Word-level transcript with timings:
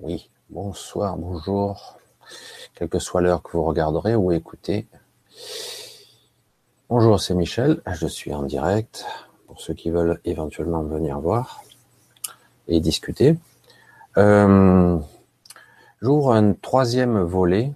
Oui, 0.00 0.30
bonsoir, 0.48 1.16
bonjour, 1.16 1.98
quelle 2.74 2.88
que 2.88 3.00
soit 3.00 3.20
l'heure 3.20 3.42
que 3.42 3.50
vous 3.56 3.64
regarderez 3.64 4.14
ou 4.14 4.30
écoutez. 4.30 4.86
Bonjour, 6.88 7.20
c'est 7.20 7.34
Michel, 7.34 7.82
je 7.84 8.06
suis 8.06 8.32
en 8.32 8.44
direct 8.44 9.04
pour 9.48 9.60
ceux 9.60 9.74
qui 9.74 9.90
veulent 9.90 10.20
éventuellement 10.24 10.84
venir 10.84 11.18
voir 11.18 11.64
et 12.68 12.78
discuter. 12.78 13.36
Euh, 14.18 14.98
J'ouvre 16.00 16.32
un 16.32 16.52
troisième 16.52 17.18
volet, 17.18 17.72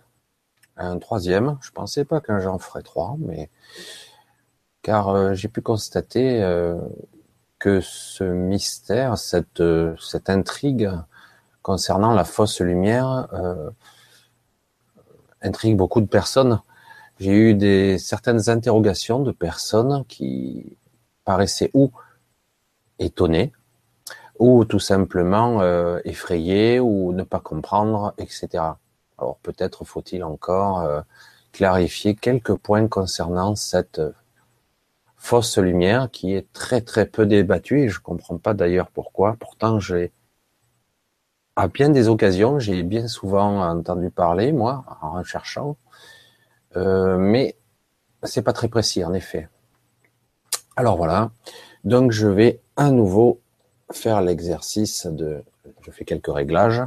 un 0.77 1.01
troisième, 1.01 1.59
je 1.61 1.73
pensais 1.73 2.05
pas 2.05 2.21
qu'un 2.21 2.39
j'en 2.39 2.61
ferais 2.61 2.83
trois, 2.83 3.17
mais 3.19 3.51
car 4.83 5.09
euh, 5.09 5.35
j'ai 5.35 5.49
pu 5.49 5.61
constater 5.61 6.41
euh, 6.41 6.79
que 7.59 7.81
ce 7.81 8.23
mystère, 8.23 9.19
cette 9.19 9.61
intrigue 10.29 10.89
concernant 11.63 12.13
la 12.13 12.25
fausse 12.25 12.61
lumière 12.61 13.29
euh, 13.33 13.71
intrigue 15.41 15.77
beaucoup 15.77 16.01
de 16.01 16.07
personnes. 16.07 16.61
J'ai 17.19 17.33
eu 17.33 17.55
des 17.55 17.99
certaines 17.99 18.51
interrogations 18.51 19.21
de 19.21 19.33
personnes 19.33 20.05
qui 20.07 20.77
paraissaient 21.25 21.71
ou 21.75 21.93
étonnées, 22.99 23.53
ou 24.39 24.65
tout 24.65 24.81
simplement 24.81 25.61
euh, 25.61 26.01
effrayées, 26.05 26.81
ou 26.81 27.13
ne 27.13 27.23
pas 27.23 27.41
comprendre, 27.41 28.15
etc. 28.19 28.49
Alors 29.19 29.39
peut-être 29.43 29.85
faut-il 29.85 30.25
encore 30.25 30.81
euh, 30.81 31.01
clarifier 31.53 32.15
quelques 32.15 32.57
points 32.57 32.89
concernant 32.89 33.55
cette 33.55 34.01
fausse 35.17 35.59
lumière 35.59 36.11
qui 36.11 36.35
est 36.35 36.53
très 36.53 36.81
très 36.81 37.07
peu 37.07 37.27
débattue 37.27 37.83
et 37.83 37.89
je 37.89 38.01
comprends 38.01 38.39
pas 38.39 38.55
d'ailleurs 38.55 38.89
pourquoi. 38.89 39.37
Pourtant 39.39 39.79
j'ai 39.79 40.11
à 41.57 41.69
bien 41.69 41.91
des 41.91 42.09
occasions, 42.09 42.59
j'ai 42.59 42.83
bien 42.83 43.09
souvent 43.09 43.63
entendu 43.69 44.11
parler, 44.11 44.53
moi, 44.53 44.85
en 45.03 45.13
recherchant, 45.13 45.77
euh, 46.77 47.19
mais 47.19 47.57
c'est 48.23 48.43
pas 48.43 48.53
très 48.53 48.69
précis, 48.69 49.05
en 49.05 49.13
effet. 49.13 49.49
Alors 50.77 50.97
voilà, 50.97 51.31
donc 51.85 52.13
je 52.13 52.27
vais 52.27 52.61
à 52.77 52.91
nouveau 52.91 53.41
faire 53.91 54.23
l'exercice 54.23 55.07
de, 55.07 55.43
je 55.83 55.91
fais 55.91 56.05
quelques 56.05 56.33
réglages, 56.33 56.83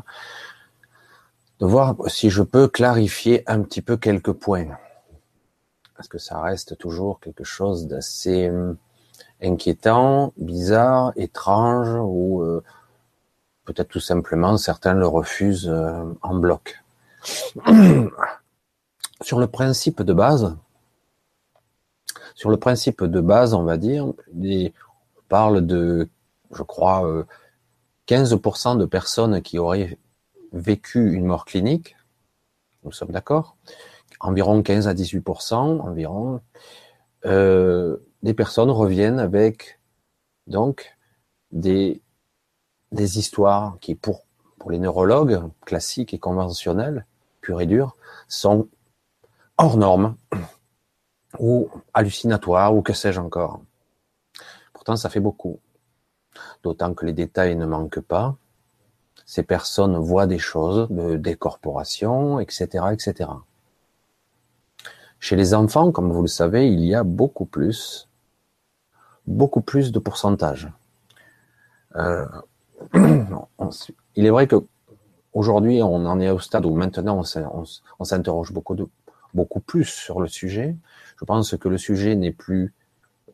de 1.59 1.65
voir 1.65 1.95
si 2.07 2.29
je 2.29 2.41
peux 2.41 2.67
clarifier 2.67 3.43
un 3.47 3.61
petit 3.61 3.81
peu 3.81 3.97
quelques 3.97 4.33
points. 4.33 4.77
Parce 5.95 6.09
que 6.09 6.17
ça 6.17 6.41
reste 6.41 6.77
toujours 6.77 7.19
quelque 7.19 7.43
chose 7.43 7.87
d'assez 7.87 8.49
hum, 8.49 8.75
inquiétant, 9.41 10.33
bizarre, 10.37 11.13
étrange, 11.15 11.95
ou 12.01 12.41
euh, 12.41 12.63
Peut-être 13.65 13.89
tout 13.89 13.99
simplement 13.99 14.57
certains 14.57 14.93
le 14.93 15.07
refusent 15.07 15.69
euh, 15.69 16.03
en 16.21 16.35
bloc. 16.35 16.83
sur 19.21 19.39
le 19.39 19.47
principe 19.47 20.01
de 20.01 20.13
base, 20.13 20.55
sur 22.35 22.49
le 22.49 22.57
principe 22.57 23.03
de 23.03 23.21
base, 23.21 23.53
on 23.53 23.63
va 23.63 23.77
dire, 23.77 24.05
on 24.05 24.71
parle 25.29 25.65
de, 25.65 26.09
je 26.51 26.63
crois, 26.63 27.25
15% 28.07 28.75
euh, 28.75 28.75
de 28.75 28.85
personnes 28.85 29.41
qui 29.41 29.57
auraient 29.57 29.97
vécu 30.51 31.13
une 31.13 31.25
mort 31.25 31.45
clinique. 31.45 31.95
Nous 32.83 32.91
sommes 32.91 33.11
d'accord 33.11 33.57
Environ 34.19 34.61
15 34.61 34.87
à 34.87 34.93
18%, 34.93 35.55
environ. 35.81 36.41
Euh, 37.25 37.97
des 38.23 38.33
personnes 38.33 38.69
reviennent 38.69 39.19
avec 39.19 39.79
donc 40.47 40.95
des 41.51 42.01
des 42.95 43.19
histoires 43.19 43.77
qui, 43.81 43.95
pour, 43.95 44.23
les 44.67 44.79
neurologues 44.79 45.43
classiques 45.63 46.15
et 46.15 46.17
conventionnels, 46.17 47.05
purs 47.41 47.61
et 47.61 47.67
durs, 47.67 47.95
sont 48.27 48.67
hors 49.59 49.77
normes 49.77 50.15
ou 51.39 51.69
hallucinatoires 51.93 52.75
ou 52.75 52.81
que 52.81 52.93
sais-je 52.93 53.19
encore. 53.19 53.61
Pourtant, 54.73 54.95
ça 54.95 55.09
fait 55.09 55.19
beaucoup. 55.19 55.59
D'autant 56.63 56.95
que 56.95 57.05
les 57.05 57.13
détails 57.13 57.55
ne 57.55 57.67
manquent 57.67 57.99
pas. 57.99 58.37
Ces 59.27 59.43
personnes 59.43 59.97
voient 59.97 60.25
des 60.25 60.39
choses, 60.39 60.87
de 60.89 61.15
décorporation, 61.15 62.39
etc., 62.39 62.85
etc. 62.91 63.29
Chez 65.19 65.35
les 65.35 65.53
enfants, 65.53 65.91
comme 65.91 66.11
vous 66.11 66.21
le 66.21 66.27
savez, 66.27 66.67
il 66.67 66.83
y 66.83 66.95
a 66.95 67.03
beaucoup 67.03 67.45
plus, 67.45 68.07
beaucoup 69.27 69.61
plus 69.61 69.91
de 69.91 69.99
pourcentage. 69.99 70.71
Euh, 71.95 72.25
il 74.15 74.25
est 74.25 74.29
vrai 74.29 74.47
que 74.47 74.63
aujourd'hui, 75.33 75.81
on 75.83 76.05
en 76.05 76.19
est 76.19 76.29
au 76.29 76.39
stade 76.39 76.65
où 76.65 76.73
maintenant 76.73 77.21
on 77.99 78.03
s'interroge 78.03 78.51
beaucoup, 78.51 79.59
plus 79.59 79.85
sur 79.85 80.19
le 80.19 80.27
sujet. 80.27 80.75
Je 81.19 81.25
pense 81.25 81.55
que 81.57 81.69
le 81.69 81.77
sujet 81.77 82.15
n'est 82.15 82.31
plus 82.31 82.73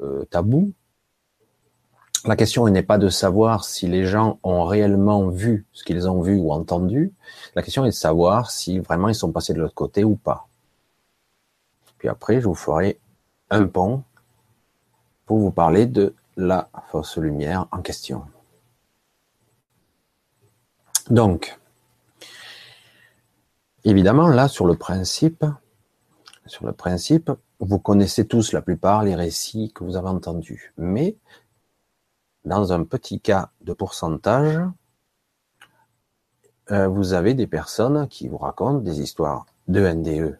euh, 0.02 0.26
tabou. 0.26 0.74
La 2.26 2.36
question 2.36 2.68
n'est 2.68 2.84
pas 2.84 3.00
de 3.00 3.10
savoir 3.10 3.64
si 3.64 3.88
les 3.88 4.06
gens 4.06 4.38
ont 4.44 4.66
réellement 4.66 5.30
vu 5.30 5.66
ce 5.74 5.84
qu'ils 5.84 6.08
ont 6.08 6.22
vu 6.22 6.38
ou 6.38 6.52
entendu. 6.52 7.14
La 7.56 7.64
question 7.64 7.84
est 7.86 7.90
de 7.90 7.96
savoir 7.96 8.52
si 8.52 8.78
vraiment 8.80 9.10
ils 9.10 9.16
sont 9.16 9.32
passés 9.32 9.54
de 9.54 9.60
l'autre 9.60 9.74
côté 9.74 10.04
ou 10.04 10.16
pas. 10.16 10.48
Puis 11.98 12.10
après, 12.10 12.40
je 12.40 12.48
vous 12.48 12.56
ferai 12.56 13.00
un 13.50 13.66
pont 13.66 14.04
pour 15.26 15.40
vous 15.40 15.52
parler 15.52 15.88
de 15.88 16.14
la 16.38 16.70
fausse 16.92 17.18
lumière 17.18 17.68
en 17.72 17.82
question. 17.82 18.24
Donc, 21.10 21.60
évidemment, 23.84 24.28
là, 24.28 24.48
sur 24.48 24.66
le 24.66 24.76
principe, 24.76 25.46
sur 26.46 26.66
le 26.66 26.74
principe, 26.74 27.32
vous 27.60 27.80
connaissez 27.80 28.26
tous 28.26 28.54
la 28.54 28.62
plupart 28.62 29.04
les 29.04 29.16
récits 29.16 29.72
que 29.74 29.84
vous 29.84 29.96
avez 29.96 30.10
entendus. 30.10 30.74
Mais, 30.78 31.16
dans 32.46 32.74
un 32.74 32.84
petit 32.84 33.20
cas 33.20 33.52
de 33.62 33.74
pourcentage, 33.74 34.60
euh, 36.72 36.88
vous 36.88 37.14
avez 37.14 37.34
des 37.34 37.48
personnes 37.48 38.08
qui 38.08 38.28
vous 38.28 38.38
racontent 38.38 38.80
des 38.80 39.02
histoires 39.02 39.46
de 39.68 39.88
NDE, 39.88 40.40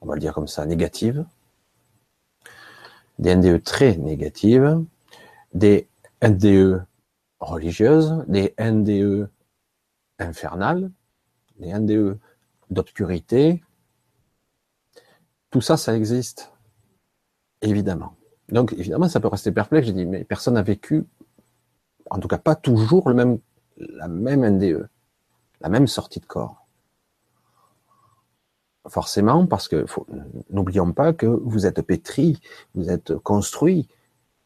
on 0.00 0.06
va 0.06 0.14
le 0.14 0.20
dire 0.20 0.34
comme 0.34 0.48
ça, 0.48 0.64
négatives, 0.66 1.24
des 3.18 3.34
NDE 3.34 3.62
très 3.62 3.96
négatives, 3.96 4.82
des 5.54 5.88
NDE 6.22 6.84
religieuses, 7.40 8.24
des 8.28 8.54
NDE 8.58 9.28
infernal, 10.18 10.90
les 11.58 11.72
NDE 11.72 12.18
d'obscurité, 12.70 13.62
tout 15.50 15.60
ça, 15.60 15.76
ça 15.76 15.96
existe. 15.96 16.52
Évidemment. 17.62 18.14
Donc, 18.48 18.72
évidemment, 18.74 19.08
ça 19.08 19.20
peut 19.20 19.28
rester 19.28 19.52
perplexe. 19.52 19.86
J'ai 19.86 19.92
dit, 19.92 20.06
mais 20.06 20.24
personne 20.24 20.54
n'a 20.54 20.62
vécu, 20.62 21.04
en 22.10 22.18
tout 22.18 22.28
cas 22.28 22.38
pas 22.38 22.54
toujours 22.54 23.08
le 23.08 23.14
même, 23.14 23.38
la 23.78 24.08
même 24.08 24.44
NDE, 24.46 24.88
la 25.60 25.68
même 25.68 25.86
sortie 25.86 26.20
de 26.20 26.26
corps. 26.26 26.66
Forcément, 28.88 29.46
parce 29.46 29.66
que 29.66 29.84
n'oublions 30.50 30.92
pas 30.92 31.12
que 31.12 31.26
vous 31.26 31.66
êtes 31.66 31.82
pétri, 31.82 32.40
vous 32.74 32.88
êtes 32.88 33.16
construit 33.16 33.88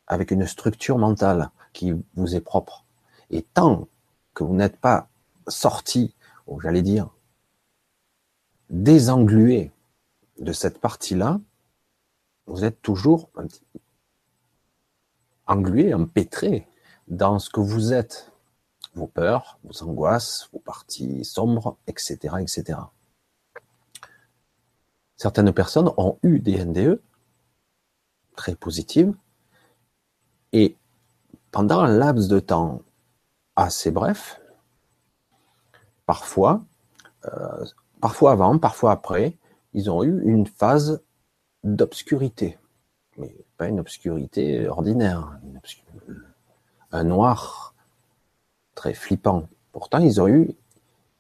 avec 0.07 0.31
une 0.31 0.47
structure 0.47 0.97
mentale 0.97 1.51
qui 1.73 1.93
vous 2.15 2.35
est 2.35 2.41
propre. 2.41 2.87
Et 3.31 3.43
tant 3.43 3.87
que 4.33 4.45
vous 4.45 4.55
n'êtes 4.55 4.79
pas 4.79 5.09
sorti, 5.49 6.15
ou 6.47 6.61
j'allais 6.61 6.83
dire, 6.83 7.11
désenglué 8.71 9.73
de 10.39 10.53
cette 10.53 10.81
partie-là, 10.81 11.41
vous 12.47 12.65
êtes 12.65 12.81
toujours 12.83 13.31
englué, 15.47 15.95
empêtré 15.95 16.67
dans 17.09 17.39
ce 17.39 17.51
que 17.51 17.61
vous 17.61 17.93
êtes, 17.93 18.33
vos 18.95 19.07
peurs, 19.07 19.59
vos 19.65 19.83
angoisses, 19.83 20.49
vos 20.53 20.59
parties 20.59 21.25
sombres, 21.25 21.77
etc., 21.87 22.37
etc. 22.41 22.79
Certaines 25.17 25.53
personnes 25.53 25.91
ont 25.97 26.19
eu 26.23 26.41
des 26.41 26.65
NDE 26.65 27.01
très 28.37 28.55
positives 28.55 29.15
et 30.53 30.77
pendant 31.51 31.81
un 31.81 31.89
laps 31.89 32.29
de 32.29 32.41
temps 32.41 32.83
assez 33.57 33.91
bref, 33.91 34.40
parfois, 36.11 36.65
euh, 37.27 37.65
parfois 38.01 38.33
avant, 38.33 38.59
parfois 38.59 38.91
après, 38.91 39.37
ils 39.75 39.89
ont 39.93 40.03
eu 40.03 40.21
une 40.25 40.45
phase 40.45 41.01
d'obscurité. 41.63 42.59
Mais 43.17 43.33
pas 43.57 43.69
une 43.69 43.79
obscurité 43.79 44.67
ordinaire, 44.67 45.39
un 46.91 47.05
noir 47.05 47.77
très 48.75 48.93
flippant. 48.93 49.49
Pourtant, 49.71 50.01
ils 50.01 50.21
ont 50.21 50.27
eu 50.27 50.51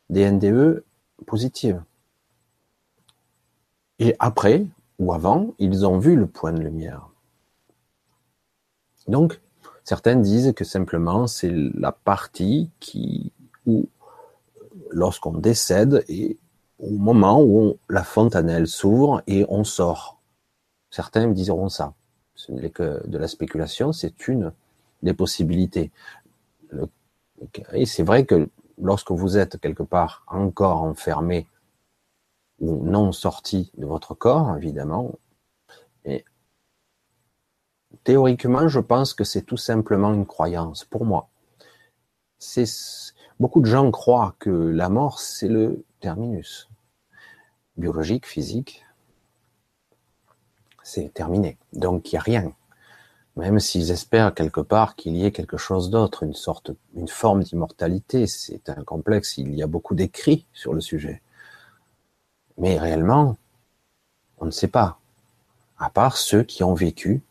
des 0.08 0.28
NDE 0.28 0.82
positives. 1.24 1.80
Et 4.00 4.16
après, 4.18 4.66
ou 4.98 5.12
avant, 5.12 5.54
ils 5.60 5.86
ont 5.86 6.00
vu 6.00 6.16
le 6.16 6.26
point 6.26 6.52
de 6.52 6.62
lumière. 6.62 7.10
Donc, 9.06 9.40
certains 9.84 10.16
disent 10.16 10.52
que 10.52 10.64
simplement 10.64 11.28
c'est 11.28 11.52
la 11.74 11.92
partie 11.92 12.70
qui, 12.80 13.32
où 13.66 13.88
lorsqu'on 14.90 15.32
décède 15.32 16.04
et 16.08 16.38
au 16.78 16.90
moment 16.90 17.42
où 17.42 17.78
la 17.88 18.04
fontanelle 18.04 18.66
s'ouvre 18.66 19.22
et 19.26 19.44
on 19.48 19.64
sort. 19.64 20.20
Certains 20.90 21.26
me 21.26 21.34
diront 21.34 21.68
ça. 21.68 21.94
Ce 22.34 22.52
n'est 22.52 22.70
que 22.70 23.06
de 23.06 23.18
la 23.18 23.28
spéculation, 23.28 23.92
c'est 23.92 24.28
une 24.28 24.52
des 25.02 25.14
possibilités. 25.14 25.90
Et 27.72 27.86
c'est 27.86 28.02
vrai 28.02 28.24
que 28.24 28.48
lorsque 28.78 29.10
vous 29.10 29.36
êtes 29.36 29.58
quelque 29.60 29.82
part 29.82 30.24
encore 30.26 30.82
enfermé 30.82 31.46
ou 32.60 32.84
non 32.84 33.12
sorti 33.12 33.70
de 33.76 33.86
votre 33.86 34.14
corps, 34.14 34.56
évidemment, 34.56 35.12
et 36.04 36.24
théoriquement, 38.04 38.68
je 38.68 38.80
pense 38.80 39.14
que 39.14 39.24
c'est 39.24 39.42
tout 39.42 39.56
simplement 39.56 40.12
une 40.12 40.26
croyance, 40.26 40.84
pour 40.84 41.04
moi. 41.04 41.28
C'est, 42.38 42.64
beaucoup 43.40 43.60
de 43.60 43.66
gens 43.66 43.90
croient 43.90 44.36
que 44.38 44.50
la 44.50 44.88
mort, 44.88 45.18
c'est 45.18 45.48
le 45.48 45.82
terminus. 46.00 46.68
Biologique, 47.76 48.26
physique, 48.26 48.84
c'est 50.82 51.12
terminé. 51.12 51.56
Donc, 51.72 52.12
il 52.12 52.16
n'y 52.16 52.18
a 52.18 52.22
rien. 52.22 52.52
Même 53.36 53.58
s'ils 53.58 53.90
espèrent 53.90 54.34
quelque 54.34 54.60
part 54.60 54.96
qu'il 54.96 55.16
y 55.16 55.24
ait 55.24 55.32
quelque 55.32 55.56
chose 55.56 55.88
d'autre, 55.88 56.22
une 56.24 56.34
sorte, 56.34 56.72
une 56.94 57.08
forme 57.08 57.42
d'immortalité, 57.42 58.26
c'est 58.26 58.68
un 58.68 58.84
complexe. 58.84 59.38
Il 59.38 59.54
y 59.54 59.62
a 59.62 59.66
beaucoup 59.66 59.94
d'écrits 59.94 60.46
sur 60.52 60.74
le 60.74 60.82
sujet. 60.82 61.22
Mais 62.58 62.78
réellement, 62.78 63.38
on 64.38 64.44
ne 64.44 64.50
sait 64.50 64.68
pas. 64.68 64.98
À 65.78 65.88
part 65.88 66.18
ceux 66.18 66.42
qui 66.42 66.62
ont 66.62 66.74
vécu 66.74 67.22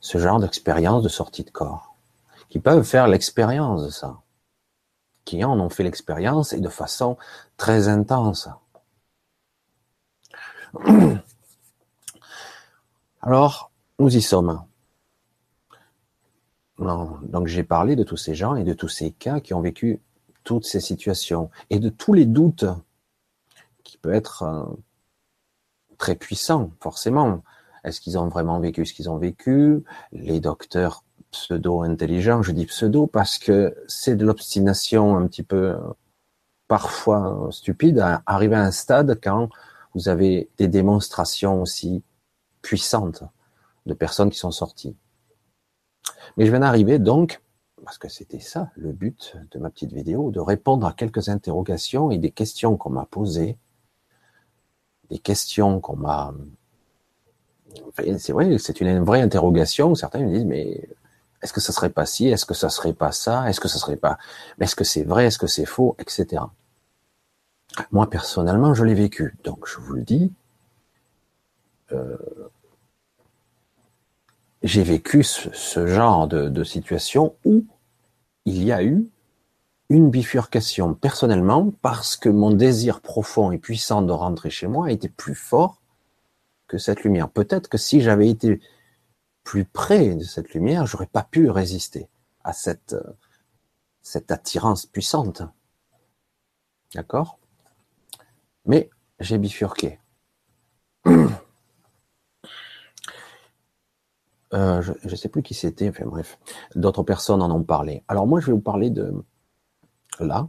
ce 0.00 0.18
genre 0.18 0.38
d'expérience 0.38 1.02
de 1.02 1.08
sortie 1.08 1.42
de 1.42 1.50
corps. 1.50 1.96
Qui 2.48 2.60
peuvent 2.60 2.84
faire 2.84 3.08
l'expérience 3.08 3.84
de 3.84 3.90
ça. 3.90 4.20
Qui 5.26 5.44
en 5.44 5.60
ont 5.60 5.68
fait 5.68 5.82
l'expérience 5.82 6.54
et 6.54 6.60
de 6.60 6.70
façon 6.70 7.18
très 7.58 7.88
intense. 7.88 8.48
Alors, 13.20 13.70
nous 13.98 14.16
y 14.16 14.22
sommes. 14.22 14.64
Donc 16.78 17.46
j'ai 17.46 17.64
parlé 17.64 17.96
de 17.96 18.02
tous 18.02 18.16
ces 18.16 18.34
gens 18.34 18.54
et 18.54 18.64
de 18.64 18.72
tous 18.72 18.88
ces 18.88 19.10
cas 19.10 19.40
qui 19.40 19.52
ont 19.52 19.60
vécu 19.60 20.00
toutes 20.44 20.64
ces 20.64 20.80
situations 20.80 21.50
et 21.70 21.78
de 21.78 21.88
tous 21.88 22.12
les 22.12 22.24
doutes 22.24 22.66
qui 23.82 23.98
peuvent 23.98 24.14
être 24.14 24.42
euh, 24.42 24.64
très 25.98 26.14
puissants, 26.14 26.70
forcément. 26.80 27.42
Est-ce 27.84 28.00
qu'ils 28.00 28.18
ont 28.18 28.28
vraiment 28.28 28.60
vécu 28.60 28.84
ce 28.84 28.92
qu'ils 28.92 29.08
ont 29.08 29.16
vécu? 29.16 29.84
Les 30.12 30.40
docteurs 30.40 31.02
pseudo-intelligents, 31.30 32.42
je 32.42 32.52
dis 32.52 32.66
pseudo 32.66 33.06
parce 33.06 33.38
que 33.38 33.76
c'est 33.88 34.16
de 34.16 34.24
l'obstination 34.24 35.16
un 35.16 35.26
petit 35.26 35.42
peu 35.42 35.70
euh, 35.70 35.78
parfois 36.68 37.48
stupide 37.50 37.98
à 37.98 38.22
arriver 38.26 38.56
à 38.56 38.62
un 38.62 38.70
stade 38.70 39.18
quand 39.22 39.48
vous 39.94 40.08
avez 40.08 40.48
des 40.58 40.68
démonstrations 40.68 41.62
aussi 41.62 42.02
puissantes 42.62 43.22
de 43.86 43.94
personnes 43.94 44.30
qui 44.30 44.38
sont 44.38 44.50
sorties. 44.50 44.96
Mais 46.36 46.44
je 46.44 46.50
viens 46.50 46.60
d'arriver 46.60 46.98
donc, 46.98 47.40
parce 47.84 47.98
que 47.98 48.08
c'était 48.08 48.40
ça 48.40 48.70
le 48.76 48.92
but 48.92 49.36
de 49.52 49.58
ma 49.58 49.70
petite 49.70 49.92
vidéo, 49.92 50.30
de 50.30 50.40
répondre 50.40 50.86
à 50.86 50.92
quelques 50.92 51.28
interrogations 51.28 52.10
et 52.10 52.18
des 52.18 52.30
questions 52.30 52.76
qu'on 52.76 52.90
m'a 52.90 53.06
posées, 53.06 53.56
des 55.10 55.18
questions 55.18 55.80
qu'on 55.80 55.96
m'a... 55.96 56.34
C'est 57.94 58.58
c'est 58.58 58.80
une 58.80 59.04
vraie 59.04 59.20
interrogation. 59.20 59.94
Certains 59.94 60.20
me 60.20 60.32
disent, 60.32 60.44
mais 60.46 60.88
est-ce 61.46 61.52
que 61.52 61.60
ça 61.60 61.72
serait 61.72 61.90
pas 61.90 62.06
ci? 62.06 62.26
Est-ce 62.26 62.44
que 62.44 62.54
ça 62.54 62.68
serait 62.70 62.92
pas 62.92 63.12
ça? 63.12 63.48
Est-ce 63.48 63.60
que 63.60 63.68
ça 63.68 63.78
serait 63.78 63.94
pas 63.94 64.18
est-ce 64.58 64.74
que 64.74 64.82
c'est 64.82 65.04
vrai? 65.04 65.26
Est-ce 65.26 65.38
que 65.38 65.46
c'est 65.46 65.64
faux? 65.64 65.94
Etc. 66.00 66.42
Moi 67.92 68.10
personnellement, 68.10 68.74
je 68.74 68.82
l'ai 68.82 68.94
vécu. 68.94 69.36
Donc 69.44 69.68
je 69.68 69.78
vous 69.78 69.92
le 69.92 70.02
dis. 70.02 70.32
Euh, 71.92 72.16
j'ai 74.64 74.82
vécu 74.82 75.22
ce, 75.22 75.86
genre 75.86 76.26
de, 76.26 76.64
situation 76.64 77.36
où 77.44 77.64
il 78.44 78.64
y 78.64 78.72
a 78.72 78.82
eu 78.82 79.06
une 79.88 80.10
bifurcation 80.10 80.94
personnellement 80.94 81.72
parce 81.80 82.16
que 82.16 82.28
mon 82.28 82.50
désir 82.50 83.00
profond 83.00 83.52
et 83.52 83.58
puissant 83.58 84.02
de 84.02 84.10
rentrer 84.10 84.50
chez 84.50 84.66
moi 84.66 84.90
était 84.90 85.08
plus 85.08 85.36
fort 85.36 85.80
que 86.66 86.76
cette 86.76 87.04
lumière. 87.04 87.28
Peut-être 87.28 87.68
que 87.68 87.78
si 87.78 88.00
j'avais 88.00 88.28
été 88.28 88.60
plus 89.46 89.64
près 89.64 90.16
de 90.16 90.24
cette 90.24 90.52
lumière, 90.54 90.86
j'aurais 90.86 91.06
pas 91.06 91.22
pu 91.22 91.48
résister 91.48 92.08
à 92.42 92.52
cette, 92.52 92.96
cette 94.02 94.32
attirance 94.32 94.86
puissante. 94.86 95.42
D'accord? 96.94 97.38
Mais 98.64 98.90
j'ai 99.20 99.38
bifurqué. 99.38 100.00
Euh, 104.54 104.80
je 104.80 104.92
ne 105.02 105.16
sais 105.16 105.28
plus 105.28 105.42
qui 105.42 105.54
c'était, 105.54 105.88
enfin 105.88 106.06
bref, 106.06 106.38
d'autres 106.76 107.02
personnes 107.02 107.42
en 107.42 107.50
ont 107.50 107.64
parlé. 107.64 108.04
Alors 108.06 108.28
moi, 108.28 108.38
je 108.38 108.46
vais 108.46 108.52
vous 108.52 108.60
parler 108.60 108.90
de 108.90 109.12
là, 110.20 110.48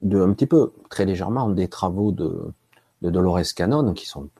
de 0.00 0.22
un 0.22 0.32
petit 0.32 0.46
peu, 0.46 0.72
très 0.90 1.04
légèrement, 1.04 1.50
des 1.50 1.66
travaux 1.66 2.12
de, 2.12 2.54
de 3.02 3.10
Dolores 3.10 3.52
Cannon, 3.54 3.92
qui 3.94 4.06
sont 4.06 4.30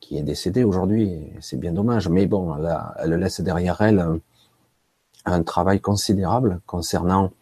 qui 0.00 0.18
est 0.18 0.22
décédée 0.22 0.64
aujourd'hui, 0.64 1.32
c'est 1.40 1.58
bien 1.58 1.72
dommage, 1.72 2.08
mais 2.08 2.26
bon, 2.26 2.56
elle, 2.98 3.14
laisse 3.14 3.40
derrière 3.40 3.80
elle 3.80 4.20
un, 5.24 5.42
travail 5.42 5.80
considérable 5.80 6.60
concernant 6.66 7.32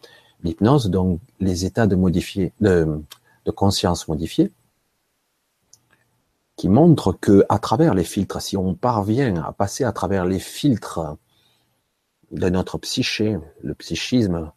l'hypnose, 0.43 0.89
donc 0.89 1.19
les 1.39 1.65
états 1.65 1.87
de 1.87 1.95
de, 1.95 3.03
de 3.45 3.51
conscience 3.51 4.07
modifiés, 4.07 4.51
qui 6.55 6.69
montre 6.69 7.13
que 7.13 7.45
à 7.49 7.57
travers 7.57 7.93
les 7.93 8.03
filtres, 8.03 8.41
si 8.41 8.57
on 8.57 8.75
parvient 8.75 9.41
à 9.43 9.53
passer 9.53 9.85
à 9.85 9.93
travers 9.93 10.25
les 10.25 10.39
filtres 10.39 11.15
de 12.31 12.49
notre 12.49 12.77
psyché, 12.77 13.37
le 13.63 13.73
psychisme, 13.73 14.51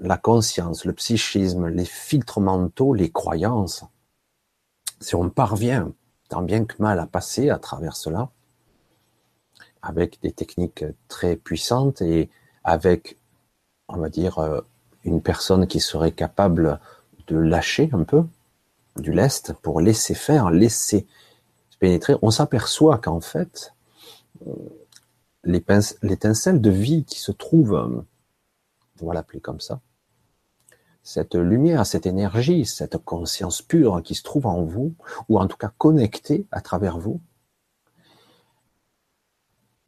la 0.00 0.18
conscience, 0.18 0.84
le 0.84 0.92
psychisme, 0.92 1.68
les 1.68 1.84
filtres 1.84 2.40
mentaux, 2.40 2.92
les 2.92 3.10
croyances, 3.10 3.84
si 5.00 5.14
on 5.14 5.30
parvient 5.30 5.92
tant 6.30 6.42
bien 6.42 6.64
que 6.64 6.80
mal 6.80 6.98
à 6.98 7.06
passer 7.06 7.50
à 7.50 7.58
travers 7.58 7.96
cela, 7.96 8.30
avec 9.82 10.20
des 10.22 10.32
techniques 10.32 10.84
très 11.08 11.36
puissantes 11.36 12.00
et 12.00 12.30
avec, 12.64 13.18
on 13.88 13.98
va 13.98 14.08
dire, 14.08 14.38
euh, 14.38 14.60
une 15.04 15.20
personne 15.20 15.66
qui 15.66 15.80
serait 15.80 16.12
capable 16.12 16.80
de 17.26 17.36
lâcher 17.36 17.90
un 17.92 18.04
peu, 18.04 18.24
du 18.96 19.12
lest 19.12 19.52
pour 19.54 19.80
laisser 19.80 20.14
faire, 20.14 20.50
laisser 20.50 21.06
pénétrer, 21.78 22.14
on 22.22 22.30
s'aperçoit 22.30 22.98
qu'en 22.98 23.20
fait, 23.20 23.72
l'étincelle 25.44 26.60
de 26.60 26.70
vie 26.70 27.04
qui 27.04 27.18
se 27.18 27.32
trouve, 27.32 28.04
on 29.00 29.06
va 29.06 29.14
l'appeler 29.14 29.40
comme 29.40 29.60
ça, 29.60 29.80
cette 31.12 31.34
lumière, 31.34 31.86
cette 31.86 32.06
énergie, 32.06 32.64
cette 32.64 32.98
conscience 32.98 33.62
pure 33.62 34.00
qui 34.00 34.14
se 34.14 34.22
trouve 34.22 34.46
en 34.46 34.62
vous, 34.62 34.94
ou 35.28 35.40
en 35.40 35.48
tout 35.48 35.56
cas 35.56 35.72
connectée 35.76 36.46
à 36.52 36.60
travers 36.60 36.98
vous, 36.98 37.20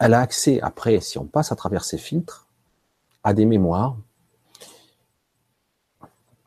elle 0.01 0.15
a 0.15 0.21
accès 0.21 0.61
après, 0.63 0.99
si 0.99 1.19
on 1.19 1.27
passe 1.27 1.53
à 1.53 1.55
travers 1.55 1.85
ces 1.85 1.97
filtres, 1.97 2.49
à 3.23 3.35
des 3.35 3.45
mémoires, 3.45 3.97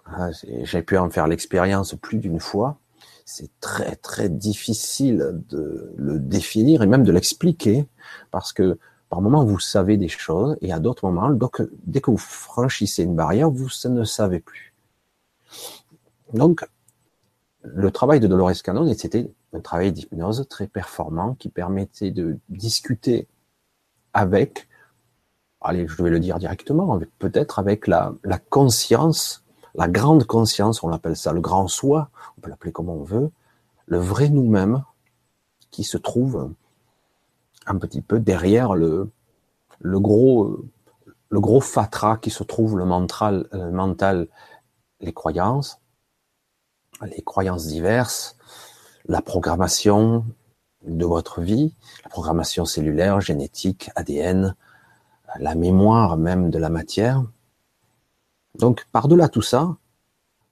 ah, 0.08 0.29
j'ai 0.63 0.82
pu 0.82 0.98
en 0.98 1.10
faire 1.10 1.27
l'expérience 1.27 1.96
plus 1.96 2.17
d'une 2.17 2.41
fois. 2.41 2.77
C'est 3.24 3.58
très 3.62 3.96
très 3.96 4.27
difficile 4.27 5.41
de 5.48 5.94
le 5.96 6.20
définir 6.20 6.84
et 6.84 6.86
même 6.86 7.05
de 7.05 7.13
l'expliquer 7.13 7.88
parce 8.29 8.51
que 8.51 8.77
par 9.10 9.22
moments 9.22 9.46
vous 9.46 9.60
savez 9.60 9.98
des 9.98 10.08
choses 10.08 10.58
et 10.62 10.72
à 10.72 10.80
d'autres 10.80 11.06
moments, 11.06 11.30
donc, 11.30 11.62
dès 11.86 12.02
que 12.02 12.12
vous 12.12 12.18
franchissez 12.18 13.04
une 13.04 13.16
barrière, 13.16 13.50
vous 13.50 13.70
ne 13.86 14.04
savez 14.04 14.40
plus. 14.40 14.74
Donc, 16.34 16.66
le 17.62 17.92
travail 17.92 18.20
de 18.20 18.28
Dolores 18.28 18.62
Cannon, 18.64 18.92
c'était 18.94 19.32
un 19.54 19.60
travail 19.60 19.92
d'hypnose 19.92 20.48
très 20.50 20.68
performant 20.68 21.36
qui 21.36 21.50
permettait 21.50 22.12
de 22.12 22.38
discuter 22.50 23.28
avec, 24.14 24.68
allez, 25.62 25.88
je 25.88 26.02
vais 26.02 26.10
le 26.10 26.20
dire 26.20 26.38
directement, 26.38 27.00
peut-être 27.20 27.60
avec 27.60 27.88
la, 27.88 28.14
la 28.24 28.38
conscience 28.38 29.46
la 29.76 29.88
grande 29.88 30.24
conscience, 30.26 30.84
on 30.84 30.88
l'appelle 30.88 31.18
ça, 31.18 31.34
le 31.34 31.42
grand 31.42 31.68
soi, 31.68 32.10
on 32.38 32.42
peut 32.42 32.50
l'appeler 32.50 32.72
comme 32.72 32.90
on 32.90 33.04
veut, 33.04 33.30
le 33.86 33.98
vrai 33.98 34.30
nous-mêmes 34.30 34.84
qui 35.70 35.84
se 35.84 35.98
trouve 35.98 36.54
un 37.66 37.78
petit 37.78 38.02
peu 38.02 38.20
derrière 38.20 38.76
le, 38.76 39.10
le 39.80 40.00
gros, 40.00 40.66
le 41.30 41.40
gros 41.40 41.62
fatras 41.62 42.18
qui 42.18 42.30
se 42.30 42.44
trouve 42.44 42.78
le 42.78 42.86
mental, 42.86 43.48
le 43.52 43.72
mental, 43.72 44.28
les 45.00 45.14
croyances, 45.14 45.82
les 47.02 47.22
croyances 47.22 47.68
diverses, 47.68 48.38
la 49.08 49.22
programmation 49.22 50.26
de 50.86 51.06
votre 51.06 51.42
vie, 51.42 51.76
la 52.04 52.10
programmation 52.10 52.66
cellulaire, 52.66 53.22
génétique, 53.22 53.90
ADN, 53.96 54.56
la 55.40 55.56
mémoire 55.56 56.18
même 56.18 56.50
de 56.50 56.60
la 56.60 56.70
matière, 56.70 57.24
donc, 58.58 58.86
par-delà 58.92 59.28
tout 59.28 59.42
ça, 59.42 59.78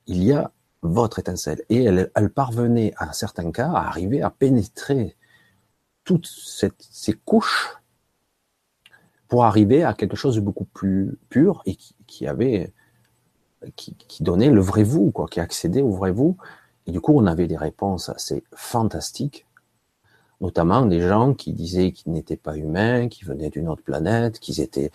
il 0.07 0.23
y 0.23 0.33
a 0.33 0.51
votre 0.81 1.19
étincelle. 1.19 1.63
Et 1.69 1.83
elle, 1.83 2.11
elle 2.15 2.29
parvenait, 2.29 2.93
à 2.97 3.13
certains 3.13 3.51
cas, 3.51 3.71
à 3.71 3.87
arriver 3.87 4.21
à 4.21 4.29
pénétrer 4.29 5.15
toutes 6.03 6.27
ces 6.27 7.13
couches 7.13 7.77
pour 9.27 9.45
arriver 9.45 9.83
à 9.83 9.93
quelque 9.93 10.15
chose 10.15 10.35
de 10.35 10.41
beaucoup 10.41 10.65
plus 10.65 11.17
pur 11.29 11.63
et 11.65 11.75
qui, 12.05 12.27
avait, 12.27 12.71
qui, 13.75 13.95
qui, 13.95 14.21
donnait 14.21 14.51
le 14.51 14.61
vrai 14.61 14.83
vous, 14.83 15.09
quoi, 15.11 15.25
qui 15.27 15.39
accédait 15.39 15.81
au 15.81 15.91
vrai 15.91 16.11
vous. 16.11 16.37
Et 16.85 16.91
du 16.91 17.01
coup, 17.01 17.13
on 17.15 17.25
avait 17.25 17.47
des 17.47 17.57
réponses 17.57 18.09
assez 18.09 18.43
fantastiques, 18.53 19.47
notamment 20.41 20.85
des 20.85 21.01
gens 21.01 21.33
qui 21.33 21.53
disaient 21.53 21.91
qu'ils 21.91 22.11
n'étaient 22.11 22.37
pas 22.37 22.57
humains, 22.57 23.07
qu'ils 23.07 23.27
venaient 23.27 23.49
d'une 23.49 23.69
autre 23.69 23.81
planète, 23.81 24.39
qu'ils 24.39 24.59
étaient 24.59 24.91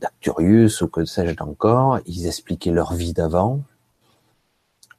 d'Acturius 0.00 0.82
ou 0.82 0.88
que 0.88 1.04
sais-je 1.04 1.42
encore. 1.42 2.00
Ils 2.06 2.26
expliquaient 2.26 2.72
leur 2.72 2.92
vie 2.92 3.12
d'avant, 3.12 3.62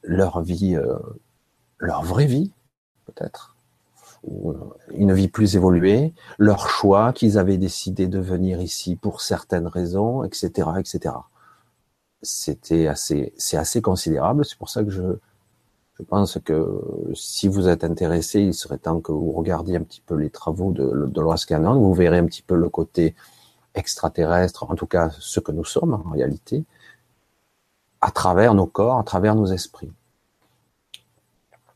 leur 0.02 0.42
vie, 0.42 0.76
euh, 0.76 0.98
leur 1.78 2.04
vraie 2.04 2.26
vie, 2.26 2.52
peut-être, 3.06 3.49
ou 4.24 4.54
une 4.94 5.14
vie 5.14 5.28
plus 5.28 5.56
évoluée, 5.56 6.14
leur 6.38 6.70
choix 6.70 7.14
qu'ils 7.14 7.38
avaient 7.38 7.58
décidé 7.58 8.08
de 8.08 8.20
venir 8.20 8.62
ici 8.62 8.96
pour 8.96 9.22
certaines 9.22 9.68
raisons, 9.68 10.24
etc., 10.24 10.70
etc. 10.78 11.16
C'était 12.22 12.88
assez, 12.88 13.34
c'est 13.38 13.58
assez 13.58 13.82
considérable. 13.82 14.44
C'est 14.46 14.58
pour 14.58 14.70
ça 14.70 14.84
que 14.84 14.90
je, 14.90 15.04
je 16.00 16.04
pense 16.04 16.38
que 16.44 16.82
si 17.14 17.48
vous 17.48 17.68
êtes 17.68 17.84
intéressé, 17.84 18.42
il 18.42 18.54
serait 18.54 18.78
temps 18.78 19.00
que 19.00 19.12
vous 19.12 19.32
regardiez 19.32 19.78
un 19.78 19.84
petit 19.84 20.02
peu 20.02 20.16
les 20.16 20.30
travaux 20.30 20.72
de, 20.72 21.08
de 21.08 21.22
Lois 21.22 21.36
Canon. 21.48 21.80
Vous 21.80 21.94
verrez 21.94 22.18
un 22.18 22.26
petit 22.26 22.42
peu 22.42 22.56
le 22.56 22.70
côté 22.70 23.16
extraterrestre, 23.76 24.70
en 24.70 24.76
tout 24.76 24.88
cas 24.88 25.10
ce 25.20 25.40
que 25.40 25.52
nous 25.52 25.66
sommes 25.66 25.94
en 25.94 26.10
réalité, 26.12 26.66
à 28.02 28.12
travers 28.12 28.54
nos 28.54 28.66
corps, 28.66 29.00
à 29.00 29.04
travers 29.04 29.36
nos 29.36 29.48
esprits. 29.48 29.92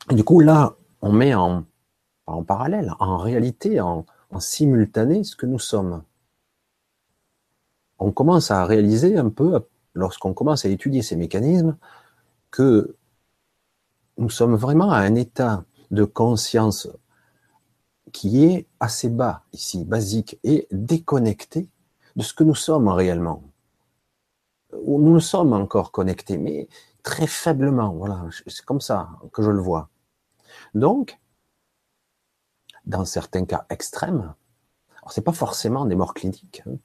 Et 0.10 0.16
du 0.16 0.24
coup, 0.24 0.40
là, 0.40 0.76
on 1.02 1.12
met 1.12 1.34
en, 1.34 1.64
en 2.26 2.44
parallèle, 2.44 2.94
en 3.00 3.18
réalité, 3.18 3.80
en, 3.80 4.06
simultané 4.40 5.24
ce 5.24 5.36
que 5.36 5.46
nous 5.46 5.60
sommes. 5.60 6.02
On 8.00 8.12
commence 8.12 8.50
à 8.50 8.66
réaliser 8.66 9.16
un 9.16 9.30
peu, 9.30 9.60
lorsqu'on 9.94 10.34
commence 10.34 10.66
à 10.66 10.70
étudier 10.70 11.04
ces 11.04 11.16
mécanismes, 11.16 11.78
que 12.50 12.96
nous 14.18 14.32
sommes 14.32 14.56
vraiment 14.56 14.90
à 14.92 14.98
un 14.98 15.14
état 15.14 15.66
de 15.92 16.04
conscience 16.04 16.90
qui 18.12 18.44
est 18.46 18.68
assez 18.80 19.10
bas 19.10 19.44
ici, 19.54 19.86
basique 19.86 20.40
et 20.44 20.68
déconnecté 20.72 21.70
de 22.16 22.24
ce 22.24 22.34
que 22.34 22.44
nous 22.44 22.56
sommes 22.56 22.88
réellement. 22.88 23.44
Nous 24.88 25.20
sommes 25.20 25.54
encore 25.54 25.92
connectés, 25.92 26.38
mais 26.38 26.68
très 27.04 27.28
faiblement. 27.28 27.94
Voilà, 27.94 28.26
c'est 28.48 28.66
comme 28.66 28.82
ça 28.82 29.10
que 29.32 29.44
je 29.44 29.52
le 29.52 29.62
vois. 29.62 29.90
Donc, 30.74 31.20
dans 32.86 33.06
certains 33.06 33.46
cas 33.46 33.66
extrêmes, 33.70 34.34
alors 35.04 35.12
c'est 35.12 35.22
pas 35.22 35.34
forcément 35.34 35.86
des 35.86 35.96
morts 35.96 36.14
cliniques, 36.14 36.64
hein. 36.66 36.78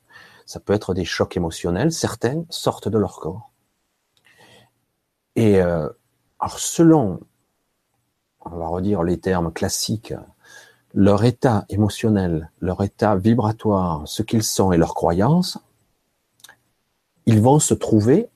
ça 0.45 0.59
peut 0.59 0.73
être 0.73 0.93
des 0.93 1.05
chocs 1.05 1.37
émotionnels. 1.37 1.93
Certains 1.93 2.45
sortent 2.51 2.89
de 2.89 2.99
leur 2.99 3.21
corps. 3.21 3.53
Et 5.37 5.63
euh, 5.63 5.89
selon, 6.57 7.21
on 8.41 8.57
va 8.59 8.67
redire 8.67 9.05
les 9.05 9.21
termes 9.21 9.53
classiques, 9.53 10.15
leur 10.95 11.23
état 11.23 11.65
émotionnel, 11.69 12.51
leur 12.61 12.83
état 12.83 13.15
vibratoire, 13.15 14.03
ce 14.07 14.25
qu'ils 14.25 14.43
sont 14.43 14.73
et 14.73 14.79
leurs 14.79 14.95
croyances, 14.95 15.59
ils 17.27 17.41
vont 17.41 17.61
se 17.61 17.75
trouver 17.75 18.29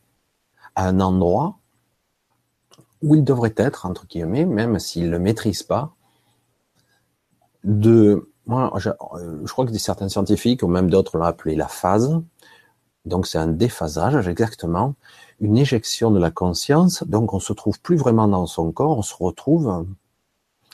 à 0.76 0.86
un 0.86 1.00
endroit 1.00 1.58
où 3.02 3.16
ils 3.16 3.24
devraient 3.24 3.54
être, 3.56 3.84
entre 3.84 4.06
guillemets, 4.06 4.44
même 4.44 4.78
s'ils 4.78 5.06
ne 5.06 5.10
le 5.10 5.18
maîtrisent 5.18 5.64
pas, 5.64 5.96
de, 7.64 8.30
moi, 8.46 8.72
je, 8.76 8.90
je, 9.44 9.52
crois 9.52 9.66
que 9.66 9.76
certains 9.78 10.08
scientifiques, 10.08 10.62
ou 10.62 10.68
même 10.68 10.90
d'autres 10.90 11.18
l'ont 11.18 11.24
appelé 11.24 11.54
la 11.54 11.68
phase, 11.68 12.20
donc 13.04 13.26
c'est 13.26 13.38
un 13.38 13.48
déphasage, 13.48 14.28
exactement, 14.28 14.94
une 15.40 15.58
éjection 15.58 16.10
de 16.10 16.20
la 16.20 16.30
conscience, 16.30 17.02
donc 17.04 17.34
on 17.34 17.40
se 17.40 17.52
trouve 17.52 17.80
plus 17.80 17.96
vraiment 17.96 18.28
dans 18.28 18.46
son 18.46 18.70
corps, 18.70 18.98
on 18.98 19.02
se 19.02 19.14
retrouve 19.14 19.86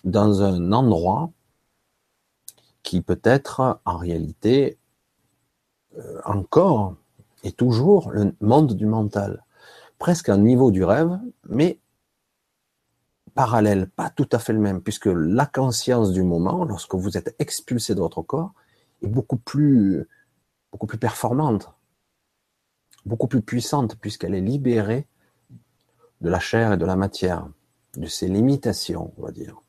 dans 0.04 0.42
un 0.42 0.72
endroit 0.72 1.30
qui 2.82 3.00
peut 3.00 3.20
être 3.24 3.80
en 3.84 3.96
réalité 3.96 4.78
euh, 5.98 6.20
encore 6.24 6.94
et 7.44 7.52
toujours 7.52 8.10
le 8.10 8.34
monde 8.40 8.74
du 8.74 8.86
mental, 8.86 9.44
presque 9.98 10.28
un 10.28 10.38
niveau 10.38 10.70
du 10.70 10.84
rêve, 10.84 11.18
mais 11.48 11.78
parallèle, 13.38 13.88
pas 13.88 14.10
tout 14.10 14.28
à 14.32 14.40
fait 14.40 14.52
le 14.52 14.58
même, 14.58 14.82
puisque 14.82 15.06
la 15.06 15.46
conscience 15.46 16.10
du 16.10 16.24
moment, 16.24 16.64
lorsque 16.64 16.96
vous 16.96 17.16
êtes 17.16 17.36
expulsé 17.38 17.94
de 17.94 18.00
votre 18.00 18.20
corps, 18.20 18.52
est 19.00 19.06
beaucoup 19.06 19.36
plus, 19.36 20.08
beaucoup 20.72 20.88
plus 20.88 20.98
performante, 20.98 21.72
beaucoup 23.06 23.28
plus 23.28 23.40
puissante, 23.40 23.94
puisqu'elle 23.94 24.34
est 24.34 24.40
libérée 24.40 25.06
de 26.20 26.28
la 26.28 26.40
chair 26.40 26.72
et 26.72 26.76
de 26.76 26.84
la 26.84 26.96
matière, 26.96 27.48
de 27.96 28.08
ses 28.08 28.26
limitations, 28.26 29.14
on 29.16 29.22
va 29.22 29.30
dire. 29.30 29.62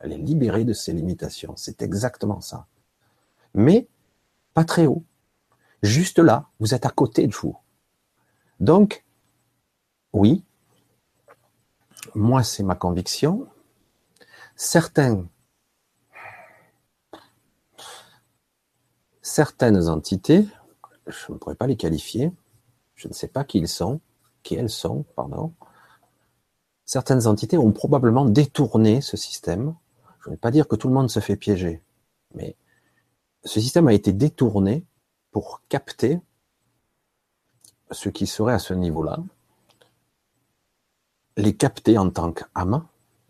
Elle 0.00 0.10
est 0.14 0.18
libérée 0.18 0.64
de 0.64 0.72
ses 0.72 0.92
limitations. 0.92 1.54
C'est 1.56 1.82
exactement 1.82 2.40
ça. 2.40 2.66
Mais 3.54 3.86
pas 4.54 4.64
très 4.64 4.88
haut. 4.88 5.04
Juste 5.84 6.18
là, 6.18 6.48
vous 6.58 6.74
êtes 6.74 6.84
à 6.84 6.90
côté 6.90 7.28
de 7.28 7.34
vous. 7.36 7.56
Donc, 8.58 9.04
oui, 10.12 10.42
moi 12.14 12.42
c'est 12.42 12.62
ma 12.62 12.74
conviction. 12.74 13.46
Certaines 14.56 15.28
entités, 19.88 20.46
je 21.06 21.32
ne 21.32 21.38
pourrais 21.38 21.56
pas 21.56 21.66
les 21.66 21.76
qualifier, 21.76 22.32
je 22.94 23.08
ne 23.08 23.12
sais 23.12 23.28
pas 23.28 23.44
qui 23.44 23.58
ils 23.58 23.68
sont, 23.68 24.00
qui 24.42 24.54
elles 24.54 24.70
sont, 24.70 25.04
pardon. 25.14 25.52
Certaines 26.84 27.26
entités 27.26 27.58
ont 27.58 27.72
probablement 27.72 28.24
détourné 28.24 29.00
ce 29.00 29.16
système 29.16 29.74
je 30.26 30.30
ne 30.30 30.34
vais 30.34 30.40
pas 30.40 30.50
dire 30.50 30.66
que 30.66 30.74
tout 30.74 30.88
le 30.88 30.94
monde 30.94 31.08
se 31.08 31.20
fait 31.20 31.36
piéger, 31.36 31.80
mais 32.34 32.56
ce 33.44 33.60
système 33.60 33.86
a 33.86 33.92
été 33.92 34.12
détourné 34.12 34.84
pour 35.30 35.62
capter 35.68 36.20
ce 37.92 38.08
qui 38.08 38.26
serait 38.26 38.54
à 38.54 38.58
ce 38.58 38.74
niveau-là, 38.74 39.18
les 41.36 41.54
capter 41.54 41.98
en 41.98 42.10
tant 42.10 42.32
qu'âme, 42.32 42.84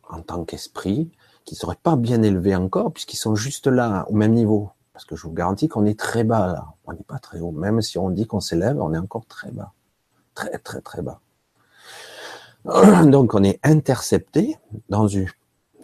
en 0.09 0.21
tant 0.23 0.45
qu'esprit, 0.45 1.11
qui 1.45 1.55
ne 1.55 1.59
seraient 1.59 1.79
pas 1.83 1.97
bien 1.97 2.23
élevés 2.23 2.57
encore, 2.57 2.93
puisqu'ils 2.93 3.19
sont 3.19 3.35
juste 3.35 3.67
là, 3.67 4.07
au 4.09 4.15
même 4.15 4.33
niveau. 4.33 4.71
Parce 4.93 5.05
que 5.05 5.15
je 5.15 5.23
vous 5.25 5.33
garantis 5.33 5.69
qu'on 5.69 5.85
est 5.85 5.99
très 5.99 6.25
bas 6.25 6.47
là. 6.47 6.73
On 6.87 6.93
n'est 6.93 7.05
pas 7.07 7.19
très 7.19 7.41
haut. 7.41 7.53
Même 7.53 7.83
si 7.83 7.99
on 7.99 8.11
dit 8.11 8.27
qu'on 8.27 8.41
s'élève, 8.41 8.81
on 8.81 8.95
est 8.95 8.99
encore 8.99 9.27
très 9.27 9.51
bas. 9.51 9.73
Très, 10.35 10.59
très, 10.59 10.81
très 10.81 11.03
bas. 11.03 11.21
Donc 13.05 13.35
on 13.35 13.45
est 13.45 13.61
intercepté 13.63 14.57
dans 14.89 15.07
une, 15.07 15.29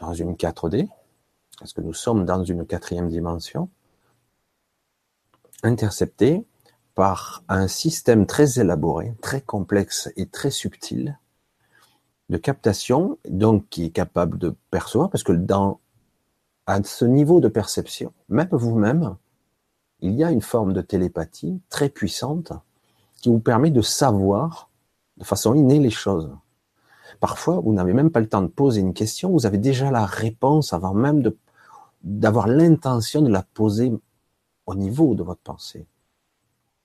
dans 0.00 0.14
une 0.14 0.34
4D, 0.34 0.88
parce 1.58 1.72
que 1.72 1.80
nous 1.80 1.94
sommes 1.94 2.24
dans 2.24 2.42
une 2.42 2.66
quatrième 2.66 3.08
dimension, 3.08 3.68
intercepté 5.62 6.44
par 6.94 7.44
un 7.48 7.68
système 7.68 8.26
très 8.26 8.58
élaboré, 8.58 9.14
très 9.22 9.40
complexe 9.40 10.10
et 10.16 10.26
très 10.26 10.50
subtil 10.50 11.18
de 12.32 12.38
captation, 12.38 13.18
donc 13.28 13.68
qui 13.68 13.84
est 13.84 13.90
capable 13.90 14.38
de 14.38 14.56
percevoir, 14.70 15.10
parce 15.10 15.22
que 15.22 15.32
dans 15.32 15.80
à 16.66 16.82
ce 16.82 17.04
niveau 17.04 17.40
de 17.40 17.48
perception, 17.48 18.12
même 18.28 18.48
vous-même, 18.52 19.16
il 20.00 20.14
y 20.14 20.24
a 20.24 20.30
une 20.30 20.40
forme 20.40 20.72
de 20.72 20.80
télépathie 20.80 21.60
très 21.68 21.90
puissante 21.90 22.52
qui 23.20 23.28
vous 23.28 23.38
permet 23.38 23.70
de 23.70 23.82
savoir 23.82 24.70
de 25.18 25.24
façon 25.24 25.54
innée 25.54 25.78
les 25.78 25.90
choses. 25.90 26.30
Parfois, 27.20 27.60
vous 27.60 27.74
n'avez 27.74 27.92
même 27.92 28.10
pas 28.10 28.20
le 28.20 28.28
temps 28.28 28.42
de 28.42 28.46
poser 28.46 28.80
une 28.80 28.94
question, 28.94 29.30
vous 29.30 29.44
avez 29.44 29.58
déjà 29.58 29.90
la 29.90 30.06
réponse 30.06 30.72
avant 30.72 30.94
même 30.94 31.22
d'avoir 32.02 32.48
l'intention 32.48 33.20
de 33.20 33.28
la 33.28 33.42
poser 33.42 33.92
au 34.64 34.74
niveau 34.74 35.14
de 35.14 35.22
votre 35.22 35.42
pensée. 35.42 35.86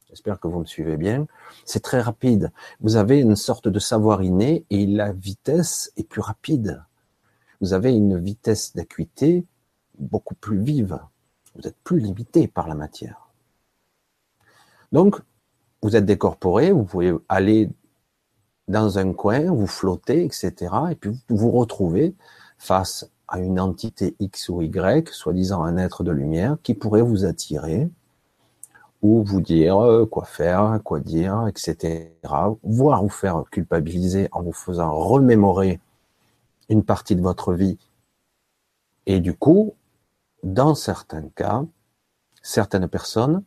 J'espère 0.10 0.40
que 0.40 0.48
vous 0.48 0.60
me 0.60 0.66
suivez 0.66 0.96
bien. 0.96 1.28
C'est 1.66 1.82
très 1.82 2.00
rapide. 2.00 2.52
Vous 2.80 2.96
avez 2.96 3.20
une 3.20 3.36
sorte 3.36 3.68
de 3.68 3.80
savoir 3.80 4.24
inné 4.24 4.66
et 4.70 4.86
la 4.86 5.12
vitesse 5.12 5.92
est 5.98 6.08
plus 6.08 6.22
rapide. 6.22 6.84
Vous 7.60 7.74
avez 7.74 7.94
une 7.94 8.18
vitesse 8.18 8.76
d'acuité 8.76 9.46
beaucoup 10.00 10.36
plus 10.36 10.60
vive. 10.60 11.00
Vous 11.56 11.68
êtes 11.68 11.78
plus 11.84 12.00
limité 12.00 12.48
par 12.48 12.68
la 12.68 12.76
matière. 12.76 13.30
Donc, 14.92 15.20
vous 15.82 15.96
êtes 15.96 16.06
décorporé, 16.06 16.72
vous 16.72 16.84
pouvez 16.84 17.14
aller 17.28 17.70
dans 18.68 19.00
un 19.00 19.14
coin, 19.14 19.52
vous 19.52 19.68
flottez, 19.68 20.24
etc. 20.24 20.74
Et 20.92 20.96
puis 20.96 21.12
vous 21.30 21.38
vous 21.38 21.52
retrouvez 21.52 22.16
face 22.58 23.10
à 23.28 23.40
une 23.40 23.60
entité 23.60 24.16
X 24.20 24.50
ou 24.50 24.62
Y, 24.62 25.10
soi-disant 25.10 25.64
un 25.64 25.78
être 25.78 26.04
de 26.04 26.12
lumière, 26.12 26.58
qui 26.64 26.74
pourrait 26.74 27.02
vous 27.02 27.26
attirer, 27.26 27.90
ou 29.08 29.24
vous 29.24 29.40
dire 29.40 29.78
euh, 29.82 30.06
quoi 30.06 30.26
faire, 30.26 30.80
quoi 30.84 31.00
dire, 31.00 31.48
etc. 31.48 32.10
Voire 32.64 33.02
vous 33.02 33.10
faire 33.10 33.44
culpabiliser 33.50 34.28
en 34.34 34.42
vous 34.44 34.52
faisant 34.52 34.94
remémorer 34.94 35.80
une 36.68 36.84
partie 36.84 37.16
de 37.16 37.22
votre 37.22 37.54
vie. 37.54 37.78
Et 39.06 39.22
du 39.22 39.34
coup, 39.34 39.76
dans 40.44 40.76
certains 40.76 41.30
cas, 41.30 41.64
certaines 42.42 42.90
personnes 42.90 43.44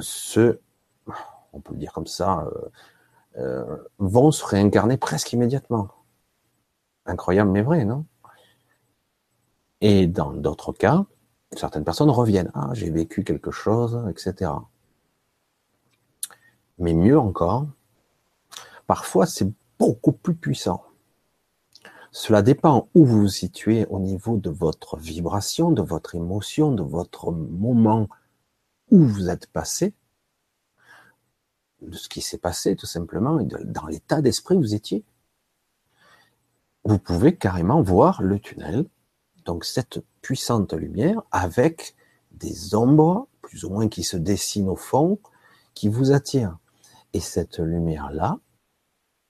se, 0.00 0.58
on 1.52 1.60
peut 1.60 1.76
dire 1.76 1.92
comme 1.92 2.08
ça, 2.08 2.40
euh, 2.40 2.68
euh, 3.38 3.76
vont 3.98 4.32
se 4.32 4.44
réincarner 4.44 4.96
presque 4.96 5.32
immédiatement. 5.32 5.88
Incroyable 7.06 7.50
mais 7.52 7.62
vrai, 7.62 7.84
non? 7.84 8.06
Et 9.80 10.08
dans 10.08 10.32
d'autres 10.32 10.72
cas, 10.72 11.06
certaines 11.56 11.84
personnes 11.84 12.10
reviennent. 12.10 12.50
Ah, 12.54 12.70
j'ai 12.72 12.90
vécu 12.90 13.24
quelque 13.24 13.50
chose, 13.50 14.04
etc. 14.10 14.50
Mais 16.78 16.94
mieux 16.94 17.18
encore, 17.18 17.66
parfois 18.86 19.26
c'est 19.26 19.50
beaucoup 19.78 20.12
plus 20.12 20.34
puissant. 20.34 20.84
Cela 22.10 22.42
dépend 22.42 22.88
où 22.94 23.06
vous 23.06 23.22
vous 23.22 23.28
situez 23.28 23.86
au 23.86 23.98
niveau 23.98 24.36
de 24.36 24.50
votre 24.50 24.98
vibration, 24.98 25.70
de 25.70 25.82
votre 25.82 26.14
émotion, 26.14 26.72
de 26.72 26.82
votre 26.82 27.32
moment 27.32 28.08
où 28.90 28.98
vous 28.98 29.30
êtes 29.30 29.46
passé, 29.46 29.94
de 31.80 31.96
ce 31.96 32.08
qui 32.10 32.20
s'est 32.20 32.38
passé 32.38 32.76
tout 32.76 32.86
simplement, 32.86 33.40
et 33.40 33.46
dans 33.46 33.86
l'état 33.86 34.20
d'esprit 34.20 34.56
où 34.56 34.60
vous 34.60 34.74
étiez. 34.74 35.04
Vous 36.84 36.98
pouvez 36.98 37.36
carrément 37.36 37.80
voir 37.80 38.22
le 38.22 38.38
tunnel, 38.38 38.84
donc 39.46 39.64
cette 39.64 40.02
puissante 40.22 40.72
lumière 40.72 41.22
avec 41.30 41.94
des 42.30 42.74
ombres, 42.74 43.28
plus 43.42 43.64
ou 43.64 43.70
moins 43.70 43.88
qui 43.88 44.04
se 44.04 44.16
dessinent 44.16 44.68
au 44.68 44.76
fond, 44.76 45.18
qui 45.74 45.88
vous 45.88 46.12
attirent. 46.12 46.58
Et 47.12 47.20
cette 47.20 47.58
lumière-là 47.58 48.38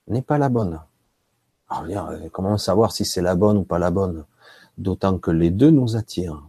n'est 0.06 0.22
pas 0.22 0.38
la 0.38 0.48
bonne. 0.48 0.80
Alors, 1.68 2.10
euh, 2.10 2.28
comment 2.30 2.58
savoir 2.58 2.92
si 2.92 3.04
c'est 3.04 3.22
la 3.22 3.34
bonne 3.34 3.56
ou 3.56 3.64
pas 3.64 3.78
la 3.78 3.90
bonne? 3.90 4.26
D'autant 4.78 5.18
que 5.18 5.30
les 5.30 5.50
deux 5.50 5.70
nous 5.70 5.96
attirent. 5.96 6.48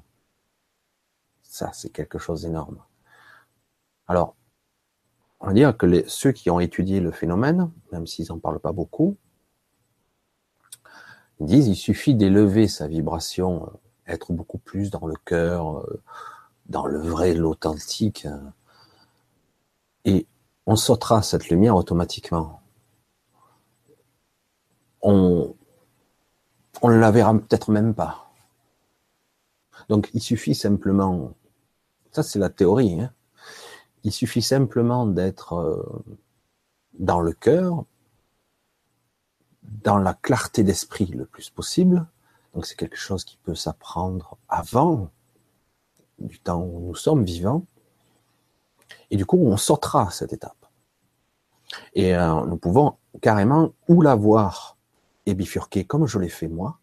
Ça, 1.41 1.71
c'est 1.73 1.89
quelque 1.89 2.19
chose 2.19 2.43
d'énorme. 2.43 2.79
Alors, 4.07 4.35
on 5.39 5.47
va 5.47 5.53
dire 5.53 5.75
que 5.75 6.07
ceux 6.07 6.31
qui 6.31 6.49
ont 6.49 6.59
étudié 6.59 6.99
le 6.99 7.11
phénomène, 7.11 7.71
même 7.91 8.07
s'ils 8.07 8.27
n'en 8.29 8.39
parlent 8.39 8.59
pas 8.59 8.71
beaucoup, 8.71 9.17
disent 11.39 11.67
il 11.67 11.75
suffit 11.75 12.15
d'élever 12.15 12.67
sa 12.67 12.87
vibration, 12.87 13.65
euh, 13.65 13.77
être 14.07 14.33
beaucoup 14.33 14.57
plus 14.57 14.89
dans 14.91 15.05
le 15.07 15.15
cœur, 15.25 15.79
euh, 15.79 16.01
dans 16.67 16.85
le 16.85 16.99
vrai, 16.99 17.33
l'authentique, 17.33 18.27
et 20.05 20.27
on 20.65 20.75
sautera 20.75 21.21
cette 21.21 21.49
lumière 21.49 21.75
automatiquement 21.75 22.63
on 25.03 25.55
on 26.81 26.89
ne 26.89 26.97
la 26.97 27.11
verra 27.11 27.33
peut-être 27.33 27.71
même 27.71 27.93
pas. 27.93 28.29
Donc 29.89 30.09
il 30.13 30.21
suffit 30.21 30.55
simplement, 30.55 31.33
ça 32.11 32.23
c'est 32.23 32.39
la 32.39 32.49
théorie, 32.49 32.99
hein. 32.99 33.13
il 34.03 34.11
suffit 34.11 34.41
simplement 34.41 35.05
d'être 35.05 35.53
euh, 35.53 36.03
dans 36.99 37.21
le 37.21 37.31
cœur, 37.31 37.85
dans 39.63 39.97
la 39.97 40.13
clarté 40.13 40.63
d'esprit 40.63 41.05
le 41.05 41.25
plus 41.25 41.49
possible. 41.49 42.05
Donc 42.53 42.65
c'est 42.65 42.75
quelque 42.75 42.97
chose 42.97 43.23
qui 43.23 43.37
peut 43.37 43.55
s'apprendre 43.55 44.37
avant 44.47 45.09
du 46.19 46.39
temps 46.39 46.61
où 46.61 46.79
nous 46.79 46.95
sommes 46.95 47.23
vivants. 47.23 47.65
Et 49.09 49.17
du 49.17 49.25
coup, 49.25 49.37
on 49.37 49.57
sautera 49.57 50.11
cette 50.11 50.33
étape. 50.33 50.65
Et 51.93 52.15
euh, 52.15 52.45
nous 52.45 52.57
pouvons 52.57 52.97
carrément 53.21 53.73
ou 53.87 54.01
la 54.01 54.15
voir 54.15 54.77
et 55.25 55.33
bifurquer 55.33 55.85
comme 55.85 56.05
je 56.05 56.19
l'ai 56.19 56.29
fait 56.29 56.47
moi, 56.47 56.79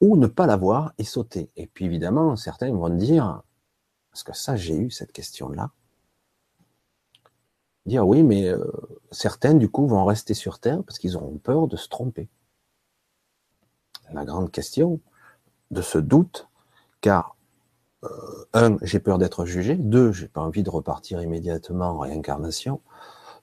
ou 0.00 0.16
ne 0.16 0.26
pas 0.26 0.46
l'avoir 0.46 0.92
et 0.98 1.04
sauter. 1.04 1.50
Et 1.56 1.66
puis 1.66 1.86
évidemment, 1.86 2.36
certains 2.36 2.72
vont 2.72 2.90
dire, 2.90 3.42
parce 4.10 4.22
que 4.22 4.34
ça 4.34 4.56
j'ai 4.56 4.76
eu 4.76 4.90
cette 4.90 5.12
question-là, 5.12 5.70
dire 7.86 8.06
oui, 8.06 8.22
mais 8.22 8.46
euh, 8.46 8.64
certains 9.10 9.54
du 9.54 9.68
coup 9.68 9.86
vont 9.86 10.04
rester 10.04 10.34
sur 10.34 10.58
Terre 10.58 10.82
parce 10.84 10.98
qu'ils 10.98 11.16
auront 11.16 11.38
peur 11.38 11.66
de 11.66 11.76
se 11.76 11.88
tromper. 11.88 12.28
La 14.12 14.24
grande 14.24 14.50
question 14.50 15.00
de 15.70 15.82
ce 15.82 15.98
doute, 15.98 16.48
car 17.00 17.36
euh, 18.04 18.08
un, 18.54 18.76
j'ai 18.82 19.00
peur 19.00 19.18
d'être 19.18 19.44
jugé, 19.44 19.76
deux, 19.76 20.12
j'ai 20.12 20.28
pas 20.28 20.40
envie 20.40 20.62
de 20.62 20.70
repartir 20.70 21.20
immédiatement 21.20 21.90
en 21.90 21.98
réincarnation, 21.98 22.80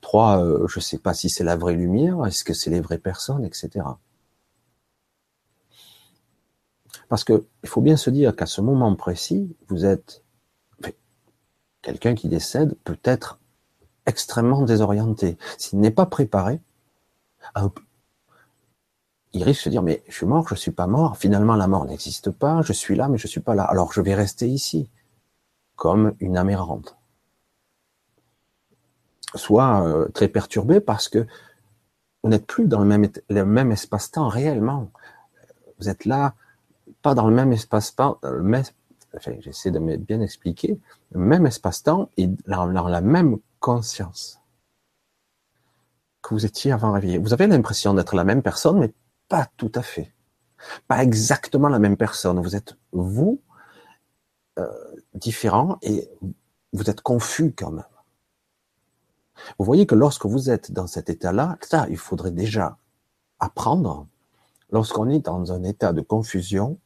Trois, 0.06 0.44
euh, 0.44 0.68
je 0.68 0.78
ne 0.78 0.84
sais 0.84 1.00
pas 1.00 1.16
si 1.16 1.30
c'est 1.30 1.44
la 1.44 1.56
vraie 1.56 1.74
lumière, 1.74 2.24
est-ce 2.28 2.44
que 2.44 2.54
c'est 2.54 2.70
les 2.70 2.80
vraies 2.80 3.00
personnes, 3.00 3.44
etc. 3.44 3.84
Parce 7.10 7.24
que 7.24 7.48
il 7.64 7.70
faut 7.70 7.82
bien 7.82 7.98
se 7.98 8.12
dire 8.12 8.36
qu'à 8.36 8.46
ce 8.46 8.62
moment 8.62 8.96
précis, 8.96 9.56
vous 9.68 9.84
êtes 9.84 10.24
quelqu'un 11.82 12.14
qui 12.14 12.30
décède 12.30 12.76
peut 12.84 13.00
être 13.04 13.40
extrêmement 14.06 14.62
désorienté. 14.62 15.40
S'il 15.58 15.80
n'est 15.80 15.90
pas 15.90 16.06
préparé, 16.06 16.62
il 19.36 19.44
risque 19.44 19.60
de 19.60 19.64
se 19.66 19.70
dire 19.70 19.84
mais 19.84 20.02
je 20.08 20.16
suis 20.16 20.26
mort, 20.26 20.48
je 20.48 20.56
suis 20.56 20.72
pas 20.72 20.88
mort. 20.88 21.18
Finalement, 21.18 21.56
la 21.56 21.68
mort 21.68 21.86
n'existe 21.86 22.32
pas. 22.32 22.62
Je 22.62 22.74
suis 22.74 22.96
là, 22.96 23.10
mais 23.10 23.18
je 23.18 23.28
suis 23.28 23.42
pas 23.42 23.54
là. 23.54 23.64
Alors 23.64 23.92
je 23.92 24.02
vais 24.02 24.16
rester 24.16 24.48
ici, 24.48 24.90
comme 25.76 26.16
une 26.22 26.38
âme 26.38 26.50
soit 29.36 29.86
euh, 29.86 30.08
très 30.10 30.30
perturbé 30.30 30.80
parce 30.80 31.10
que 31.10 31.28
vous 32.24 32.30
n'êtes 32.30 32.48
plus 32.48 32.66
dans 32.66 32.80
le 32.80 33.46
même, 33.46 33.72
espace-temps 33.72 34.30
réellement. 34.30 34.90
Vous 35.80 35.90
êtes 35.90 36.06
là, 36.06 36.34
pas 37.02 37.14
dans 37.14 37.28
le 37.28 37.36
même 37.36 37.52
espace-temps, 37.52 38.20
j'essaie 39.42 39.70
de 39.70 39.80
bien 39.98 40.22
expliquer, 40.22 40.80
le 41.12 41.20
même 41.20 41.46
espace-temps 41.46 42.10
et 42.18 42.28
dans, 42.48 42.66
la 42.66 43.02
même 43.02 43.38
conscience 43.60 44.40
que 46.24 46.34
vous 46.34 46.46
étiez 46.46 46.72
avant 46.72 46.94
réveillé. 46.94 47.18
Vous 47.20 47.34
avez 47.34 47.46
l'impression 47.46 47.94
d'être 47.94 48.16
la 48.16 48.24
même 48.24 48.42
personne, 48.42 48.80
mais 48.80 48.92
pas 49.28 49.48
tout 49.58 49.72
à 49.76 49.82
fait. 49.82 50.14
Pas 50.88 51.04
exactement 51.04 51.70
la 51.70 51.80
même 51.80 51.98
personne. 51.98 52.40
Vous 52.42 52.56
êtes 52.56 52.76
vous, 52.92 53.42
euh, 54.58 54.72
différent, 55.14 55.78
et 55.82 56.10
vous 56.74 56.90
êtes 56.90 57.02
confus 57.02 57.54
quand 57.56 57.72
même. 57.72 57.86
Vous 59.60 59.66
voyez 59.66 59.86
que 59.86 59.96
lorsque 59.96 60.26
vous 60.26 60.50
êtes 60.50 60.72
dans 60.72 60.88
cet 60.88 61.10
état-là, 61.10 61.58
ça, 61.62 61.88
il 61.90 61.98
faudrait 61.98 62.32
déjà 62.32 62.78
apprendre. 63.40 64.08
Lorsqu'on 64.72 65.10
est 65.10 65.20
dans 65.20 65.52
un 65.52 65.64
état 65.64 65.94
de 65.94 66.02
confusion, 66.02 66.80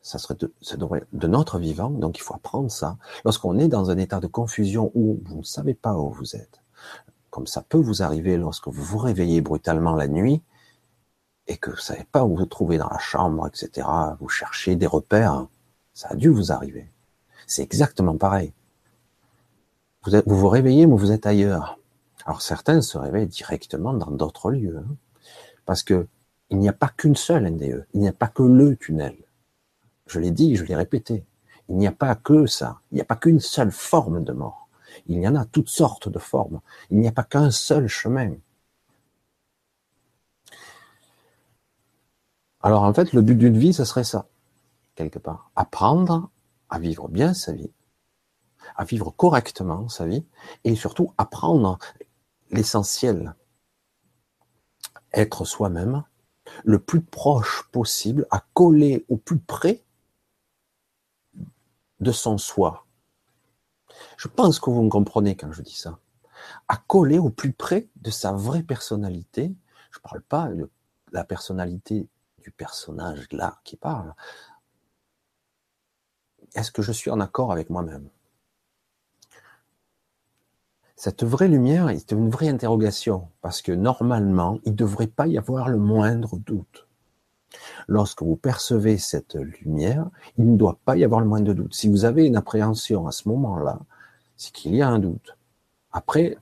ça 0.00 0.18
serait 0.18 0.34
de, 0.34 0.52
ça 0.60 0.76
devrait, 0.76 1.04
de 1.12 1.26
notre 1.28 1.58
vivant, 1.58 1.90
donc 1.90 2.18
il 2.18 2.22
faut 2.22 2.34
apprendre 2.34 2.70
ça. 2.70 2.96
Lorsqu'on 3.24 3.58
est 3.58 3.68
dans 3.68 3.90
un 3.90 3.98
état 3.98 4.18
de 4.18 4.26
confusion 4.26 4.90
où 4.94 5.20
vous 5.24 5.38
ne 5.38 5.44
savez 5.44 5.74
pas 5.74 5.94
où 5.94 6.10
vous 6.10 6.34
êtes, 6.34 6.62
comme 7.30 7.46
ça 7.46 7.62
peut 7.62 7.78
vous 7.78 8.02
arriver 8.02 8.36
lorsque 8.36 8.68
vous 8.68 8.82
vous 8.82 8.98
réveillez 8.98 9.40
brutalement 9.40 9.94
la 9.94 10.08
nuit 10.08 10.42
et 11.52 11.58
que 11.58 11.70
vous 11.70 11.76
savez 11.76 12.06
pas 12.10 12.24
où 12.24 12.34
vous 12.34 12.46
trouvez 12.46 12.78
dans 12.78 12.88
la 12.88 12.98
chambre, 12.98 13.46
etc., 13.46 13.86
vous 14.18 14.28
cherchez 14.28 14.74
des 14.74 14.86
repères, 14.86 15.46
ça 15.92 16.08
a 16.08 16.16
dû 16.16 16.30
vous 16.30 16.50
arriver. 16.50 16.90
C'est 17.46 17.62
exactement 17.62 18.16
pareil. 18.16 18.54
Vous, 20.04 20.12
vous 20.26 20.48
réveillez, 20.48 20.86
mais 20.86 20.96
vous 20.96 21.12
êtes 21.12 21.26
ailleurs. 21.26 21.78
Alors 22.24 22.40
certains 22.40 22.80
se 22.80 22.96
réveillent 22.96 23.26
directement 23.26 23.92
dans 23.92 24.10
d'autres 24.10 24.50
lieux, 24.50 24.78
hein. 24.78 24.96
parce 25.66 25.82
que 25.82 26.06
il 26.48 26.58
n'y 26.58 26.68
a 26.68 26.72
pas 26.72 26.88
qu'une 26.88 27.16
seule 27.16 27.50
NDE, 27.50 27.86
il 27.92 28.00
n'y 28.00 28.08
a 28.08 28.12
pas 28.12 28.28
que 28.28 28.42
le 28.42 28.76
tunnel. 28.76 29.16
Je 30.06 30.20
l'ai 30.20 30.30
dit, 30.30 30.56
je 30.56 30.64
l'ai 30.64 30.76
répété. 30.76 31.24
Il 31.68 31.76
n'y 31.76 31.86
a 31.86 31.92
pas 31.92 32.14
que 32.14 32.46
ça. 32.46 32.80
Il 32.90 32.96
n'y 32.96 33.00
a 33.00 33.06
pas 33.06 33.16
qu'une 33.16 33.40
seule 33.40 33.72
forme 33.72 34.24
de 34.24 34.32
mort. 34.32 34.68
Il 35.06 35.18
y 35.18 35.28
en 35.28 35.34
a 35.34 35.44
toutes 35.44 35.70
sortes 35.70 36.08
de 36.08 36.18
formes. 36.18 36.60
Il 36.90 36.98
n'y 36.98 37.08
a 37.08 37.12
pas 37.12 37.24
qu'un 37.24 37.50
seul 37.50 37.88
chemin. 37.88 38.32
Alors 42.62 42.84
en 42.84 42.94
fait, 42.94 43.12
le 43.12 43.22
but 43.22 43.36
d'une 43.36 43.58
vie, 43.58 43.72
ce 43.72 43.84
serait 43.84 44.04
ça, 44.04 44.28
quelque 44.94 45.18
part. 45.18 45.50
Apprendre 45.56 46.30
à 46.68 46.78
vivre 46.78 47.08
bien 47.08 47.34
sa 47.34 47.52
vie, 47.52 47.72
à 48.76 48.84
vivre 48.84 49.10
correctement 49.10 49.88
sa 49.88 50.06
vie 50.06 50.24
et 50.64 50.76
surtout 50.76 51.12
apprendre 51.18 51.78
l'essentiel. 52.50 53.34
Être 55.12 55.44
soi-même 55.44 56.04
le 56.64 56.78
plus 56.78 57.02
proche 57.02 57.64
possible, 57.72 58.26
à 58.30 58.44
coller 58.54 59.04
au 59.08 59.16
plus 59.16 59.38
près 59.38 59.82
de 62.00 62.12
son 62.12 62.38
soi. 62.38 62.86
Je 64.16 64.28
pense 64.28 64.58
que 64.58 64.70
vous 64.70 64.82
me 64.82 64.88
comprenez 64.88 65.36
quand 65.36 65.52
je 65.52 65.62
dis 65.62 65.76
ça. 65.76 65.98
À 66.68 66.76
coller 66.76 67.18
au 67.18 67.30
plus 67.30 67.52
près 67.52 67.88
de 67.96 68.10
sa 68.10 68.32
vraie 68.32 68.62
personnalité. 68.62 69.54
Je 69.90 69.98
ne 69.98 70.02
parle 70.02 70.22
pas 70.22 70.48
de 70.48 70.70
la 71.12 71.24
personnalité 71.24 72.08
du 72.42 72.50
personnage 72.50 73.26
là 73.32 73.60
qui 73.64 73.76
parle. 73.76 74.14
Est-ce 76.54 76.70
que 76.70 76.82
je 76.82 76.92
suis 76.92 77.10
en 77.10 77.20
accord 77.20 77.52
avec 77.52 77.70
moi-même? 77.70 78.08
Cette 80.96 81.24
vraie 81.24 81.48
lumière 81.48 81.88
est 81.88 82.12
une 82.12 82.30
vraie 82.30 82.48
interrogation, 82.48 83.28
parce 83.40 83.60
que 83.60 83.72
normalement, 83.72 84.60
il 84.64 84.72
ne 84.72 84.76
devrait 84.76 85.08
pas 85.08 85.26
y 85.26 85.36
avoir 85.36 85.68
le 85.68 85.78
moindre 85.78 86.36
doute. 86.36 86.86
Lorsque 87.88 88.22
vous 88.22 88.36
percevez 88.36 88.98
cette 88.98 89.34
lumière, 89.34 90.08
il 90.38 90.52
ne 90.52 90.56
doit 90.56 90.78
pas 90.84 90.96
y 90.96 91.04
avoir 91.04 91.20
le 91.20 91.26
moindre 91.26 91.54
doute. 91.54 91.74
Si 91.74 91.88
vous 91.88 92.04
avez 92.04 92.26
une 92.26 92.36
appréhension 92.36 93.06
à 93.06 93.12
ce 93.12 93.28
moment-là, 93.30 93.80
c'est 94.36 94.52
qu'il 94.52 94.76
y 94.76 94.82
a 94.82 94.88
un 94.88 94.98
doute. 94.98 95.36
Après, 95.90 96.38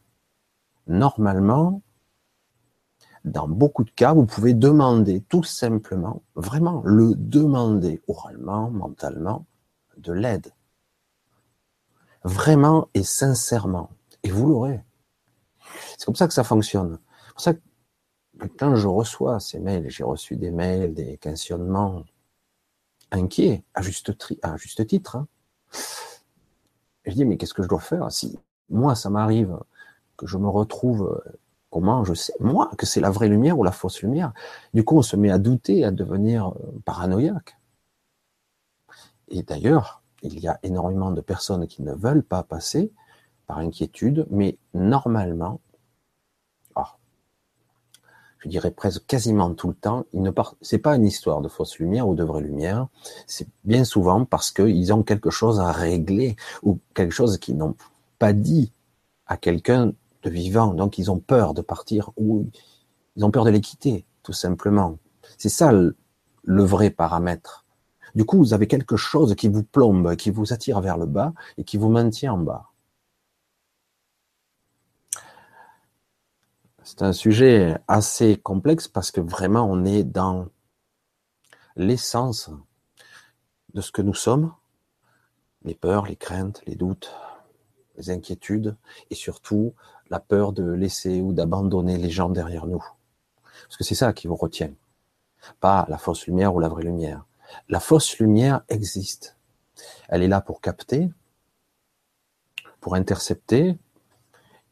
normalement, 0.86 1.82
dans 3.24 3.48
beaucoup 3.48 3.84
de 3.84 3.90
cas, 3.90 4.14
vous 4.14 4.26
pouvez 4.26 4.54
demander 4.54 5.20
tout 5.22 5.42
simplement, 5.42 6.22
vraiment 6.34 6.82
le 6.84 7.14
demander 7.14 8.02
oralement, 8.08 8.70
mentalement, 8.70 9.46
de 9.98 10.12
l'aide. 10.12 10.52
Vraiment 12.24 12.88
et 12.94 13.02
sincèrement. 13.02 13.90
Et 14.22 14.30
vous 14.30 14.46
l'aurez. 14.46 14.84
C'est 15.98 16.04
comme 16.06 16.16
ça 16.16 16.28
que 16.28 16.34
ça 16.34 16.44
fonctionne. 16.44 16.98
C'est 17.26 17.32
pour 17.32 17.40
ça 17.40 17.54
que 17.54 17.60
quand 18.58 18.74
je 18.76 18.88
reçois 18.88 19.40
ces 19.40 19.58
mails, 19.58 19.88
j'ai 19.90 20.04
reçu 20.04 20.36
des 20.36 20.50
mails, 20.50 20.94
des 20.94 21.18
questionnements 21.18 22.04
inquiets, 23.10 23.64
à 23.74 23.82
juste, 23.82 24.16
titre, 24.86 25.16
hein. 25.16 25.26
je 27.04 27.12
dis, 27.12 27.24
mais 27.24 27.36
qu'est-ce 27.36 27.54
que 27.54 27.62
je 27.62 27.68
dois 27.68 27.80
faire? 27.80 28.10
Si 28.10 28.38
moi, 28.68 28.94
ça 28.94 29.10
m'arrive 29.10 29.58
que 30.16 30.26
je 30.26 30.38
me 30.38 30.48
retrouve, 30.48 31.20
comment 31.70 32.04
je 32.04 32.14
sais, 32.14 32.34
moi, 32.40 32.70
que 32.76 32.86
c'est 32.86 33.00
la 33.00 33.10
vraie 33.10 33.28
lumière 33.28 33.58
ou 33.58 33.64
la 33.64 33.72
fausse 33.72 34.02
lumière. 34.02 34.32
Du 34.74 34.84
coup, 34.84 34.98
on 34.98 35.02
se 35.02 35.16
met 35.16 35.30
à 35.30 35.38
douter, 35.38 35.84
à 35.84 35.90
devenir 35.90 36.48
euh, 36.48 36.80
paranoïaque. 36.84 37.56
Et 39.28 39.42
d'ailleurs, 39.42 40.02
il 40.22 40.38
y 40.40 40.48
a 40.48 40.58
énormément 40.62 41.12
de 41.12 41.20
personnes 41.20 41.66
qui 41.66 41.82
ne 41.82 41.94
veulent 41.94 42.24
pas 42.24 42.42
passer 42.42 42.92
par 43.46 43.58
inquiétude, 43.58 44.26
mais 44.30 44.58
normalement, 44.74 45.60
je 48.40 48.48
dirais 48.48 48.70
presque 48.70 49.06
quasiment 49.06 49.54
tout 49.54 49.68
le 49.68 49.74
temps, 49.74 50.06
c'est 50.62 50.78
pas 50.78 50.96
une 50.96 51.06
histoire 51.06 51.40
de 51.40 51.48
fausse 51.48 51.78
lumière 51.78 52.08
ou 52.08 52.14
de 52.14 52.24
vraie 52.24 52.40
lumière, 52.40 52.88
c'est 53.26 53.46
bien 53.64 53.84
souvent 53.84 54.24
parce 54.24 54.50
qu'ils 54.50 54.92
ont 54.92 55.02
quelque 55.02 55.30
chose 55.30 55.60
à 55.60 55.70
régler 55.72 56.36
ou 56.62 56.78
quelque 56.94 57.12
chose 57.12 57.38
qu'ils 57.38 57.56
n'ont 57.56 57.76
pas 58.18 58.32
dit 58.32 58.72
à 59.26 59.36
quelqu'un 59.36 59.92
de 60.22 60.30
vivant, 60.30 60.74
donc 60.74 60.98
ils 60.98 61.10
ont 61.10 61.18
peur 61.18 61.54
de 61.54 61.62
partir 61.62 62.10
ou 62.16 62.46
ils 63.16 63.24
ont 63.24 63.30
peur 63.30 63.44
de 63.44 63.50
les 63.50 63.60
quitter, 63.60 64.06
tout 64.22 64.32
simplement. 64.32 64.98
C'est 65.38 65.48
ça 65.48 65.72
le, 65.72 65.96
le 66.44 66.62
vrai 66.64 66.90
paramètre. 66.90 67.64
Du 68.14 68.24
coup, 68.24 68.38
vous 68.38 68.54
avez 68.54 68.66
quelque 68.66 68.96
chose 68.96 69.34
qui 69.34 69.48
vous 69.48 69.62
plombe, 69.62 70.16
qui 70.16 70.30
vous 70.30 70.52
attire 70.52 70.80
vers 70.80 70.98
le 70.98 71.06
bas 71.06 71.32
et 71.58 71.64
qui 71.64 71.76
vous 71.76 71.88
maintient 71.88 72.32
en 72.32 72.38
bas. 72.38 72.70
C'est 76.82 77.02
un 77.02 77.12
sujet 77.12 77.78
assez 77.86 78.36
complexe 78.36 78.88
parce 78.88 79.12
que 79.12 79.20
vraiment 79.20 79.64
on 79.64 79.84
est 79.84 80.02
dans 80.02 80.48
l'essence 81.76 82.50
de 83.74 83.80
ce 83.80 83.92
que 83.92 84.02
nous 84.02 84.14
sommes, 84.14 84.52
les 85.62 85.74
peurs, 85.74 86.06
les 86.06 86.16
craintes, 86.16 86.62
les 86.66 86.74
doutes, 86.74 87.14
les 87.96 88.10
inquiétudes 88.10 88.76
et 89.10 89.14
surtout 89.14 89.74
la 90.10 90.20
peur 90.20 90.52
de 90.52 90.64
laisser 90.70 91.20
ou 91.20 91.32
d'abandonner 91.32 91.96
les 91.96 92.10
gens 92.10 92.28
derrière 92.28 92.66
nous. 92.66 92.84
Parce 93.64 93.76
que 93.76 93.84
c'est 93.84 93.94
ça 93.94 94.12
qui 94.12 94.26
vous 94.26 94.36
retient, 94.36 94.72
pas 95.60 95.86
la 95.88 95.98
fausse 95.98 96.26
lumière 96.26 96.54
ou 96.54 96.60
la 96.60 96.68
vraie 96.68 96.82
lumière. 96.82 97.24
La 97.68 97.80
fausse 97.80 98.18
lumière 98.18 98.62
existe. 98.68 99.36
Elle 100.08 100.22
est 100.22 100.28
là 100.28 100.40
pour 100.40 100.60
capter, 100.60 101.10
pour 102.80 102.94
intercepter, 102.94 103.78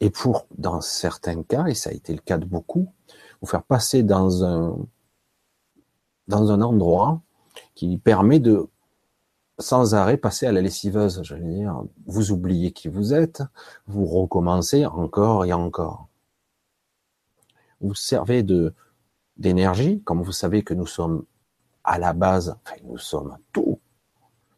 et 0.00 0.10
pour, 0.10 0.46
dans 0.56 0.80
certains 0.80 1.42
cas, 1.42 1.66
et 1.66 1.74
ça 1.74 1.90
a 1.90 1.92
été 1.92 2.12
le 2.12 2.20
cas 2.20 2.38
de 2.38 2.44
beaucoup, 2.44 2.92
vous 3.40 3.46
faire 3.48 3.62
passer 3.62 4.02
dans 4.02 4.44
un, 4.44 4.76
dans 6.28 6.52
un 6.52 6.62
endroit 6.62 7.20
qui 7.74 7.98
permet 7.98 8.38
de, 8.38 8.68
sans 9.58 9.94
arrêt, 9.94 10.16
passer 10.16 10.46
à 10.46 10.52
la 10.52 10.60
lessiveuse, 10.60 11.20
j'allais 11.22 11.54
dire. 11.54 11.82
Vous 12.06 12.30
oubliez 12.30 12.72
qui 12.72 12.88
vous 12.88 13.12
êtes, 13.12 13.42
vous 13.86 14.06
recommencez 14.06 14.86
encore 14.86 15.44
et 15.44 15.52
encore. 15.52 16.08
Vous 17.80 17.94
servez 17.94 18.44
d'énergie, 19.36 20.02
comme 20.02 20.22
vous 20.22 20.32
savez 20.32 20.62
que 20.62 20.74
nous 20.74 20.86
sommes 20.86 21.24
à 21.84 21.98
la 21.98 22.12
base, 22.12 22.56
enfin, 22.64 22.76
nous 22.84 22.98
sommes 22.98 23.36
tout. 23.52 23.80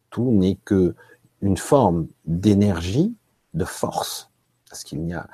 Tout 0.09 0.31
n'est 0.31 0.57
que 0.65 0.95
une 1.41 1.57
forme 1.57 2.07
d'énergie, 2.25 3.15
de 3.53 3.65
force, 3.65 4.29
parce 4.69 4.83
qu'il 4.83 5.07
y 5.07 5.13
a 5.13 5.27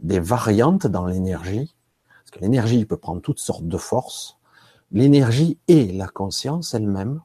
des 0.00 0.20
variantes 0.20 0.86
dans 0.86 1.06
l'énergie, 1.06 1.74
parce 2.18 2.30
que 2.30 2.40
l'énergie 2.40 2.84
peut 2.84 2.96
prendre 2.96 3.20
toutes 3.20 3.40
sortes 3.40 3.66
de 3.66 3.76
forces. 3.76 4.38
L'énergie 4.92 5.58
et 5.68 5.92
la 5.92 6.08
conscience 6.08 6.74
elle-même, 6.74 7.20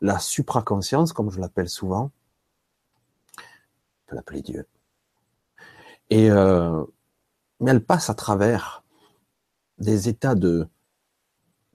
la 0.00 0.18
supraconscience, 0.18 1.12
comme 1.12 1.30
je 1.30 1.40
l'appelle 1.40 1.68
souvent, 1.68 2.10
on 3.36 4.10
peut 4.10 4.16
l'appeler 4.16 4.42
Dieu. 4.42 4.66
Et 6.10 6.30
euh, 6.30 6.84
mais 7.60 7.70
elle 7.70 7.84
passe 7.84 8.10
à 8.10 8.14
travers 8.14 8.82
des 9.78 10.08
états 10.08 10.34
de, 10.34 10.66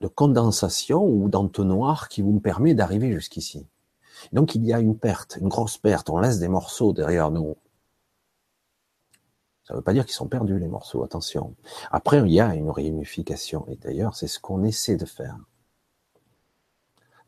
de 0.00 0.08
condensation 0.08 1.04
ou 1.04 1.28
d'entonnoir 1.28 2.08
qui 2.08 2.22
vous 2.22 2.40
permet 2.40 2.74
d'arriver 2.74 3.12
jusqu'ici. 3.12 3.66
Donc 4.32 4.54
il 4.54 4.64
y 4.64 4.72
a 4.72 4.80
une 4.80 4.98
perte, 4.98 5.38
une 5.40 5.48
grosse 5.48 5.78
perte. 5.78 6.10
On 6.10 6.18
laisse 6.18 6.38
des 6.38 6.48
morceaux 6.48 6.92
derrière 6.92 7.30
nous. 7.30 7.56
Ça 9.64 9.74
ne 9.74 9.78
veut 9.78 9.82
pas 9.82 9.92
dire 9.92 10.06
qu'ils 10.06 10.14
sont 10.14 10.28
perdus, 10.28 10.60
les 10.60 10.68
morceaux, 10.68 11.02
attention. 11.02 11.56
Après, 11.90 12.20
il 12.20 12.32
y 12.32 12.40
a 12.40 12.54
une 12.54 12.70
réunification, 12.70 13.66
et 13.66 13.74
d'ailleurs, 13.74 14.14
c'est 14.14 14.28
ce 14.28 14.38
qu'on 14.38 14.62
essaie 14.62 14.94
de 14.94 15.04
faire. 15.04 15.36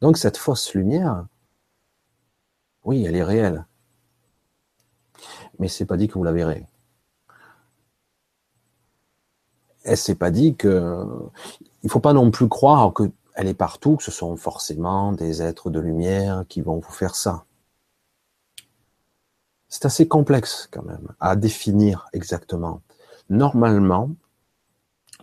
Donc, 0.00 0.16
cette 0.16 0.36
fausse 0.36 0.74
lumière, 0.74 1.26
oui, 2.84 3.04
elle 3.04 3.16
est 3.16 3.24
réelle. 3.24 3.66
Mais 5.58 5.68
c'est 5.68 5.86
pas 5.86 5.96
dit 5.96 6.08
que 6.08 6.14
vous 6.14 6.24
la 6.24 6.32
verrez. 6.32 6.66
Et 9.84 9.96
c'est 9.96 10.14
pas 10.14 10.30
dit 10.30 10.54
que, 10.56 11.04
il 11.82 11.90
faut 11.90 12.00
pas 12.00 12.12
non 12.12 12.30
plus 12.30 12.48
croire 12.48 12.92
qu'elle 12.94 13.46
est 13.48 13.54
partout, 13.54 13.96
que 13.96 14.02
ce 14.02 14.10
sont 14.10 14.36
forcément 14.36 15.12
des 15.12 15.42
êtres 15.42 15.70
de 15.70 15.80
lumière 15.80 16.44
qui 16.48 16.60
vont 16.60 16.78
vous 16.78 16.92
faire 16.92 17.14
ça. 17.14 17.44
C'est 19.68 19.84
assez 19.84 20.08
complexe 20.08 20.68
quand 20.70 20.82
même 20.82 21.14
à 21.20 21.36
définir 21.36 22.08
exactement. 22.12 22.82
Normalement, 23.28 24.10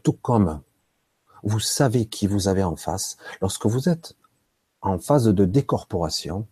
tout 0.04 0.14
comme 0.14 0.62
vous 1.44 1.60
savez 1.60 2.06
qui 2.08 2.28
vous 2.28 2.48
avez 2.48 2.64
en 2.64 2.76
face, 2.76 3.18
lorsque 3.42 3.66
vous 3.66 3.90
êtes 3.90 4.16
en 4.86 5.00
phase 5.00 5.26
de 5.26 5.46
décorporation, 5.46 6.48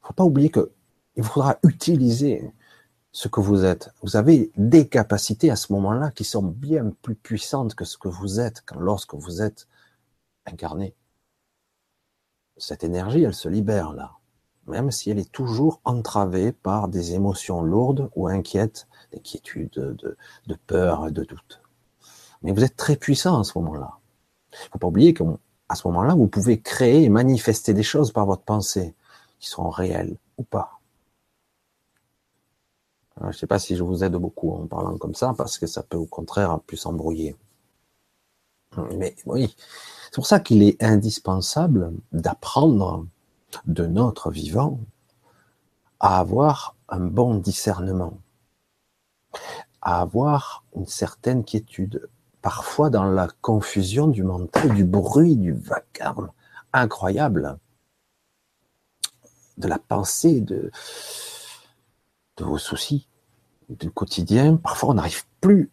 faut 0.00 0.12
pas 0.12 0.24
oublier 0.24 0.50
que 0.50 0.72
il 1.16 1.24
faudra 1.24 1.58
utiliser 1.62 2.52
ce 3.12 3.28
que 3.28 3.40
vous 3.40 3.64
êtes. 3.64 3.90
Vous 4.02 4.16
avez 4.16 4.50
des 4.56 4.86
capacités 4.88 5.50
à 5.50 5.56
ce 5.56 5.72
moment-là 5.72 6.10
qui 6.10 6.24
sont 6.24 6.42
bien 6.42 6.92
plus 7.02 7.14
puissantes 7.14 7.74
que 7.74 7.86
ce 7.86 7.96
que 7.96 8.08
vous 8.08 8.38
êtes 8.40 8.62
quand 8.66 8.78
lorsque 8.78 9.14
vous 9.14 9.40
êtes 9.40 9.66
incarné. 10.44 10.94
Cette 12.58 12.84
énergie, 12.84 13.22
elle 13.22 13.34
se 13.34 13.48
libère 13.48 13.92
là 13.94 14.16
même 14.66 14.90
si 14.90 15.10
elle 15.10 15.18
est 15.18 15.30
toujours 15.30 15.80
entravée 15.84 16.52
par 16.52 16.88
des 16.88 17.14
émotions 17.14 17.62
lourdes 17.62 18.10
ou 18.16 18.28
inquiètes, 18.28 18.88
d'inquiétude, 19.12 19.70
de, 19.70 20.16
de 20.46 20.54
peur, 20.66 21.10
de 21.10 21.24
doute. 21.24 21.62
Mais 22.42 22.52
vous 22.52 22.64
êtes 22.64 22.76
très 22.76 22.96
puissant 22.96 23.40
à 23.40 23.44
ce 23.44 23.56
moment-là. 23.58 23.98
Il 24.52 24.68
faut 24.72 24.78
pas 24.78 24.86
oublier 24.88 25.14
qu'à 25.68 25.74
ce 25.74 25.86
moment-là, 25.88 26.14
vous 26.14 26.28
pouvez 26.28 26.60
créer 26.60 27.04
et 27.04 27.08
manifester 27.08 27.74
des 27.74 27.82
choses 27.82 28.12
par 28.12 28.26
votre 28.26 28.42
pensée, 28.42 28.94
qui 29.38 29.48
seront 29.48 29.70
réelles 29.70 30.16
ou 30.38 30.42
pas. 30.42 30.80
je 33.20 33.26
ne 33.26 33.32
sais 33.32 33.46
pas 33.46 33.58
si 33.58 33.76
je 33.76 33.82
vous 33.82 34.04
aide 34.04 34.16
beaucoup 34.16 34.52
en 34.52 34.66
parlant 34.66 34.98
comme 34.98 35.14
ça, 35.14 35.34
parce 35.36 35.58
que 35.58 35.66
ça 35.66 35.82
peut 35.82 35.96
au 35.96 36.06
contraire 36.06 36.60
plus 36.60 36.84
embrouiller. 36.86 37.36
Mais 38.98 39.14
oui, 39.24 39.54
c'est 40.04 40.14
pour 40.14 40.26
ça 40.26 40.40
qu'il 40.40 40.62
est 40.62 40.82
indispensable 40.82 41.92
d'apprendre 42.12 43.06
de 43.66 43.86
notre 43.86 44.30
vivant 44.30 44.80
à 46.00 46.18
avoir 46.18 46.76
un 46.88 47.00
bon 47.00 47.36
discernement, 47.36 48.18
à 49.80 50.00
avoir 50.00 50.64
une 50.74 50.86
certaine 50.86 51.44
quiétude, 51.44 52.08
parfois 52.46 52.90
dans 52.90 53.06
la 53.06 53.26
confusion 53.40 54.06
du 54.06 54.22
mental, 54.22 54.72
du 54.72 54.84
bruit, 54.84 55.34
du 55.34 55.50
vacarme 55.50 56.30
incroyable, 56.72 57.58
de 59.58 59.66
la 59.66 59.80
pensée, 59.80 60.40
de, 60.42 60.70
vos 62.38 62.56
soucis, 62.56 63.08
du 63.68 63.90
quotidien. 63.90 64.58
Parfois, 64.58 64.90
on 64.90 64.94
n'arrive 64.94 65.24
plus 65.40 65.72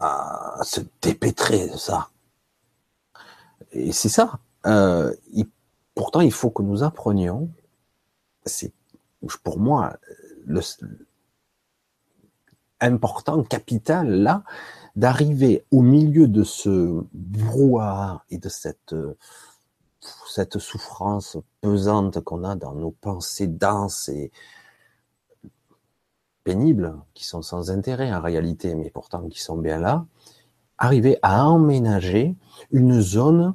à 0.00 0.60
se 0.62 0.80
dépêtrer 1.02 1.68
de 1.68 1.76
ça. 1.76 2.08
Et 3.72 3.92
c'est 3.92 4.08
ça. 4.08 4.38
Euh, 4.64 5.14
Pourtant, 5.94 6.22
il 6.22 6.32
faut 6.32 6.48
que 6.48 6.62
nous 6.62 6.84
apprenions, 6.84 7.50
c'est 8.46 8.72
pour 9.42 9.58
moi 9.58 9.98
le, 10.46 10.62
important, 12.80 13.42
capital, 13.42 14.08
là, 14.10 14.44
d'arriver 14.96 15.64
au 15.70 15.82
milieu 15.82 16.28
de 16.28 16.42
ce 16.42 17.02
brouhaha 17.12 18.24
et 18.30 18.38
de 18.38 18.48
cette, 18.48 18.94
cette 20.28 20.58
souffrance 20.58 21.36
pesante 21.60 22.20
qu'on 22.20 22.44
a 22.44 22.56
dans 22.56 22.74
nos 22.74 22.90
pensées 22.90 23.46
denses 23.46 24.08
et 24.08 24.32
pénibles, 26.44 26.96
qui 27.14 27.24
sont 27.24 27.42
sans 27.42 27.70
intérêt 27.70 28.12
en 28.12 28.22
réalité, 28.22 28.74
mais 28.74 28.90
pourtant 28.90 29.28
qui 29.28 29.40
sont 29.40 29.58
bien 29.58 29.78
là, 29.78 30.06
arriver 30.78 31.18
à 31.22 31.46
emménager 31.46 32.36
une 32.70 33.00
zone, 33.00 33.54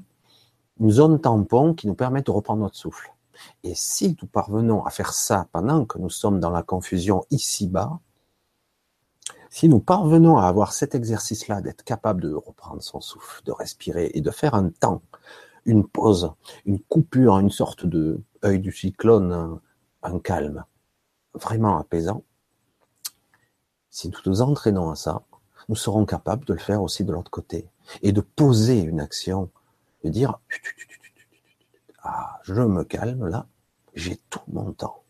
une 0.79 0.91
zone 0.91 1.19
tampon 1.19 1.73
qui 1.73 1.88
nous 1.88 1.95
permet 1.95 2.21
de 2.21 2.29
reprendre 2.31 2.62
notre 2.62 2.75
souffle. 2.75 3.12
Et 3.63 3.73
si 3.73 4.15
nous 4.21 4.27
parvenons 4.27 4.86
à 4.86 4.91
faire 4.91 5.13
ça 5.13 5.47
pendant 5.51 5.86
que 5.86 5.97
nous 5.97 6.09
sommes 6.09 6.39
dans 6.39 6.51
la 6.51 6.62
confusion 6.62 7.25
ici-bas, 7.31 7.99
si 9.53 9.69
nous 9.69 9.79
parvenons 9.79 10.37
à 10.39 10.47
avoir 10.47 10.73
cet 10.73 10.95
exercice-là, 10.95 11.61
d'être 11.61 11.83
capable 11.83 12.23
de 12.23 12.33
reprendre 12.33 12.81
son 12.81 13.01
souffle, 13.01 13.43
de 13.45 13.51
respirer 13.51 14.09
et 14.15 14.19
de 14.19 14.31
faire 14.31 14.55
un 14.55 14.69
temps, 14.69 15.03
une 15.65 15.87
pause, 15.87 16.33
une 16.65 16.79
coupure, 16.79 17.37
une 17.37 17.51
sorte 17.51 17.85
de 17.85 18.19
œil 18.43 18.59
du 18.59 18.71
cyclone, 18.71 19.59
un 20.01 20.19
calme 20.19 20.65
vraiment 21.35 21.77
apaisant, 21.77 22.23
si 23.91 24.09
nous 24.09 24.17
nous 24.25 24.41
entraînons 24.41 24.89
à 24.89 24.95
ça, 24.95 25.21
nous 25.69 25.75
serons 25.75 26.07
capables 26.07 26.45
de 26.45 26.53
le 26.53 26.59
faire 26.59 26.81
aussi 26.81 27.03
de 27.05 27.11
l'autre 27.11 27.29
côté 27.29 27.69
et 28.01 28.11
de 28.11 28.21
poser 28.21 28.81
une 28.81 28.99
action, 28.99 29.51
de 30.03 30.09
dire 30.09 30.39
ah, 32.01 32.39
je 32.41 32.55
me 32.55 32.83
calme 32.83 33.27
là, 33.27 33.45
j'ai 33.93 34.17
tout 34.31 34.41
mon 34.47 34.71
temps. 34.71 35.03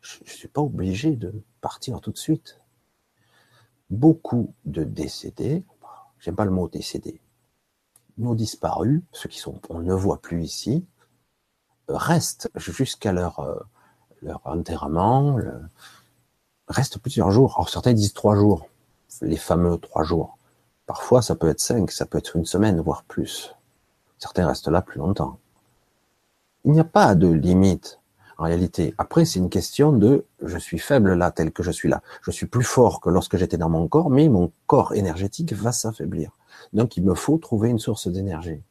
Je 0.00 0.18
ne 0.24 0.28
suis 0.28 0.48
pas 0.48 0.60
obligé 0.60 1.14
de 1.14 1.32
partir 1.60 2.00
tout 2.00 2.10
de 2.10 2.18
suite. 2.18 2.59
Beaucoup 3.90 4.54
de 4.64 4.84
décédés, 4.84 5.64
j'aime 6.18 6.36
pas 6.36 6.44
le 6.44 6.50
mot 6.50 6.68
décédés, 6.68 7.20
nos 8.18 8.34
disparus, 8.34 9.02
ceux 9.12 9.28
qui 9.28 9.38
sont, 9.38 9.60
on 9.68 9.80
ne 9.80 9.94
voit 9.94 10.20
plus 10.20 10.44
ici, 10.44 10.86
restent 11.88 12.48
jusqu'à 12.54 13.12
leur, 13.12 13.40
euh, 13.40 13.58
leur 14.22 14.40
enterrement, 14.44 15.38
restent 16.68 16.98
plusieurs 16.98 17.30
jours. 17.30 17.54
Alors 17.56 17.68
certains 17.68 17.92
disent 17.92 18.14
trois 18.14 18.36
jours, 18.36 18.68
les 19.22 19.36
fameux 19.36 19.78
trois 19.78 20.04
jours. 20.04 20.38
Parfois, 20.86 21.22
ça 21.22 21.36
peut 21.36 21.48
être 21.48 21.60
cinq, 21.60 21.90
ça 21.90 22.06
peut 22.06 22.18
être 22.18 22.36
une 22.36 22.46
semaine, 22.46 22.80
voire 22.80 23.04
plus. 23.04 23.54
Certains 24.18 24.46
restent 24.46 24.68
là 24.68 24.82
plus 24.82 24.98
longtemps. 24.98 25.38
Il 26.64 26.72
n'y 26.72 26.80
a 26.80 26.84
pas 26.84 27.14
de 27.14 27.28
limite 27.28 27.99
en 28.40 28.44
réalité. 28.44 28.94
Après, 28.98 29.24
c'est 29.24 29.38
une 29.38 29.50
question 29.50 29.92
de 29.92 30.24
je 30.42 30.58
suis 30.58 30.78
faible 30.78 31.14
là, 31.14 31.30
tel 31.30 31.52
que 31.52 31.62
je 31.62 31.70
suis 31.70 31.88
là. 31.88 32.02
Je 32.22 32.30
suis 32.30 32.46
plus 32.46 32.64
fort 32.64 33.00
que 33.00 33.10
lorsque 33.10 33.36
j'étais 33.36 33.58
dans 33.58 33.68
mon 33.68 33.86
corps, 33.86 34.10
mais 34.10 34.28
mon 34.28 34.52
corps 34.66 34.94
énergétique 34.94 35.52
va 35.52 35.72
s'affaiblir. 35.72 36.30
Donc, 36.72 36.96
il 36.96 37.04
me 37.04 37.14
faut 37.14 37.38
trouver 37.38 37.68
une 37.68 37.78
source 37.78 38.08
d'énergie. 38.08 38.62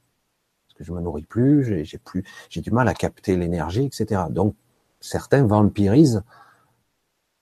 Parce 0.68 0.78
que 0.78 0.84
je 0.84 0.92
me 0.92 1.02
nourris 1.02 1.24
plus, 1.24 1.86
j'ai 1.86 1.98
plus, 1.98 2.24
j'ai 2.50 2.62
du 2.62 2.72
mal 2.72 2.88
à 2.88 2.94
capter 2.94 3.38
l'énergie, 3.38 3.86
etc. 3.86 4.24
Donc, 4.30 4.56
certains 5.00 5.46
vampirisent 5.46 6.24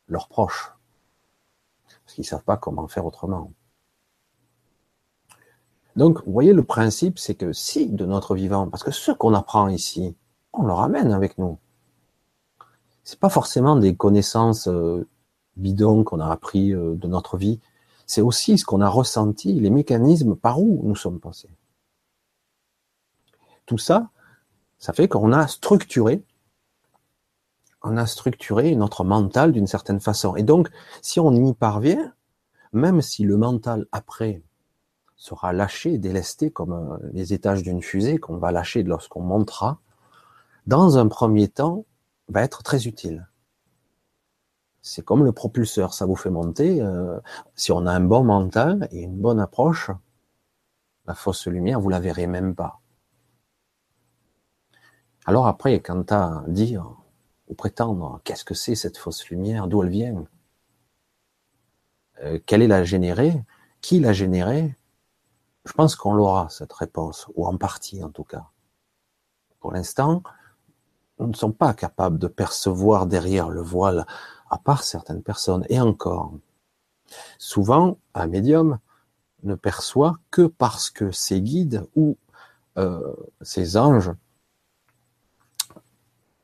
leurs 0.08 0.28
proches 0.28 0.72
ils 2.18 2.26
savent 2.26 2.44
pas 2.44 2.58
comment 2.58 2.88
faire 2.88 3.06
autrement. 3.06 3.52
Donc, 5.96 6.24
vous 6.26 6.32
voyez, 6.32 6.54
le 6.54 6.64
principe, 6.64 7.18
c'est 7.18 7.36
que 7.36 7.54
si 7.54 7.90
de 7.90 8.06
notre 8.06 8.36
vivant, 8.36 8.70
parce 8.70 8.84
que 8.84 8.92
ce 8.92 9.12
qu'on 9.12 9.34
apprend 9.34 9.68
ici, 9.68 10.16
on 10.54 10.64
le 10.64 10.74
ramène 10.74 11.12
avec 11.12 11.38
nous. 11.38 11.58
C'est 13.08 13.22
pas 13.22 13.30
forcément 13.30 13.78
des 13.78 13.96
connaissances 13.96 14.68
euh, 14.68 15.08
bidons 15.56 16.04
qu'on 16.04 16.20
a 16.20 16.30
appris 16.30 16.74
euh, 16.74 16.94
de 16.94 17.08
notre 17.08 17.38
vie. 17.38 17.62
C'est 18.06 18.20
aussi 18.20 18.58
ce 18.58 18.66
qu'on 18.66 18.82
a 18.82 18.90
ressenti, 18.90 19.54
les 19.54 19.70
mécanismes 19.70 20.36
par 20.36 20.60
où 20.60 20.82
nous 20.84 20.96
sommes 20.98 21.22
passés. 21.22 21.48
Tout 23.66 23.78
ça, 23.78 24.10
ça 24.78 24.92
fait 24.92 25.08
qu'on 25.08 25.32
a 25.32 25.48
structuré, 25.48 26.22
on 27.82 27.96
a 27.96 28.06
structuré 28.08 28.76
notre 28.76 29.06
mental 29.06 29.54
d'une 29.54 29.68
certaine 29.68 30.02
façon. 30.02 30.36
Et 30.36 30.44
donc, 30.44 30.70
si 31.02 31.22
on 31.22 31.32
y 31.32 31.54
parvient, 31.54 32.12
même 32.74 33.02
si 33.02 33.24
le 33.24 33.38
mental 33.38 33.86
après 33.94 34.42
sera 35.16 35.54
lâché, 35.54 35.98
délesté 35.98 36.52
comme 36.52 36.74
euh, 36.74 36.98
les 37.14 37.32
étages 37.32 37.64
d'une 37.64 37.82
fusée 37.82 38.18
qu'on 38.18 38.36
va 38.36 38.52
lâcher 38.52 38.84
lorsqu'on 38.84 39.22
montera, 39.22 39.80
dans 40.66 40.98
un 40.98 41.08
premier 41.08 41.48
temps, 41.48 41.86
va 42.28 42.44
être 42.44 42.64
très 42.64 42.88
utile. 42.88 43.28
C'est 44.82 45.04
comme 45.04 45.24
le 45.24 45.32
propulseur, 45.32 45.94
ça 45.94 46.06
vous 46.06 46.16
fait 46.16 46.30
monter. 46.30 46.82
Euh, 46.82 47.20
si 47.56 47.72
on 47.72 47.86
a 47.86 47.92
un 47.92 48.00
bon 48.00 48.24
mental 48.24 48.88
et 48.92 49.02
une 49.02 49.18
bonne 49.18 49.40
approche, 49.40 49.92
la 51.06 51.14
fausse 51.14 51.48
lumière, 51.48 51.80
vous 51.80 51.90
la 51.90 52.00
verrez 52.00 52.28
même 52.28 52.56
pas. 52.56 52.80
Alors 55.26 55.48
après, 55.48 55.82
quant 55.82 56.06
à 56.10 56.44
dire 56.48 56.96
ou 57.48 57.54
prétendre 57.54 58.22
qu'est-ce 58.24 58.46
que 58.46 58.54
c'est 58.54 58.76
cette 58.76 58.98
fausse 58.98 59.28
lumière, 59.30 59.68
d'où 59.68 59.84
elle 59.84 59.90
vient, 59.90 60.26
euh, 62.24 62.40
quelle 62.46 62.62
est 62.62 62.68
la 62.68 62.84
générée, 62.84 63.44
qui 63.82 64.00
l'a 64.00 64.14
générée, 64.14 64.76
je 65.66 65.74
pense 65.74 65.96
qu'on 65.96 66.14
l'aura, 66.14 66.48
cette 66.50 66.74
réponse, 66.74 67.28
ou 67.36 67.46
en 67.46 67.58
partie 67.58 68.04
en 68.04 68.10
tout 68.10 68.24
cas. 68.24 68.48
Pour 69.60 69.74
l'instant, 69.74 70.24
nous 71.20 71.28
ne 71.28 71.34
sommes 71.34 71.54
pas 71.54 71.74
capables 71.74 72.20
de 72.20 72.28
percevoir 72.28 73.08
derrière 73.08 73.50
le 73.50 73.62
voile, 73.62 74.06
à 74.50 74.58
part 74.58 74.84
certaines 74.84 75.24
personnes, 75.24 75.66
et 75.70 75.80
encore. 75.80 76.34
Souvent, 77.38 77.98
un 78.14 78.28
médium 78.28 78.80
ne 79.44 79.56
perçoit 79.56 80.18
que 80.32 80.48
parce 80.48 80.90
que 80.90 81.12
ses 81.12 81.42
guides 81.42 81.86
ou 81.96 82.18
euh, 82.78 83.14
ses 83.42 83.78
anges 83.78 84.12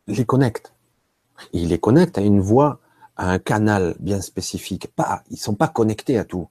les 0.07 0.25
connectent. 0.25 0.73
il 1.53 1.69
les 1.69 1.79
connecte 1.79 2.17
à 2.17 2.21
une 2.21 2.39
voix 2.39 2.79
à 3.15 3.29
un 3.31 3.39
canal 3.39 3.95
bien 3.99 4.21
spécifique. 4.21 4.93
Pas, 4.95 5.23
ils 5.29 5.37
sont 5.37 5.55
pas 5.55 5.67
connectés 5.67 6.17
à 6.17 6.25
tout. 6.25 6.49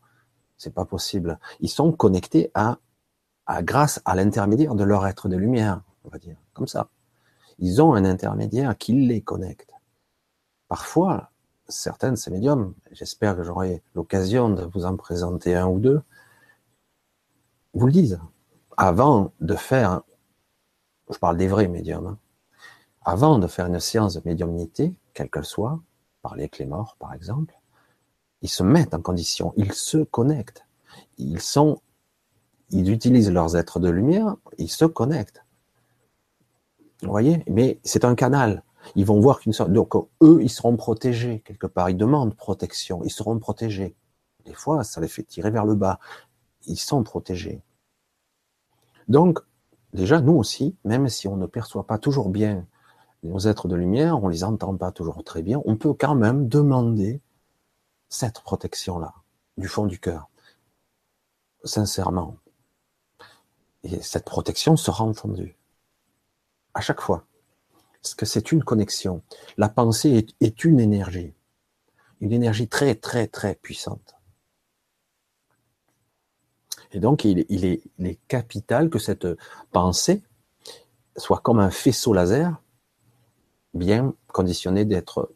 C'est 0.57 0.73
pas 0.73 0.85
possible. 0.85 1.39
Ils 1.61 1.69
sont 1.69 1.93
connectés 1.93 2.51
à, 2.55 2.79
à 3.47 3.63
grâce 3.63 4.01
à 4.05 4.15
l'intermédiaire 4.15 4.75
de 4.75 4.85
leur 4.85 5.07
être 5.07 5.29
de 5.29 5.37
lumière, 5.37 5.83
on 6.05 6.09
va 6.09 6.19
dire, 6.19 6.37
comme 6.55 6.69
ça. 6.69 6.89
Ils 7.62 7.81
ont 7.81 7.94
un 7.94 8.05
intermédiaire 8.05 8.77
qui 8.77 8.92
les 8.92 9.20
connecte. 9.20 9.70
Parfois, 10.66 11.31
certains 11.68 12.11
de 12.11 12.16
ces 12.16 12.33
médiums, 12.33 12.75
j'espère 12.90 13.37
que 13.37 13.44
j'aurai 13.44 13.85
l'occasion 13.94 14.51
de 14.51 14.64
vous 14.64 14.85
en 14.85 14.96
présenter 14.96 15.55
un 15.55 15.68
ou 15.68 15.79
deux, 15.79 16.03
vous 17.72 17.87
le 17.87 17.92
disent. 17.92 18.18
Avant 18.77 19.33
de 19.40 19.55
faire, 19.55 20.03
je 21.09 21.18
parle 21.18 21.37
des 21.37 21.46
vrais 21.46 21.68
médiums, 21.68 22.07
hein, 22.09 22.18
avant 23.03 23.38
de 23.38 23.46
faire 23.46 23.66
une 23.66 23.79
séance 23.79 24.14
de 24.14 24.22
médiumnité, 24.25 24.98
quelle 25.14 25.31
qu'elle 25.31 25.44
soit, 25.44 25.81
parler 26.20 26.42
avec 26.42 26.59
les 26.59 26.66
morts, 26.66 26.96
par 26.98 27.14
exemple, 27.14 27.55
ils 28.40 28.51
se 28.51 28.64
mettent 28.64 28.92
en 28.92 29.01
condition, 29.01 29.53
ils 29.57 29.72
se 29.72 29.98
connectent, 29.98 30.66
ils 31.16 31.40
sont, 31.40 31.81
ils 32.70 32.90
utilisent 32.90 33.31
leurs 33.31 33.55
êtres 33.55 33.79
de 33.79 33.88
lumière, 33.88 34.35
ils 34.59 34.70
se 34.70 34.85
connectent. 34.85 35.44
Vous 37.03 37.11
voyez 37.11 37.43
Mais 37.49 37.81
c'est 37.85 38.05
un 38.05 38.15
canal. 38.15 38.62
Ils 38.95 39.07
vont 39.07 39.21
voir 39.21 39.41
qu'une 39.41 39.53
sorte. 39.53 39.73
Donc, 39.73 39.95
eux, 40.23 40.38
ils 40.41 40.51
seront 40.51 40.77
protégés 40.77 41.41
quelque 41.45 41.67
part. 41.67 41.91
Ils 41.91 41.97
demandent 41.97 42.35
protection. 42.35 43.03
Ils 43.05 43.11
seront 43.11 43.38
protégés. 43.38 43.97
Des 44.45 44.55
fois, 44.55 44.85
ça 44.85 45.01
les 45.01 45.09
fait 45.09 45.23
tirer 45.23 45.51
vers 45.51 45.65
le 45.65 45.75
bas. 45.75 45.99
Ils 46.67 46.79
sont 46.79 47.03
protégés. 47.03 47.62
Donc, 49.09 49.41
déjà, 49.93 50.21
nous 50.21 50.35
aussi, 50.35 50.77
même 50.85 51.09
si 51.09 51.29
on 51.29 51.37
ne 51.37 51.47
perçoit 51.47 51.87
pas 51.87 51.99
toujours 51.99 52.29
bien 52.29 52.67
nos 53.23 53.38
êtres 53.38 53.69
de 53.69 53.77
lumière, 53.77 54.23
on 54.23 54.29
les 54.29 54.45
entend 54.45 54.77
pas 54.77 54.91
toujours 54.91 55.23
très 55.23 55.43
bien, 55.43 55.61
on 55.65 55.77
peut 55.77 55.95
quand 55.95 56.15
même 56.15 56.49
demander 56.49 57.21
cette 58.09 58.41
protection-là, 58.41 59.15
du 59.57 59.69
fond 59.69 59.87
du 59.87 60.01
cœur, 60.01 60.29
sincèrement. 61.65 62.37
Et 63.85 64.01
cette 64.03 64.25
protection 64.25 64.77
sera 64.77 65.05
entendue. 65.05 65.57
À 66.75 66.81
chaque 66.81 67.01
fois. 67.01 67.27
Parce 68.03 68.15
que 68.15 68.27
c'est 68.27 68.53
une 68.53 68.65
connexion. 68.65 69.23
La 69.57 69.69
pensée 69.69 70.27
est, 70.41 70.65
une 70.65 70.81
énergie. 70.81 71.35
Une 72.21 72.33
énergie 72.33 72.69
très, 72.69 72.95
très, 72.95 73.27
très 73.29 73.55
puissante. 73.55 74.15
Et 76.93 77.01
donc, 77.01 77.25
il, 77.25 77.41
est, 77.41 77.83
il 77.99 78.07
est 78.07 78.19
capital 78.29 78.91
que 78.91 78.99
cette 78.99 79.27
pensée 79.71 80.23
soit 81.17 81.39
comme 81.39 81.61
un 81.61 81.71
faisceau 81.71 82.13
laser 82.13 82.61
bien 83.75 84.15
conditionné 84.29 84.85
d'être 84.85 85.33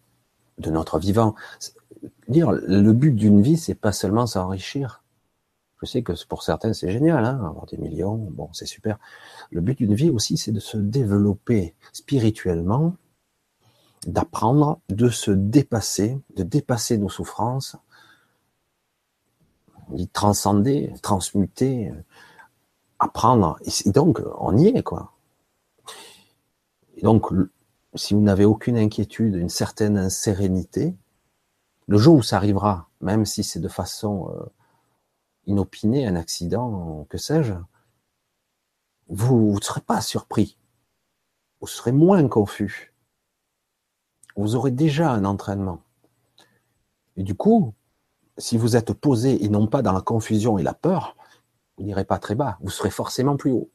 de 0.59 0.71
notre 0.71 0.99
vivant. 0.99 1.35
Dire 2.29 2.53
le 2.53 2.93
but 2.93 3.13
d'une 3.13 3.43
vie, 3.43 3.57
c'est 3.57 3.75
pas 3.75 3.93
seulement 3.93 4.27
s'enrichir. 4.27 5.03
Je 5.83 5.87
sais 5.87 6.03
que 6.03 6.13
pour 6.27 6.43
certains 6.43 6.73
c'est 6.73 6.91
génial, 6.91 7.25
hein, 7.25 7.45
avoir 7.45 7.67
des 7.67 7.77
millions, 7.77 8.17
bon 8.17 8.49
c'est 8.53 8.67
super. 8.67 8.99
Le 9.51 9.61
but 9.61 9.79
d'une 9.79 9.95
vie 9.95 10.11
aussi, 10.11 10.37
c'est 10.37 10.53
de 10.53 10.61
se 10.61 10.77
développer 10.77 11.75
spirituellement, 11.93 12.95
d'apprendre, 14.07 14.81
de 14.89 15.09
se 15.09 15.31
dépasser, 15.31 16.19
de 16.37 16.43
dépasser 16.43 16.99
nos 16.99 17.09
souffrances, 17.09 17.77
dit 19.91 20.09
transcender, 20.09 20.93
transmuter, 21.03 21.93
apprendre. 22.99 23.59
Et 23.85 23.91
donc, 23.91 24.21
on 24.39 24.57
y 24.57 24.69
est, 24.69 24.83
quoi. 24.83 25.13
Et 26.97 27.03
donc, 27.03 27.27
si 27.95 28.15
vous 28.15 28.21
n'avez 28.21 28.45
aucune 28.45 28.77
inquiétude, 28.77 29.35
une 29.35 29.49
certaine 29.49 30.11
sérénité, 30.11 30.95
le 31.89 31.99
jour 31.99 32.17
où 32.17 32.23
ça 32.23 32.37
arrivera, 32.37 32.89
même 33.01 33.25
si 33.25 33.45
c'est 33.45 33.61
de 33.61 33.69
façon 33.69 34.31
euh, 34.31 34.45
inopinée, 35.47 36.07
un 36.07 36.17
accident, 36.17 37.07
que 37.09 37.19
sais-je, 37.19 37.55
vous 39.09 39.55
ne 39.55 39.61
serez 39.61 39.81
pas 39.81 40.01
surpris. 40.01 40.59
Vous 41.61 41.67
serez 41.67 41.93
moins 41.93 42.27
confus. 42.29 42.93
Vous 44.37 44.57
aurez 44.57 44.71
déjà 44.71 45.11
un 45.11 45.25
entraînement. 45.25 45.81
Et 47.17 47.23
du 47.23 47.35
coup, 47.35 47.73
si 48.37 48.59
vous 48.59 48.77
êtes 48.77 48.93
posé 48.93 49.43
et 49.45 49.49
non 49.49 49.67
pas 49.67 49.83
dans 49.83 49.93
la 49.93 50.03
confusion 50.03 50.59
et 50.59 50.63
la 50.63 50.75
peur, 50.75 51.17
vous 51.77 51.85
n'irez 51.85 52.05
pas 52.05 52.19
très 52.19 52.35
bas. 52.35 52.59
Vous 52.61 52.71
serez 52.71 52.91
forcément 52.91 53.37
plus 53.37 53.53
haut. 53.53 53.71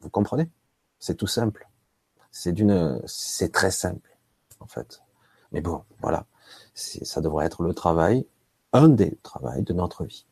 Vous 0.00 0.10
comprenez? 0.10 0.50
C'est 0.98 1.16
tout 1.16 1.26
simple. 1.26 1.68
C'est 2.30 2.52
d'une, 2.52 3.00
c'est 3.06 3.52
très 3.52 3.70
simple, 3.70 4.18
en 4.58 4.66
fait. 4.66 5.02
Mais 5.52 5.60
bon, 5.60 5.84
voilà. 6.00 6.26
Ça 6.74 7.20
devrait 7.20 7.46
être 7.46 7.62
le 7.62 7.74
travail, 7.74 8.26
un 8.72 8.88
des 8.88 9.16
travaux 9.22 9.60
de 9.60 9.72
notre 9.72 10.04
vie. 10.04 10.26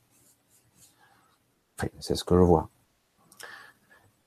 C'est 2.00 2.14
ce 2.14 2.24
que 2.24 2.36
je 2.36 2.42
vois. 2.42 2.68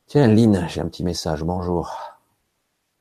Tiens, 0.07 0.27
Lynn, 0.27 0.67
j'ai 0.67 0.81
un 0.81 0.87
petit 0.87 1.03
message. 1.03 1.43
Bonjour. 1.43 2.15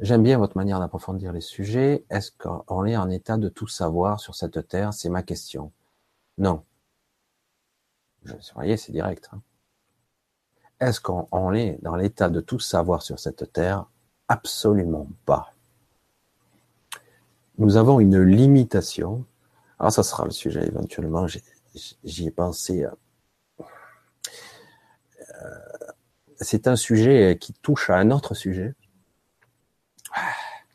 J'aime 0.01 0.23
bien 0.23 0.39
votre 0.39 0.57
manière 0.57 0.81
d'approfondir 0.81 1.33
les 1.33 1.41
sujets. 1.41 2.05
Est-ce 2.11 2.33
qu'on 2.33 2.85
est 2.85 2.97
en 2.97 3.11
état 3.11 3.37
de 3.37 3.49
tout 3.49 3.69
savoir 3.69 4.21
sur 4.21 4.35
cette 4.35 4.67
terre? 4.69 4.93
C'est 4.93 5.09
ma 5.09 5.23
question. 5.23 5.73
Non. 6.39 6.65
vous 8.25 8.35
voyez, 8.55 8.77
c'est 8.77 8.93
direct. 8.93 9.29
Hein. 9.33 9.41
Est-ce 10.81 11.01
qu'on 11.01 11.53
est 11.53 11.79
dans 11.83 11.97
l'état 11.97 12.29
de 12.29 12.41
tout 12.41 12.59
savoir 12.59 13.03
sur 13.03 13.19
cette 13.19 13.53
terre? 13.53 13.87
Absolument 14.29 15.09
pas. 15.25 15.55
Nous 17.59 17.77
avons 17.77 18.01
une 18.01 18.21
limitation. 18.21 19.25
Alors 19.79 19.93
ça 19.93 20.03
sera 20.03 20.25
le 20.25 20.33
sujet 20.33 20.67
éventuellement, 20.67 21.27
j'y 22.05 22.27
ai 22.27 22.31
pensé. 22.31 22.87
Euh, 25.45 25.49
c'est 26.41 26.67
un 26.67 26.77
sujet 26.77 27.39
qui 27.41 27.53
touche 27.53 27.91
à 27.91 27.97
un 27.97 28.11
autre 28.11 28.35
sujet, 28.35 28.75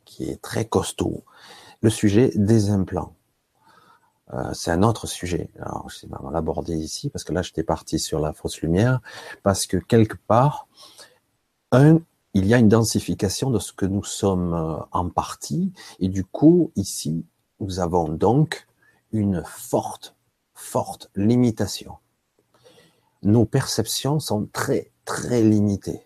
qui 0.06 0.30
est 0.30 0.42
très 0.42 0.66
costaud. 0.66 1.24
Le 1.82 1.90
sujet 1.90 2.32
des 2.36 2.70
implants. 2.70 3.16
Euh, 4.34 4.54
c'est 4.54 4.72
un 4.72 4.84
autre 4.84 5.08
sujet. 5.08 5.50
Alors, 5.60 5.90
je 5.90 6.06
vais 6.06 6.14
l'aborder 6.32 6.76
ici 6.76 7.10
parce 7.10 7.24
que 7.24 7.34
là, 7.34 7.42
j'étais 7.42 7.64
parti 7.64 8.00
sur 8.00 8.20
la 8.20 8.34
fausse 8.34 8.62
lumière 8.62 9.02
parce 9.44 9.66
que 9.66 9.78
quelque 9.78 10.18
part, 10.28 10.68
un, 11.72 12.00
il 12.34 12.46
y 12.46 12.54
a 12.54 12.58
une 12.58 12.70
densification 12.70 13.50
de 13.50 13.60
ce 13.60 13.74
que 13.74 13.86
nous 13.86 14.04
sommes 14.04 14.54
euh, 14.54 14.78
en 14.92 15.10
partie, 15.10 15.72
et 16.00 16.10
du 16.10 16.24
coup, 16.24 16.72
ici, 16.76 17.26
nous 17.60 17.80
avons 17.80 18.08
donc 18.08 18.68
une 19.12 19.44
forte, 19.46 20.16
forte 20.54 21.10
limitation. 21.16 21.98
Nos 23.24 23.46
perceptions 23.46 24.20
sont 24.20 24.48
très, 24.54 24.92
très 25.06 25.42
limitées, 25.42 26.02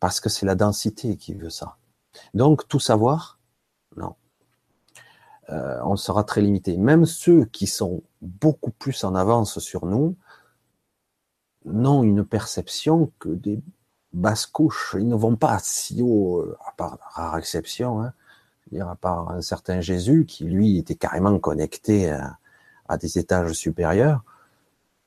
parce 0.00 0.20
que 0.20 0.28
c'est 0.28 0.46
la 0.46 0.54
densité 0.54 1.16
qui 1.16 1.34
veut 1.34 1.50
ça. 1.50 1.76
Donc, 2.34 2.66
tout 2.68 2.80
savoir, 2.80 3.38
non. 3.96 4.14
Euh, 5.50 5.80
on 5.84 5.96
sera 5.96 6.24
très 6.24 6.40
limité. 6.40 6.76
Même 6.76 7.06
ceux 7.06 7.44
qui 7.44 7.66
sont 7.66 8.02
beaucoup 8.20 8.72
plus 8.72 9.04
en 9.04 9.14
avance 9.14 9.60
sur 9.60 9.86
nous 9.86 10.16
n'ont 11.64 12.02
une 12.02 12.24
perception 12.24 13.12
que 13.18 13.28
des 13.28 13.60
basse 14.16 14.46
couche, 14.46 14.96
ils 14.98 15.08
ne 15.08 15.14
vont 15.14 15.36
pas 15.36 15.58
si 15.60 16.02
haut, 16.02 16.40
euh, 16.40 16.56
à 16.66 16.72
part 16.72 16.98
rare 17.12 17.36
exception, 17.38 18.02
hein, 18.02 18.12
dire 18.72 18.88
à 18.88 18.96
part 18.96 19.30
un 19.30 19.42
certain 19.42 19.80
Jésus 19.80 20.24
qui 20.26 20.44
lui 20.44 20.78
était 20.78 20.94
carrément 20.94 21.38
connecté 21.38 22.10
à, 22.10 22.96
des 22.98 23.18
étages 23.18 23.52
supérieurs. 23.52 24.24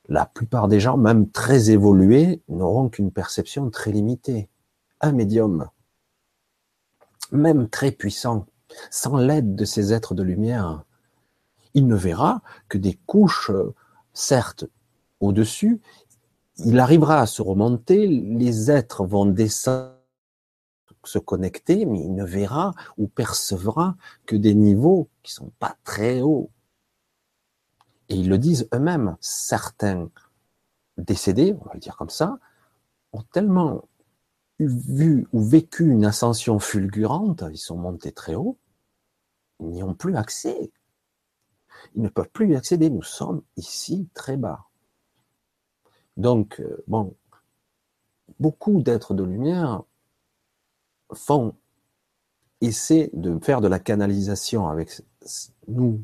La 0.09 0.25
plupart 0.25 0.67
des 0.67 0.79
gens, 0.79 0.97
même 0.97 1.29
très 1.29 1.69
évolués, 1.69 2.41
n'auront 2.49 2.89
qu'une 2.89 3.11
perception 3.11 3.69
très 3.69 3.91
limitée. 3.91 4.49
Un 5.01 5.11
médium, 5.11 5.69
même 7.31 7.69
très 7.69 7.91
puissant, 7.91 8.47
sans 8.89 9.17
l'aide 9.17 9.55
de 9.55 9.65
ces 9.65 9.93
êtres 9.93 10.15
de 10.15 10.23
lumière, 10.23 10.83
il 11.75 11.85
ne 11.85 11.95
verra 11.95 12.41
que 12.67 12.79
des 12.79 12.95
couches, 13.05 13.51
certes, 14.13 14.65
au-dessus, 15.19 15.79
il 16.57 16.79
arrivera 16.79 17.19
à 17.19 17.27
se 17.27 17.43
remonter, 17.43 18.07
les 18.07 18.71
êtres 18.71 19.05
vont 19.05 19.27
descendre, 19.27 19.93
se 21.03 21.19
connecter, 21.19 21.85
mais 21.85 22.01
il 22.01 22.15
ne 22.15 22.25
verra 22.25 22.73
ou 22.97 23.07
percevra 23.07 23.95
que 24.25 24.35
des 24.35 24.55
niveaux 24.55 25.07
qui 25.21 25.33
sont 25.33 25.51
pas 25.59 25.77
très 25.83 26.21
hauts. 26.21 26.49
Et 28.09 28.15
ils 28.15 28.29
le 28.29 28.37
disent 28.37 28.67
eux-mêmes, 28.73 29.15
certains 29.21 30.09
décédés, 30.97 31.55
on 31.61 31.65
va 31.65 31.73
le 31.73 31.79
dire 31.79 31.95
comme 31.95 32.09
ça, 32.09 32.39
ont 33.13 33.23
tellement 33.31 33.83
vu 34.59 35.27
ou 35.31 35.41
vécu 35.41 35.89
une 35.89 36.05
ascension 36.05 36.59
fulgurante, 36.59 37.43
ils 37.51 37.57
sont 37.57 37.77
montés 37.77 38.11
très 38.11 38.35
haut, 38.35 38.57
ils 39.59 39.69
n'y 39.69 39.83
ont 39.83 39.93
plus 39.93 40.15
accès. 40.15 40.71
Ils 41.95 42.01
ne 42.01 42.09
peuvent 42.09 42.29
plus 42.29 42.51
y 42.51 42.55
accéder. 42.55 42.89
Nous 42.89 43.03
sommes 43.03 43.41
ici 43.55 44.09
très 44.13 44.37
bas. 44.37 44.65
Donc, 46.17 46.59
euh, 46.59 46.83
bon, 46.87 47.15
beaucoup 48.39 48.81
d'êtres 48.81 49.13
de 49.13 49.23
lumière 49.23 49.83
font, 51.13 51.55
essaient 52.61 53.09
de 53.13 53.39
faire 53.39 53.61
de 53.61 53.67
la 53.67 53.79
canalisation 53.79 54.67
avec 54.67 55.01
nous, 55.67 56.03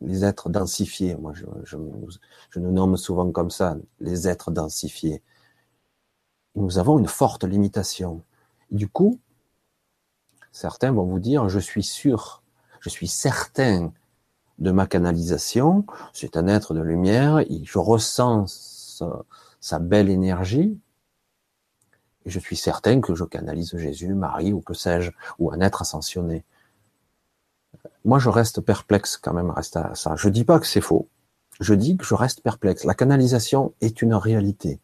les 0.00 0.24
êtres 0.24 0.48
densifiés. 0.48 1.16
Moi, 1.16 1.32
je, 1.34 1.44
je, 1.64 2.58
nous 2.58 2.72
nomme 2.72 2.96
souvent 2.96 3.30
comme 3.30 3.50
ça, 3.50 3.76
les 4.00 4.28
êtres 4.28 4.50
densifiés. 4.50 5.22
Nous 6.54 6.78
avons 6.78 6.98
une 6.98 7.06
forte 7.06 7.44
limitation. 7.44 8.22
Du 8.70 8.88
coup, 8.88 9.20
certains 10.52 10.92
vont 10.92 11.04
vous 11.04 11.20
dire, 11.20 11.48
je 11.48 11.58
suis 11.58 11.82
sûr, 11.82 12.42
je 12.80 12.88
suis 12.88 13.08
certain 13.08 13.92
de 14.58 14.70
ma 14.70 14.86
canalisation, 14.86 15.86
c'est 16.12 16.36
un 16.36 16.46
être 16.46 16.74
de 16.74 16.80
lumière, 16.80 17.42
je 17.48 17.78
ressens 17.78 19.00
sa, 19.60 19.78
belle 19.78 20.10
énergie, 20.10 20.78
et 22.26 22.30
je 22.30 22.38
suis 22.38 22.56
certain 22.56 23.00
que 23.00 23.14
je 23.14 23.24
canalise 23.24 23.76
Jésus, 23.76 24.14
Marie 24.14 24.52
ou 24.52 24.60
que 24.60 24.74
sais-je, 24.74 25.12
ou 25.38 25.50
un 25.50 25.60
être 25.60 25.80
ascensionné. 25.80 26.44
Moi, 28.04 28.18
je 28.18 28.28
reste 28.28 28.60
perplexe 28.60 29.16
quand 29.16 29.32
même, 29.32 29.50
reste 29.50 29.76
à 29.76 29.94
ça. 29.94 30.16
Je 30.16 30.28
dis 30.28 30.44
pas 30.44 30.58
que 30.58 30.66
c'est 30.66 30.80
faux. 30.80 31.08
Je 31.60 31.74
dis 31.74 31.96
que 31.96 32.04
je 32.04 32.14
reste 32.14 32.42
perplexe. 32.42 32.84
La 32.84 32.94
canalisation 32.94 33.74
est 33.80 34.02
une 34.02 34.14
réalité. 34.14 34.80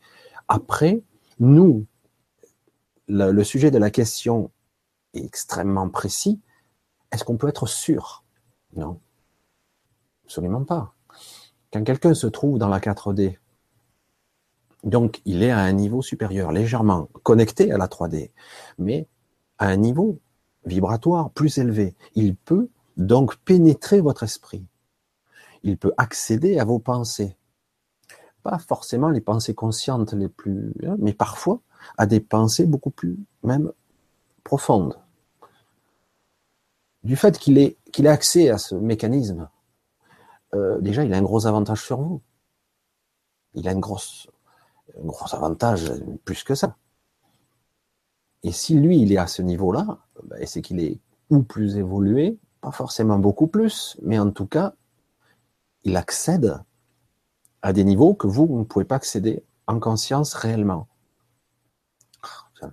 Après, 0.48 1.02
nous, 1.38 1.86
le, 3.08 3.32
le 3.32 3.44
sujet 3.44 3.70
de 3.70 3.78
la 3.78 3.90
question 3.90 4.50
est 5.14 5.24
extrêmement 5.24 5.88
précis. 5.88 6.40
Est-ce 7.12 7.24
qu'on 7.24 7.36
peut 7.36 7.48
être 7.48 7.66
sûr? 7.66 8.24
Non. 8.74 9.00
Absolument 10.24 10.64
pas. 10.64 10.94
Quand 11.72 11.82
quelqu'un 11.84 12.14
se 12.14 12.26
trouve 12.26 12.58
dans 12.58 12.68
la 12.68 12.80
4D, 12.80 13.38
donc, 14.86 15.20
il 15.24 15.42
est 15.42 15.50
à 15.50 15.58
un 15.58 15.72
niveau 15.72 16.00
supérieur, 16.00 16.52
légèrement 16.52 17.08
connecté 17.24 17.72
à 17.72 17.78
la 17.78 17.88
3D, 17.88 18.30
mais 18.78 19.08
à 19.58 19.66
un 19.66 19.76
niveau 19.76 20.20
vibratoire 20.64 21.30
plus 21.30 21.58
élevé. 21.58 21.96
Il 22.14 22.36
peut 22.36 22.68
donc 22.96 23.36
pénétrer 23.38 24.00
votre 24.00 24.22
esprit. 24.22 24.64
Il 25.62 25.78
peut 25.78 25.92
accéder 25.96 26.58
à 26.58 26.64
vos 26.64 26.78
pensées. 26.78 27.36
Pas 28.42 28.58
forcément 28.58 29.10
les 29.10 29.20
pensées 29.20 29.54
conscientes 29.54 30.12
les 30.12 30.28
plus, 30.28 30.72
hein, 30.86 30.96
mais 30.98 31.12
parfois 31.12 31.60
à 31.98 32.06
des 32.06 32.20
pensées 32.20 32.66
beaucoup 32.66 32.90
plus, 32.90 33.18
même 33.42 33.72
profondes. 34.44 34.98
Du 37.02 37.16
fait 37.16 37.38
qu'il 37.38 37.58
ait, 37.58 37.76
accès 38.06 38.50
à 38.50 38.58
ce 38.58 38.74
mécanisme, 38.74 39.48
euh, 40.54 40.80
déjà, 40.80 41.04
il 41.04 41.12
a 41.14 41.16
un 41.16 41.22
gros 41.22 41.46
avantage 41.46 41.82
sur 41.82 42.00
vous. 42.00 42.20
Il 43.54 43.68
a 43.68 43.70
un 43.72 43.78
gros 43.78 43.98
avantage 45.32 45.92
plus 46.24 46.44
que 46.44 46.54
ça. 46.54 46.76
Et 48.42 48.52
si 48.52 48.74
lui, 48.74 49.00
il 49.00 49.12
est 49.12 49.18
à 49.18 49.26
ce 49.26 49.42
niveau-là, 49.42 49.98
ben, 50.24 50.46
c'est 50.46 50.62
qu'il 50.62 50.80
est 50.80 51.00
ou 51.30 51.42
plus 51.42 51.76
évolué, 51.76 52.38
pas 52.60 52.70
forcément 52.70 53.18
beaucoup 53.18 53.46
plus, 53.46 53.96
mais 54.02 54.18
en 54.18 54.30
tout 54.30 54.46
cas, 54.46 54.74
il 55.84 55.96
accède 55.96 56.58
à 57.62 57.72
des 57.72 57.84
niveaux 57.84 58.14
que 58.14 58.26
vous, 58.26 58.46
ne 58.58 58.64
pouvez 58.64 58.84
pas 58.84 58.96
accéder 58.96 59.44
en 59.66 59.80
conscience 59.80 60.34
réellement. 60.34 60.88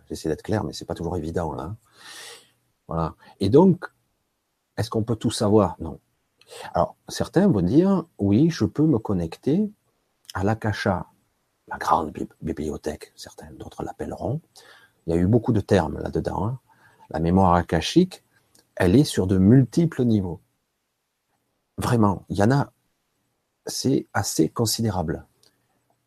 J'essaie 0.07 0.29
d'être 0.29 0.43
clair, 0.43 0.63
mais 0.63 0.73
c'est 0.73 0.85
pas 0.85 0.95
toujours 0.95 1.17
évident 1.17 1.53
là. 1.53 1.75
Voilà. 2.87 3.15
Et 3.39 3.49
donc, 3.49 3.85
est-ce 4.77 4.89
qu'on 4.89 5.03
peut 5.03 5.15
tout 5.15 5.31
savoir? 5.31 5.75
Non. 5.79 5.99
Alors, 6.73 6.95
certains 7.07 7.47
vont 7.47 7.61
dire, 7.61 8.05
oui, 8.17 8.49
je 8.49 8.65
peux 8.65 8.85
me 8.85 8.99
connecter 8.99 9.71
à 10.33 10.43
l'Akasha, 10.43 11.07
la 11.67 11.77
grande 11.77 12.13
bibliothèque, 12.41 13.13
certains 13.15 13.51
d'autres 13.51 13.83
l'appelleront. 13.83 14.41
Il 15.05 15.13
y 15.13 15.17
a 15.17 15.19
eu 15.19 15.27
beaucoup 15.27 15.53
de 15.53 15.61
termes 15.61 15.99
là-dedans. 15.99 16.47
Hein. 16.47 16.59
La 17.09 17.19
mémoire 17.19 17.53
akashique, 17.53 18.23
elle 18.75 18.95
est 18.95 19.03
sur 19.03 19.27
de 19.27 19.37
multiples 19.37 20.03
niveaux. 20.03 20.41
Vraiment, 21.77 22.25
il 22.29 22.37
y 22.37 22.43
en 22.43 22.51
a, 22.51 22.71
c'est 23.65 24.07
assez 24.13 24.49
considérable. 24.49 25.25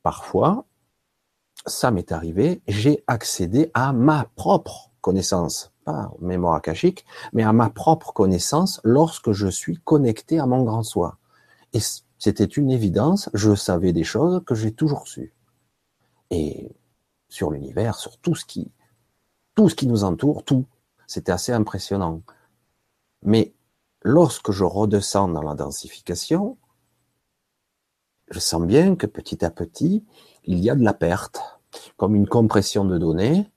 Parfois, 0.02 0.64
ça 1.66 1.90
m'est 1.90 2.12
arrivé, 2.12 2.62
j'ai 2.68 3.02
accédé 3.06 3.70
à 3.74 3.92
ma 3.92 4.26
propre 4.36 4.92
connaissance, 5.00 5.72
pas 5.84 6.12
mémoire 6.20 6.54
akashique, 6.54 7.04
mais 7.32 7.42
à 7.42 7.52
ma 7.52 7.70
propre 7.70 8.12
connaissance 8.12 8.80
lorsque 8.84 9.32
je 9.32 9.48
suis 9.48 9.78
connecté 9.78 10.38
à 10.38 10.46
mon 10.46 10.62
grand 10.62 10.82
soi. 10.82 11.18
Et 11.72 11.80
c'était 12.18 12.44
une 12.44 12.70
évidence, 12.70 13.30
je 13.34 13.54
savais 13.54 13.92
des 13.92 14.04
choses 14.04 14.42
que 14.44 14.54
j'ai 14.54 14.72
toujours 14.72 15.08
su. 15.08 15.34
Et 16.30 16.76
sur 17.28 17.50
l'univers, 17.50 17.96
sur 17.96 18.18
tout 18.18 18.34
ce 18.34 18.44
qui, 18.44 18.70
tout 19.54 19.68
ce 19.68 19.74
qui 19.74 19.86
nous 19.86 20.04
entoure, 20.04 20.44
tout, 20.44 20.66
c'était 21.06 21.32
assez 21.32 21.52
impressionnant. 21.52 22.22
Mais 23.26 23.54
lorsque 24.02 24.52
je 24.52 24.64
redescends 24.64 25.28
dans 25.28 25.42
la 25.42 25.54
densification, 25.54 26.56
je 28.30 28.38
sens 28.38 28.62
bien 28.62 28.96
que 28.96 29.06
petit 29.06 29.44
à 29.44 29.50
petit, 29.50 30.04
il 30.44 30.60
y 30.60 30.70
a 30.70 30.76
de 30.76 30.84
la 30.84 30.94
perte, 30.94 31.40
comme 31.96 32.14
une 32.14 32.28
compression 32.28 32.84
de 32.84 32.96
données, 32.96 33.50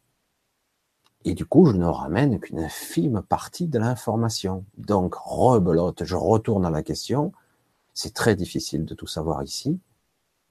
et 1.23 1.33
du 1.35 1.45
coup, 1.45 1.65
je 1.65 1.75
ne 1.75 1.85
ramène 1.85 2.39
qu'une 2.39 2.59
infime 2.59 3.21
partie 3.21 3.67
de 3.67 3.77
l'information. 3.77 4.65
Donc, 4.77 5.15
rebelote, 5.15 6.03
je 6.03 6.15
retourne 6.15 6.65
à 6.65 6.69
la 6.71 6.81
question. 6.81 7.33
C'est 7.93 8.13
très 8.13 8.35
difficile 8.35 8.85
de 8.85 8.95
tout 8.95 9.05
savoir 9.05 9.43
ici, 9.43 9.79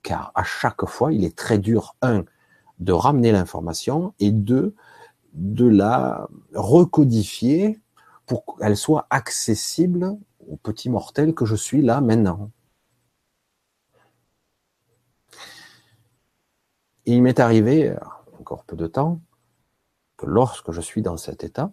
car 0.03 0.31
à 0.37 0.45
chaque 0.45 0.85
fois, 0.87 1.13
il 1.13 1.25
est 1.25 1.37
très 1.37 1.59
dur, 1.59 1.97
un, 2.03 2.25
de 2.79 2.93
ramener 2.93 3.33
l'information, 3.33 4.15
et 4.21 4.31
deux, 4.31 4.75
de 5.33 5.67
la 5.67 6.29
recodifier 6.55 7.81
pour 8.29 8.57
qu'elle 8.57 8.77
soit 8.77 9.07
accessible 9.11 10.17
au 10.47 10.57
petit 10.57 10.91
mortel 10.91 11.35
que 11.35 11.45
je 11.45 11.57
suis 11.57 11.83
là 11.83 12.01
maintenant. 12.01 12.51
il 17.15 17.23
m'est 17.23 17.41
arrivé, 17.41 17.95
encore 18.39 18.65
peu 18.65 18.77
de 18.77 18.87
temps, 18.87 19.21
que 20.19 20.27
lorsque 20.27 20.73
je 20.73 20.81
suis 20.81 21.01
dans 21.01 21.17
cet 21.17 21.43
état, 21.43 21.73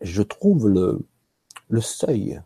je 0.00 0.22
trouve 0.22 0.68
le, 0.68 1.06
le 1.68 1.80
seuil 1.80 2.42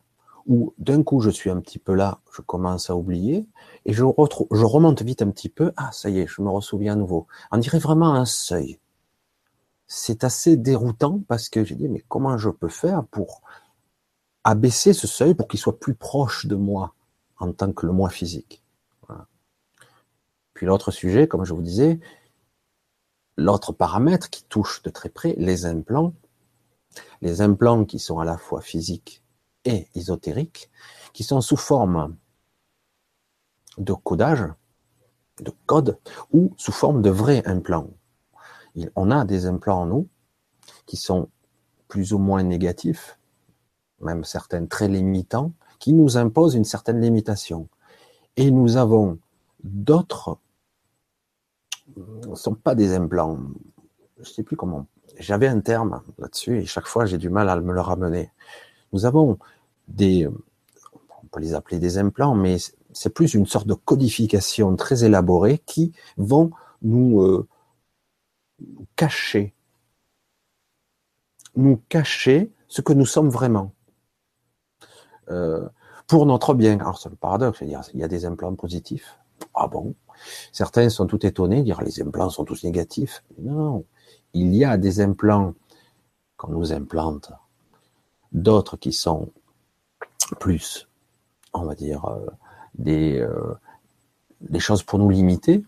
où 0.46 0.74
d'un 0.78 1.02
coup 1.02 1.20
je 1.20 1.30
suis 1.30 1.50
un 1.50 1.60
petit 1.60 1.78
peu 1.78 1.94
là, 1.94 2.20
je 2.34 2.42
commence 2.42 2.90
à 2.90 2.96
oublier, 2.96 3.48
et 3.86 3.92
je, 3.92 4.02
retrouve, 4.02 4.48
je 4.50 4.64
remonte 4.64 5.02
vite 5.02 5.22
un 5.22 5.30
petit 5.30 5.48
peu, 5.48 5.72
ah 5.76 5.90
ça 5.92 6.10
y 6.10 6.18
est, 6.18 6.26
je 6.26 6.42
me 6.42 6.50
ressouviens 6.50 6.94
à 6.94 6.96
nouveau. 6.96 7.26
On 7.50 7.58
dirait 7.58 7.78
vraiment 7.78 8.14
un 8.14 8.26
seuil. 8.26 8.78
C'est 9.94 10.24
assez 10.24 10.56
déroutant 10.56 11.20
parce 11.28 11.50
que 11.50 11.64
j'ai 11.64 11.74
dit, 11.74 11.86
mais 11.86 12.02
comment 12.08 12.38
je 12.38 12.48
peux 12.48 12.70
faire 12.70 13.04
pour 13.08 13.42
abaisser 14.42 14.94
ce 14.94 15.06
seuil 15.06 15.34
pour 15.34 15.48
qu'il 15.48 15.60
soit 15.60 15.78
plus 15.78 15.94
proche 15.94 16.46
de 16.46 16.56
moi 16.56 16.94
en 17.36 17.52
tant 17.52 17.74
que 17.74 17.84
le 17.84 17.92
moi 17.92 18.08
physique? 18.08 18.64
Puis 20.54 20.64
l'autre 20.64 20.92
sujet, 20.92 21.28
comme 21.28 21.44
je 21.44 21.52
vous 21.52 21.60
disais, 21.60 22.00
l'autre 23.36 23.74
paramètre 23.74 24.30
qui 24.30 24.44
touche 24.44 24.82
de 24.82 24.88
très 24.88 25.10
près, 25.10 25.34
les 25.36 25.66
implants. 25.66 26.14
Les 27.20 27.42
implants 27.42 27.84
qui 27.84 27.98
sont 27.98 28.18
à 28.18 28.24
la 28.24 28.38
fois 28.38 28.62
physiques 28.62 29.22
et 29.66 29.90
ésotériques, 29.94 30.70
qui 31.12 31.22
sont 31.22 31.42
sous 31.42 31.58
forme 31.58 32.16
de 33.76 33.92
codage, 33.92 34.48
de 35.42 35.52
code, 35.66 35.98
ou 36.32 36.54
sous 36.56 36.72
forme 36.72 37.02
de 37.02 37.10
vrais 37.10 37.46
implants. 37.46 37.90
On 38.96 39.10
a 39.10 39.24
des 39.24 39.46
implants 39.46 39.82
en 39.82 39.86
nous 39.86 40.08
qui 40.86 40.96
sont 40.96 41.28
plus 41.88 42.12
ou 42.12 42.18
moins 42.18 42.42
négatifs, 42.42 43.18
même 44.00 44.24
certains 44.24 44.66
très 44.66 44.88
limitants, 44.88 45.52
qui 45.78 45.92
nous 45.92 46.16
imposent 46.16 46.54
une 46.54 46.64
certaine 46.64 47.00
limitation. 47.00 47.68
Et 48.36 48.50
nous 48.50 48.76
avons 48.76 49.18
d'autres 49.62 50.38
ne 51.96 52.34
sont 52.34 52.54
pas 52.54 52.74
des 52.74 52.94
implants. 52.94 53.38
Je 54.16 54.28
ne 54.28 54.34
sais 54.34 54.42
plus 54.42 54.56
comment. 54.56 54.86
J'avais 55.18 55.48
un 55.48 55.60
terme 55.60 56.00
là-dessus 56.18 56.58
et 56.58 56.66
chaque 56.66 56.86
fois 56.86 57.06
j'ai 57.06 57.18
du 57.18 57.28
mal 57.28 57.48
à 57.48 57.56
me 57.60 57.72
le 57.72 57.80
ramener. 57.80 58.30
Nous 58.92 59.04
avons 59.04 59.38
des, 59.88 60.26
on 60.26 61.26
peut 61.30 61.40
les 61.40 61.54
appeler 61.54 61.78
des 61.78 61.98
implants, 61.98 62.34
mais 62.34 62.56
c'est 62.92 63.10
plus 63.10 63.34
une 63.34 63.46
sorte 63.46 63.66
de 63.66 63.74
codification 63.74 64.74
très 64.76 65.04
élaborée 65.04 65.58
qui 65.66 65.92
vont 66.16 66.50
nous, 66.82 67.22
euh, 67.22 67.46
cacher, 68.96 69.54
nous 71.56 71.82
cacher 71.88 72.52
ce 72.68 72.80
que 72.80 72.92
nous 72.92 73.06
sommes 73.06 73.28
vraiment. 73.28 73.72
Euh, 75.30 75.68
pour 76.06 76.26
notre 76.26 76.54
bien. 76.54 76.78
Alors 76.80 76.98
c'est 76.98 77.08
le 77.08 77.16
paradoxe, 77.16 77.62
il 77.62 78.00
y 78.00 78.04
a 78.04 78.08
des 78.08 78.24
implants 78.24 78.54
positifs. 78.54 79.18
Ah 79.54 79.66
bon? 79.66 79.94
Certains 80.52 80.88
sont 80.88 81.06
tout 81.06 81.24
étonnés, 81.24 81.62
dire 81.62 81.80
les 81.80 82.00
implants 82.02 82.30
sont 82.30 82.44
tous 82.44 82.64
négatifs. 82.64 83.22
Non, 83.38 83.84
il 84.34 84.54
y 84.54 84.64
a 84.64 84.76
des 84.76 85.00
implants 85.00 85.54
qu'on 86.36 86.52
nous 86.52 86.72
implante, 86.72 87.32
d'autres 88.32 88.76
qui 88.76 88.92
sont 88.92 89.30
plus, 90.40 90.88
on 91.52 91.64
va 91.64 91.74
dire, 91.74 92.04
euh, 92.06 92.26
des, 92.74 93.18
euh, 93.18 93.54
des 94.40 94.60
choses 94.60 94.82
pour 94.82 94.98
nous 94.98 95.10
limiter 95.10 95.64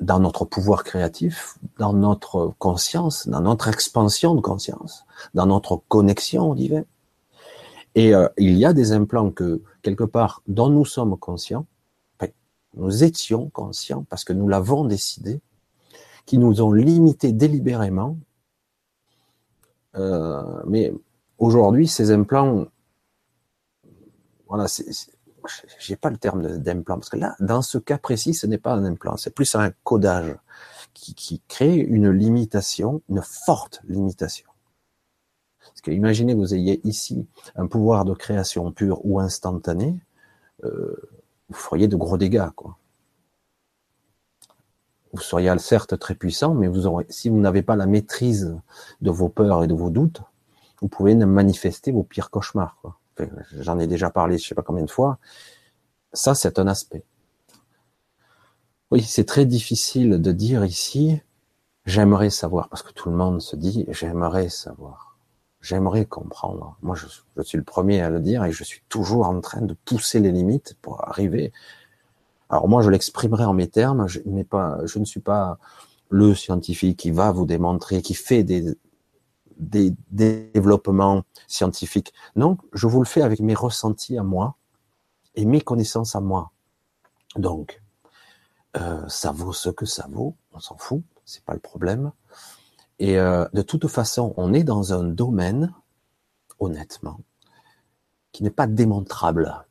dans 0.00 0.20
notre 0.20 0.44
pouvoir 0.44 0.84
créatif, 0.84 1.58
dans 1.78 1.92
notre 1.92 2.54
conscience, 2.58 3.28
dans 3.28 3.40
notre 3.40 3.68
expansion 3.68 4.34
de 4.34 4.40
conscience, 4.40 5.04
dans 5.34 5.46
notre 5.46 5.82
connexion 5.88 6.50
au 6.50 6.54
divin. 6.54 6.84
Et 7.94 8.14
euh, 8.14 8.28
il 8.36 8.56
y 8.56 8.64
a 8.64 8.72
des 8.72 8.92
implants 8.92 9.30
que, 9.30 9.62
quelque 9.82 10.04
part, 10.04 10.42
dont 10.46 10.68
nous 10.68 10.84
sommes 10.84 11.16
conscients, 11.16 11.66
nous 12.78 13.04
étions 13.04 13.48
conscients, 13.50 14.04
parce 14.08 14.24
que 14.24 14.32
nous 14.32 14.48
l'avons 14.48 14.84
décidé, 14.84 15.40
qui 16.26 16.38
nous 16.38 16.60
ont 16.60 16.72
limités 16.72 17.32
délibérément. 17.32 18.18
Euh, 19.96 20.62
mais 20.66 20.92
aujourd'hui, 21.38 21.88
ces 21.88 22.12
implants, 22.12 22.66
voilà, 24.46 24.66
j'ai 25.78 25.96
pas 25.96 26.10
le 26.10 26.16
terme 26.16 26.58
d'implant, 26.58 26.96
parce 26.96 27.08
que 27.08 27.16
là, 27.16 27.34
dans 27.40 27.62
ce 27.62 27.78
cas 27.78 27.98
précis, 27.98 28.34
ce 28.34 28.46
n'est 28.46 28.58
pas 28.58 28.72
un 28.72 28.84
implant, 28.84 29.16
c'est 29.16 29.34
plus 29.34 29.54
un 29.54 29.72
codage 29.84 30.36
qui, 30.94 31.14
qui, 31.14 31.40
crée 31.48 31.76
une 31.76 32.10
limitation, 32.10 33.02
une 33.08 33.22
forte 33.22 33.80
limitation. 33.88 34.48
Parce 35.60 35.80
que 35.80 35.90
imaginez 35.90 36.34
que 36.34 36.38
vous 36.38 36.54
ayez 36.54 36.80
ici 36.84 37.26
un 37.54 37.66
pouvoir 37.66 38.04
de 38.04 38.14
création 38.14 38.72
pure 38.72 39.04
ou 39.04 39.20
instantané, 39.20 40.00
euh, 40.64 40.96
vous 41.48 41.56
feriez 41.56 41.88
de 41.88 41.96
gros 41.96 42.18
dégâts, 42.18 42.50
quoi. 42.56 42.76
Vous 45.12 45.22
seriez 45.22 45.56
certes 45.58 45.98
très 45.98 46.14
puissant, 46.14 46.54
mais 46.54 46.68
vous 46.68 46.86
aurez, 46.86 47.06
si 47.08 47.30
vous 47.30 47.38
n'avez 47.38 47.62
pas 47.62 47.76
la 47.76 47.86
maîtrise 47.86 48.60
de 49.00 49.10
vos 49.10 49.28
peurs 49.28 49.64
et 49.64 49.66
de 49.66 49.74
vos 49.74 49.88
doutes, 49.88 50.20
vous 50.80 50.88
pouvez 50.88 51.14
manifester 51.14 51.92
vos 51.92 52.02
pires 52.02 52.30
cauchemars. 52.30 52.97
J'en 53.60 53.78
ai 53.78 53.86
déjà 53.86 54.10
parlé, 54.10 54.38
je 54.38 54.46
sais 54.46 54.54
pas 54.54 54.62
combien 54.62 54.84
de 54.84 54.90
fois. 54.90 55.18
Ça, 56.12 56.34
c'est 56.34 56.58
un 56.58 56.66
aspect. 56.66 57.04
Oui, 58.90 59.02
c'est 59.02 59.24
très 59.24 59.44
difficile 59.44 60.20
de 60.22 60.32
dire 60.32 60.64
ici, 60.64 61.20
j'aimerais 61.84 62.30
savoir, 62.30 62.68
parce 62.68 62.82
que 62.82 62.92
tout 62.92 63.10
le 63.10 63.16
monde 63.16 63.40
se 63.40 63.56
dit, 63.56 63.86
j'aimerais 63.90 64.48
savoir. 64.48 65.18
J'aimerais 65.60 66.06
comprendre. 66.06 66.76
Moi, 66.82 66.96
je, 66.96 67.06
suis 67.42 67.58
le 67.58 67.64
premier 67.64 68.00
à 68.00 68.10
le 68.10 68.20
dire 68.20 68.44
et 68.44 68.52
je 68.52 68.64
suis 68.64 68.82
toujours 68.88 69.26
en 69.26 69.40
train 69.40 69.60
de 69.60 69.74
pousser 69.74 70.20
les 70.20 70.32
limites 70.32 70.76
pour 70.80 71.06
arriver. 71.06 71.52
Alors 72.48 72.68
moi, 72.68 72.80
je 72.82 72.88
l'exprimerai 72.88 73.44
en 73.44 73.52
mes 73.52 73.68
termes, 73.68 74.06
je 74.08 74.20
ne 74.98 75.04
suis 75.04 75.20
pas 75.20 75.58
le 76.10 76.34
scientifique 76.34 76.98
qui 76.98 77.10
va 77.10 77.32
vous 77.32 77.44
démontrer, 77.44 78.00
qui 78.00 78.14
fait 78.14 78.44
des, 78.44 78.74
des, 79.58 79.94
développements 80.10 81.24
scientifiques. 81.46 82.12
Non, 82.36 82.58
je 82.72 82.86
vous 82.86 83.00
le 83.00 83.06
fais 83.06 83.22
avec 83.22 83.40
mes 83.40 83.54
ressentis 83.54 84.18
à 84.18 84.22
moi 84.22 84.56
et 85.34 85.44
mes 85.44 85.60
connaissances 85.60 86.16
à 86.16 86.20
moi. 86.20 86.52
Donc, 87.36 87.82
euh, 88.76 89.06
ça 89.08 89.32
vaut 89.32 89.52
ce 89.52 89.70
que 89.70 89.86
ça 89.86 90.06
vaut, 90.10 90.36
on 90.52 90.60
s'en 90.60 90.76
fout, 90.76 91.02
c'est 91.24 91.44
pas 91.44 91.54
le 91.54 91.60
problème. 91.60 92.12
Et 92.98 93.18
euh, 93.18 93.46
de 93.52 93.62
toute 93.62 93.86
façon, 93.88 94.34
on 94.36 94.52
est 94.52 94.64
dans 94.64 94.92
un 94.92 95.04
domaine, 95.04 95.72
honnêtement, 96.58 97.20
qui 98.32 98.42
n'est 98.42 98.50
pas 98.50 98.66
démontrable. 98.66 99.64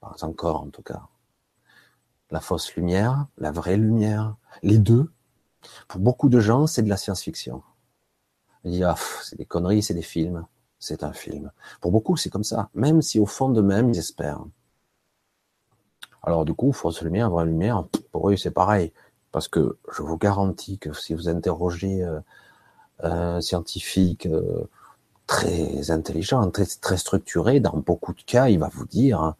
Pas 0.00 0.16
encore, 0.22 0.62
en 0.62 0.70
tout 0.70 0.82
cas. 0.82 1.02
La 2.30 2.40
fausse 2.40 2.74
lumière, 2.74 3.26
la 3.38 3.50
vraie 3.50 3.76
lumière, 3.76 4.36
les 4.62 4.78
deux. 4.78 5.12
Pour 5.88 6.00
beaucoup 6.00 6.28
de 6.28 6.40
gens, 6.40 6.66
c'est 6.66 6.82
de 6.82 6.88
la 6.88 6.96
science-fiction. 6.96 7.62
Ils 8.64 8.72
disent, 8.72 8.82
ah, 8.82 8.96
c'est 9.22 9.36
des 9.36 9.46
conneries, 9.46 9.82
c'est 9.82 9.94
des 9.94 10.02
films. 10.02 10.44
C'est 10.78 11.04
un 11.04 11.12
film. 11.12 11.52
Pour 11.80 11.92
beaucoup, 11.92 12.16
c'est 12.16 12.30
comme 12.30 12.44
ça. 12.44 12.70
Même 12.74 13.02
si 13.02 13.20
au 13.20 13.26
fond 13.26 13.50
de 13.50 13.60
même, 13.60 13.90
ils 13.90 13.98
espèrent. 13.98 14.44
Alors 16.22 16.44
du 16.44 16.54
coup, 16.54 16.72
fausse 16.72 17.02
lumière, 17.02 17.30
vraie 17.30 17.46
lumière, 17.46 17.84
pour 18.12 18.30
eux 18.30 18.36
c'est 18.36 18.50
pareil. 18.50 18.92
Parce 19.32 19.48
que 19.48 19.78
je 19.92 20.02
vous 20.02 20.18
garantis 20.18 20.78
que 20.78 20.92
si 20.92 21.14
vous 21.14 21.28
interrogez 21.28 22.02
euh, 22.02 22.20
un 23.02 23.40
scientifique 23.40 24.26
euh, 24.26 24.68
très 25.26 25.90
intelligent, 25.90 26.50
très, 26.50 26.66
très 26.66 26.96
structuré, 26.96 27.60
dans 27.60 27.76
beaucoup 27.76 28.12
de 28.12 28.22
cas, 28.22 28.48
il 28.48 28.58
va 28.58 28.68
vous 28.72 28.86
dire 28.86 29.34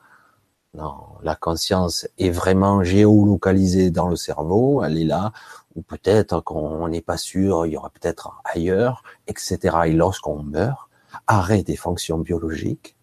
non, 0.74 0.94
la 1.22 1.34
conscience 1.34 2.06
est 2.18 2.30
vraiment 2.30 2.84
géolocalisée 2.84 3.90
dans 3.90 4.08
le 4.08 4.16
cerveau, 4.16 4.84
elle 4.84 4.98
est 4.98 5.04
là, 5.04 5.32
ou 5.74 5.82
peut-être 5.82 6.40
qu'on 6.40 6.88
n'est 6.88 7.00
pas 7.00 7.16
sûr, 7.16 7.66
il 7.66 7.72
y 7.72 7.76
aura 7.76 7.90
peut-être 7.90 8.40
ailleurs, 8.44 9.02
etc. 9.26 9.76
Et 9.86 9.92
lorsqu'on 9.92 10.42
meurt, 10.42 10.88
arrêt 11.26 11.62
des 11.62 11.76
fonctions 11.76 12.18
biologiques, 12.18 12.96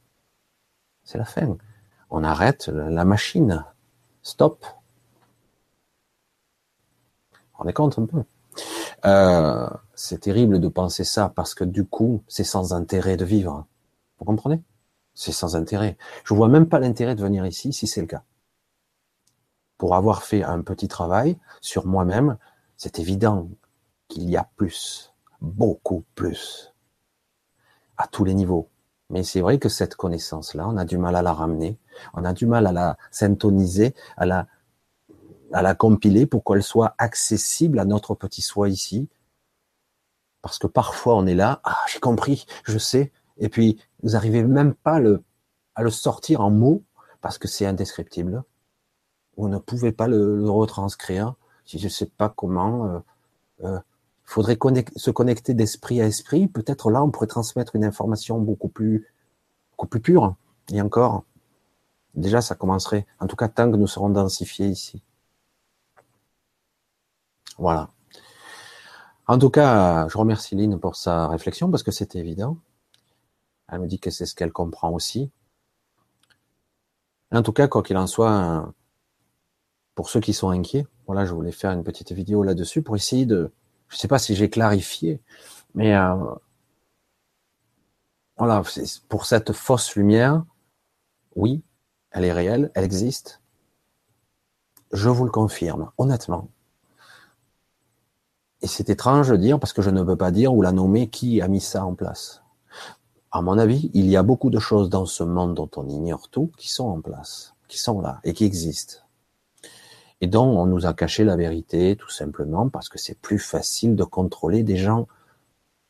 c'est 1.03 1.18
la 1.18 1.26
fin. 1.26 1.57
On 2.09 2.24
arrête 2.24 2.68
la 2.68 3.05
machine. 3.05 3.65
Stop. 4.22 4.65
On 7.59 7.65
est 7.68 7.74
compte 7.74 7.97
un 7.97 8.05
peu. 8.05 8.24
Euh, 9.05 9.70
c'est 9.95 10.22
terrible 10.22 10.59
de 10.59 10.68
penser 10.68 11.03
ça 11.03 11.32
parce 11.34 11.53
que 11.53 11.63
du 11.63 11.86
coup, 11.86 12.24
c'est 12.28 12.43
sans 12.43 12.74
intérêt 12.74 13.18
de 13.18 13.26
vivre. 13.26 13.65
Vous 14.20 14.26
comprenez? 14.26 14.61
C'est 15.13 15.32
sans 15.32 15.55
intérêt. 15.55 15.97
Je 16.24 16.34
vois 16.34 16.47
même 16.47 16.68
pas 16.68 16.80
l'intérêt 16.80 17.15
de 17.15 17.22
venir 17.22 17.45
ici 17.45 17.74
si 17.74 17.88
c'est 17.88 18.01
le 18.01 18.07
cas. 18.07 18.24
Pour 19.78 19.95
avoir 19.95 20.24
fait 20.24 20.43
un 20.43 20.61
petit 20.61 20.88
travail 20.88 21.38
sur 21.61 21.86
moi-même, 21.86 22.38
c'est 22.78 22.99
évident 22.99 23.49
qu'il 24.07 24.30
y 24.30 24.38
a 24.38 24.49
plus, 24.55 25.13
beaucoup 25.41 26.05
plus, 26.15 26.73
à 27.97 28.07
tous 28.07 28.23
les 28.23 28.34
niveaux. 28.34 28.69
Mais 29.09 29.23
c'est 29.23 29.41
vrai 29.41 29.57
que 29.57 29.69
cette 29.69 29.95
connaissance-là, 29.95 30.67
on 30.67 30.78
a 30.78 30.86
du 30.86 30.97
mal 30.97 31.15
à 31.15 31.21
la 31.21 31.34
ramener, 31.34 31.78
on 32.13 32.25
a 32.25 32.34
du 32.34 32.45
mal 32.45 32.67
à 32.67 32.71
la 32.71 32.97
syntoniser, 33.11 33.95
à 34.17 34.25
la, 34.25 34.47
à 35.53 35.61
la 35.61 35.75
compiler 35.75 36.25
pour 36.25 36.43
qu'elle 36.43 36.63
soit 36.63 36.93
accessible 36.97 37.80
à 37.80 37.86
notre 37.86 38.15
petit 38.15 38.41
soi 38.41 38.69
ici. 38.69 39.09
Parce 40.41 40.59
que 40.59 40.67
parfois 40.67 41.15
on 41.15 41.25
est 41.25 41.36
là, 41.36 41.61
ah 41.63 41.78
j'ai 41.91 41.99
compris, 41.99 42.45
je 42.63 42.78
sais, 42.78 43.11
et 43.38 43.49
puis 43.49 43.80
vous 44.03 44.11
n'arrivez 44.11 44.43
même 44.43 44.73
pas 44.73 44.99
le, 44.99 45.23
à 45.75 45.84
le 45.84 45.89
sortir 45.89 46.41
en 46.41 46.51
mots 46.51 46.84
parce 47.21 47.38
que 47.38 47.47
c'est 47.47 47.65
indescriptible. 47.65 48.43
Vous 49.38 49.49
ne 49.49 49.57
pouvez 49.57 49.91
pas 49.91 50.07
le, 50.07 50.49
retranscrire. 50.49 51.36
Je 51.68 51.84
ne 51.84 51.89
sais 51.89 52.05
pas 52.05 52.30
comment, 52.30 52.86
euh, 52.86 52.99
euh, 53.63 53.80
faudrait 54.24 54.57
se 54.95 55.11
connecter 55.11 55.53
d'esprit 55.53 56.01
à 56.01 56.05
esprit. 56.05 56.47
Peut-être 56.47 56.91
là, 56.91 57.03
on 57.03 57.11
pourrait 57.11 57.28
transmettre 57.28 57.76
une 57.76 57.86
information 57.86 58.39
beaucoup 58.39 58.70
plus, 58.70 59.07
beaucoup 59.72 59.88
plus 59.88 60.01
pure. 60.01 60.36
Et 60.72 60.82
encore, 60.82 61.24
déjà, 62.15 62.41
ça 62.41 62.55
commencerait. 62.55 63.05
En 63.20 63.28
tout 63.28 63.36
cas, 63.36 63.49
tant 63.49 63.72
que 63.72 63.78
nous 63.78 63.88
serons 63.88 64.09
densifiés 64.09 64.68
ici. 64.68 65.01
Voilà. 67.57 67.89
En 69.28 69.38
tout 69.38 69.49
cas, 69.49 70.07
je 70.07 70.18
remercie 70.18 70.55
Lynn 70.55 70.80
pour 70.80 70.95
sa 70.95 71.28
réflexion 71.28 71.70
parce 71.70 71.84
que 71.84 71.91
c'est 71.91 72.15
évident. 72.15 72.57
Elle 73.70 73.82
me 73.82 73.88
dit 73.88 73.99
que 73.99 74.09
c'est 74.09 74.26
ce 74.26 74.36
qu'elle 74.36 74.53
comprend 74.53 74.91
aussi. 74.91 75.32
En 77.32 77.41
tout 77.41 77.51
cas, 77.51 77.68
quoi 77.68 77.84
qu'il 77.84 77.97
en 77.97 78.07
soit, 78.07 78.74
pour 79.98 80.12
ceux 80.12 80.20
qui 80.20 80.32
sont 80.32 80.50
inquiets, 80.50 80.86
voilà, 81.08 81.26
je 81.26 81.34
voulais 81.34 81.52
faire 81.52 81.72
une 81.72 81.84
petite 81.84 82.12
vidéo 82.12 82.43
là-dessus 82.43 82.84
pour 82.84 82.95
essayer 82.95 83.26
de, 83.26 83.52
je 83.88 83.95
ne 83.95 83.98
sais 83.98 84.08
pas 84.08 84.20
si 84.20 84.36
j'ai 84.36 84.48
clarifié, 84.48 85.20
mais 85.74 85.95
euh, 85.95 86.14
voilà, 88.38 88.62
pour 89.10 89.26
cette 89.26 89.54
fausse 89.54 89.95
lumière, 89.95 90.45
oui, 91.36 91.64
elle 92.12 92.26
est 92.26 92.32
réelle, 92.32 92.72
elle 92.76 92.84
existe. 92.84 93.41
Je 94.91 95.10
vous 95.10 95.26
le 95.26 95.32
confirme, 95.32 95.89
honnêtement. 95.98 96.52
Et 98.62 98.68
c'est 98.68 98.91
étrange 98.91 99.30
de 99.30 99.36
dire, 99.36 99.60
parce 99.60 99.74
que 99.74 99.82
je 99.82 99.89
ne 99.89 100.04
peux 100.04 100.16
pas 100.16 100.30
dire 100.30 100.54
ou 100.54 100.62
la 100.62 100.74
nommer 100.74 101.10
qui 101.10 101.41
a 101.41 101.48
mis 101.48 101.60
ça 101.60 101.84
en 101.84 101.95
place. 101.95 102.43
À 103.32 103.41
mon 103.41 103.58
avis, 103.58 103.89
il 103.95 104.06
y 104.06 104.16
a 104.16 104.22
beaucoup 104.22 104.52
de 104.52 104.60
choses 104.60 104.91
dans 104.91 105.08
ce 105.08 105.24
monde 105.24 105.56
dont 105.56 105.72
on 105.76 105.89
ignore 105.89 106.30
tout 106.30 106.52
qui 106.56 106.70
sont 106.70 106.86
en 106.86 107.02
place, 107.02 107.56
qui 107.68 107.80
sont 107.80 108.00
là 108.00 108.20
et 108.24 108.36
qui 108.36 108.45
existent 108.45 109.07
et 110.22 110.28
dont 110.28 110.59
on 110.59 110.65
nous 110.65 110.86
a 110.86 110.93
caché 110.93 111.24
la 111.24 111.36
vérité 111.36 111.95
tout 111.95 112.09
simplement 112.09 112.70
parce 112.70 112.89
que 112.89 112.97
c'est 112.97 113.20
plus 113.20 113.39
facile 113.39 113.95
de 113.95 114.03
contrôler 114.03 114.63
des 114.63 114.78
gens 114.78 115.07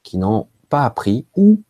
qui 0.03 0.17
n'ont 0.17 0.47
pas 0.69 0.83
appris 0.83 1.25
ou 1.35 1.61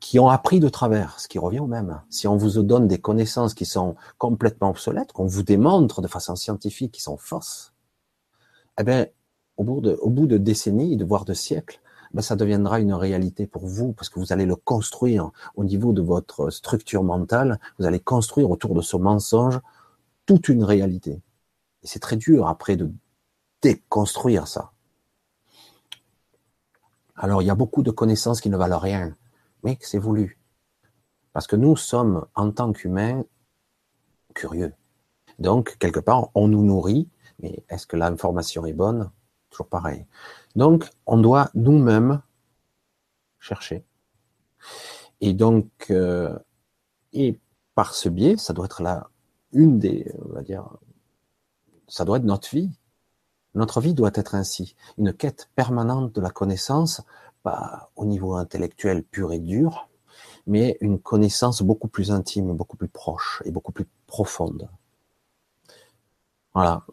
qui 0.00 0.18
ont 0.18 0.28
appris 0.28 0.58
de 0.58 0.68
travers, 0.68 1.20
ce 1.20 1.28
qui 1.28 1.38
revient 1.38 1.60
au 1.60 1.66
même. 1.66 2.00
Si 2.10 2.26
on 2.26 2.36
vous 2.36 2.62
donne 2.62 2.88
des 2.88 2.98
connaissances 2.98 3.54
qui 3.54 3.66
sont 3.66 3.94
complètement 4.18 4.70
obsolètes, 4.70 5.12
qu'on 5.12 5.26
vous 5.26 5.42
démontre 5.42 6.02
de 6.02 6.08
façon 6.08 6.34
scientifique 6.34 6.92
qui 6.92 7.02
sont 7.02 7.16
fausses, 7.16 7.72
eh 8.80 8.84
bien, 8.84 9.06
au 9.56 9.64
bout 9.64 9.80
de, 9.80 9.92
au 10.00 10.10
bout 10.10 10.26
de 10.26 10.38
décennies, 10.38 10.96
voire 11.04 11.24
de 11.24 11.34
siècles, 11.34 11.80
ben 12.14 12.20
ça 12.20 12.36
deviendra 12.36 12.80
une 12.80 12.92
réalité 12.92 13.46
pour 13.46 13.66
vous 13.66 13.92
parce 13.92 14.08
que 14.08 14.18
vous 14.18 14.32
allez 14.32 14.44
le 14.44 14.56
construire 14.56 15.30
au 15.54 15.64
niveau 15.64 15.92
de 15.92 16.02
votre 16.02 16.50
structure 16.50 17.04
mentale. 17.04 17.58
Vous 17.78 17.86
allez 17.86 18.00
construire 18.00 18.50
autour 18.50 18.74
de 18.74 18.82
ce 18.82 18.96
mensonge 18.96 19.60
toute 20.26 20.48
une 20.48 20.64
réalité. 20.64 21.22
Et 21.82 21.86
c'est 21.86 21.98
très 21.98 22.16
dur 22.16 22.46
après 22.46 22.76
de 22.76 22.90
déconstruire 23.60 24.46
ça. 24.46 24.72
Alors 27.16 27.42
il 27.42 27.46
y 27.46 27.50
a 27.50 27.54
beaucoup 27.54 27.82
de 27.82 27.90
connaissances 27.90 28.40
qui 28.40 28.50
ne 28.50 28.56
valent 28.56 28.78
rien, 28.78 29.16
mais 29.62 29.78
c'est 29.80 29.98
voulu. 29.98 30.38
Parce 31.32 31.46
que 31.46 31.56
nous 31.56 31.76
sommes, 31.76 32.26
en 32.34 32.50
tant 32.50 32.72
qu'humains, 32.72 33.24
curieux. 34.34 34.74
Donc, 35.38 35.76
quelque 35.78 36.00
part, 36.00 36.30
on 36.34 36.48
nous 36.48 36.62
nourrit, 36.62 37.08
mais 37.38 37.64
est-ce 37.68 37.86
que 37.86 37.96
l'information 37.96 38.66
est 38.66 38.72
bonne? 38.72 39.10
Toujours 39.50 39.68
pareil. 39.68 40.06
Donc, 40.56 40.88
on 41.06 41.18
doit 41.18 41.50
nous-mêmes 41.54 42.22
chercher. 43.38 43.84
Et 45.20 45.32
donc, 45.32 45.68
euh, 45.90 46.38
et 47.12 47.40
par 47.74 47.94
ce 47.94 48.08
biais, 48.08 48.36
ça 48.36 48.52
doit 48.52 48.66
être 48.66 48.82
là 48.82 49.08
une 49.52 49.78
des, 49.78 50.10
on 50.24 50.32
va 50.32 50.42
dire, 50.42 50.68
ça 51.92 52.06
doit 52.06 52.16
être 52.16 52.24
notre 52.24 52.48
vie. 52.48 52.70
Notre 53.54 53.82
vie 53.82 53.92
doit 53.92 54.12
être 54.14 54.34
ainsi, 54.34 54.76
une 54.96 55.12
quête 55.12 55.50
permanente 55.54 56.14
de 56.14 56.22
la 56.22 56.30
connaissance, 56.30 57.02
pas 57.42 57.90
au 57.96 58.06
niveau 58.06 58.34
intellectuel 58.34 59.04
pur 59.04 59.30
et 59.30 59.38
dur, 59.38 59.90
mais 60.46 60.78
une 60.80 60.98
connaissance 60.98 61.60
beaucoup 61.60 61.88
plus 61.88 62.10
intime, 62.10 62.56
beaucoup 62.56 62.78
plus 62.78 62.88
proche 62.88 63.42
et 63.44 63.50
beaucoup 63.50 63.72
plus 63.72 63.86
profonde. 64.06 64.70
Voilà. 66.54 66.86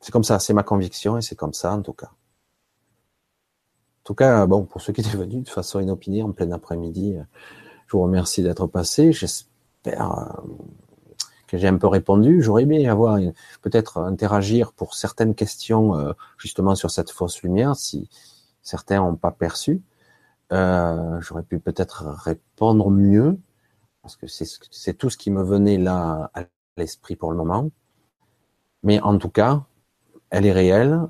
C'est 0.00 0.10
comme 0.10 0.24
ça, 0.24 0.40
c'est 0.40 0.54
ma 0.54 0.64
conviction 0.64 1.16
et 1.16 1.22
c'est 1.22 1.36
comme 1.36 1.54
ça 1.54 1.72
en 1.72 1.82
tout 1.82 1.92
cas. 1.92 2.10
En 2.10 4.02
tout 4.02 4.14
cas, 4.14 4.44
bon, 4.46 4.64
pour 4.64 4.80
ceux 4.80 4.92
qui 4.92 5.02
étaient 5.02 5.16
venus 5.16 5.44
de 5.44 5.48
façon 5.48 5.78
inopinée 5.78 6.24
en 6.24 6.32
plein 6.32 6.50
après-midi, 6.50 7.16
je 7.86 7.92
vous 7.96 8.02
remercie 8.02 8.42
d'être 8.42 8.66
passé. 8.66 9.12
J'espère 9.12 10.18
euh, 10.18 10.42
que 11.46 11.58
j'ai 11.58 11.68
un 11.68 11.78
peu 11.78 11.86
répondu. 11.86 12.42
J'aurais 12.42 12.62
aimé 12.62 12.88
avoir 12.88 13.18
peut-être 13.62 13.98
interagir 13.98 14.72
pour 14.72 14.94
certaines 14.94 15.34
questions 15.34 15.96
euh, 15.96 16.12
justement 16.38 16.74
sur 16.74 16.90
cette 16.90 17.10
fausse 17.10 17.42
lumière, 17.42 17.76
si 17.76 18.08
certains 18.62 18.98
n'ont 19.00 19.16
pas 19.16 19.30
perçu. 19.30 19.82
Euh, 20.52 21.20
J'aurais 21.20 21.42
pu 21.42 21.58
peut-être 21.58 22.04
répondre 22.04 22.90
mieux 22.90 23.38
parce 24.02 24.16
que 24.16 24.26
c'est 24.28 24.94
tout 24.94 25.10
ce 25.10 25.16
qui 25.16 25.30
me 25.32 25.42
venait 25.42 25.78
là 25.78 26.30
à 26.34 26.44
l'esprit 26.76 27.16
pour 27.16 27.32
le 27.32 27.36
moment. 27.36 27.70
Mais 28.84 29.00
en 29.00 29.18
tout 29.18 29.30
cas, 29.30 29.64
elle 30.30 30.46
est 30.46 30.52
réelle. 30.52 31.00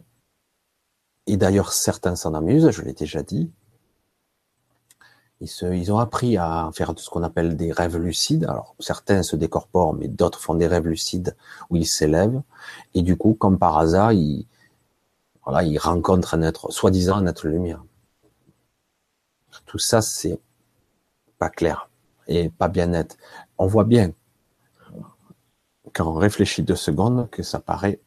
Et 1.26 1.36
d'ailleurs, 1.36 1.72
certains 1.72 2.16
s'en 2.16 2.32
amusent, 2.32 2.70
je 2.70 2.82
l'ai 2.82 2.94
déjà 2.94 3.22
dit. 3.22 3.50
Ils, 5.40 5.92
ont 5.92 5.98
appris 5.98 6.38
à 6.38 6.70
faire 6.72 6.94
ce 6.96 7.10
qu'on 7.10 7.22
appelle 7.22 7.56
des 7.56 7.70
rêves 7.70 7.98
lucides. 7.98 8.44
Alors 8.44 8.74
certains 8.78 9.22
se 9.22 9.36
décorporent, 9.36 9.94
mais 9.94 10.08
d'autres 10.08 10.40
font 10.40 10.54
des 10.54 10.66
rêves 10.66 10.86
lucides 10.86 11.36
où 11.68 11.76
ils 11.76 11.86
s'élèvent. 11.86 12.42
Et 12.94 13.02
du 13.02 13.16
coup, 13.16 13.34
comme 13.34 13.58
par 13.58 13.76
hasard, 13.76 14.12
ils, 14.12 14.46
voilà, 15.44 15.62
ils 15.62 15.78
rencontrent 15.78 16.34
un 16.34 16.42
être, 16.42 16.72
soi-disant 16.72 17.16
un 17.16 17.26
être 17.26 17.46
lumière. 17.46 17.84
Tout 19.66 19.78
ça, 19.78 20.00
c'est 20.00 20.40
pas 21.38 21.50
clair 21.50 21.90
et 22.28 22.48
pas 22.48 22.68
bien 22.68 22.86
net. 22.86 23.18
On 23.58 23.66
voit 23.66 23.84
bien, 23.84 24.12
quand 25.92 26.06
on 26.06 26.14
réfléchit 26.14 26.62
deux 26.62 26.76
secondes, 26.76 27.28
que 27.30 27.42
ça 27.42 27.60
paraît, 27.60 28.00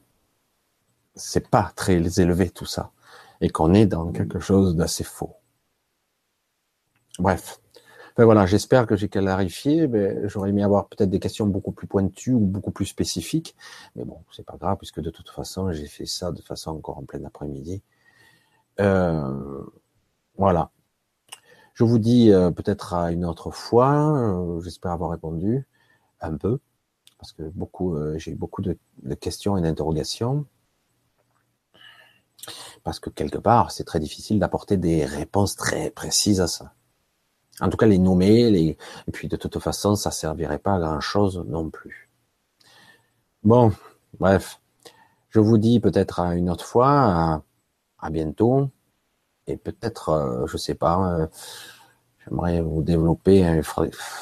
c'est 1.16 1.50
pas 1.50 1.72
très 1.76 1.96
élevé 2.20 2.50
tout 2.50 2.66
ça, 2.66 2.92
et 3.42 3.50
qu'on 3.50 3.74
est 3.74 3.86
dans 3.86 4.12
quelque 4.12 4.40
chose 4.40 4.76
d'assez 4.76 5.04
faux. 5.04 5.39
Bref. 7.20 7.60
Ben 8.18 8.26
voilà, 8.26 8.46
j'espère 8.46 8.86
que 8.86 8.96
j'ai 8.96 9.08
clarifié. 9.08 9.88
Ben, 9.88 10.28
j'aurais 10.28 10.50
aimé 10.50 10.64
avoir 10.64 10.88
peut-être 10.90 11.10
des 11.10 11.20
questions 11.20 11.46
beaucoup 11.48 11.72
plus 11.72 11.88
pointues 11.88 12.34
ou 12.34 12.40
beaucoup 12.40 12.72
plus 12.72 12.86
spécifiques. 12.86 13.56
Mais 13.96 14.04
bon, 14.04 14.24
c'est 14.32 14.46
pas 14.46 14.58
grave, 14.58 14.78
puisque 14.78 15.00
de 15.00 15.10
toute 15.10 15.30
façon, 15.30 15.72
j'ai 15.72 15.88
fait 15.88 16.06
ça 16.06 16.32
de 16.32 16.42
façon 16.42 16.72
encore 16.72 16.98
en 16.98 17.04
plein 17.04 17.24
après-midi. 17.24 17.82
Euh, 18.80 19.64
voilà. 20.38 20.72
Je 21.74 21.84
vous 21.84 22.00
dis 22.00 22.32
euh, 22.32 22.52
peut-être 22.52 22.94
à 22.94 23.12
une 23.12 23.26
autre 23.26 23.52
fois. 23.52 23.94
Euh, 24.18 24.62
j'espère 24.62 24.92
avoir 24.92 25.12
répondu 25.12 25.66
un 26.22 26.36
peu. 26.38 26.60
parce 27.20 27.32
que 27.34 27.44
beaucoup, 27.44 27.98
j'ai 28.18 28.32
eu 28.32 28.36
beaucoup 28.36 28.62
de, 28.62 28.78
questions 29.16 29.58
et 29.58 29.62
d'interrogations, 29.62 30.46
parce 32.84 33.00
que 33.00 33.10
quelque 33.10 33.38
part, 33.38 33.72
c'est 33.72 33.84
très 33.86 34.00
difficile 34.00 34.40
d'apporter 34.40 34.78
des 34.78 35.06
réponses 35.06 35.56
très 35.56 35.90
précises 35.92 36.42
à 36.42 36.48
ça. 36.48 36.74
En 37.62 37.70
tout 37.70 37.78
cas, 37.78 37.86
les 37.86 38.00
nommer, 38.00 38.50
les... 38.50 38.78
et 39.08 39.12
puis 39.12 39.28
de 39.28 39.36
toute 39.36 39.60
façon, 39.60 39.96
ça 39.96 40.12
servirait 40.12 40.60
pas 40.60 40.76
à 40.76 40.80
grand 40.80 41.00
chose 41.00 41.44
non 41.48 41.70
plus. 41.70 42.10
Bon, 43.44 43.72
bref, 44.20 44.60
je 45.30 45.40
vous 45.40 45.58
dis 45.58 45.80
peut-être 45.80 46.20
à 46.20 46.36
une 46.36 46.50
autre 46.50 46.66
fois, 46.66 47.44
à, 48.00 48.10
bientôt, 48.10 48.70
et 49.48 49.58
peut-être, 49.58 50.10
euh, 50.10 50.48
je 50.48 50.58
sais 50.58 50.76
pas, 50.76 51.20
euh, 51.20 51.28
j'aimerais 52.26 52.62
vous 52.62 52.82
développer 52.84 53.62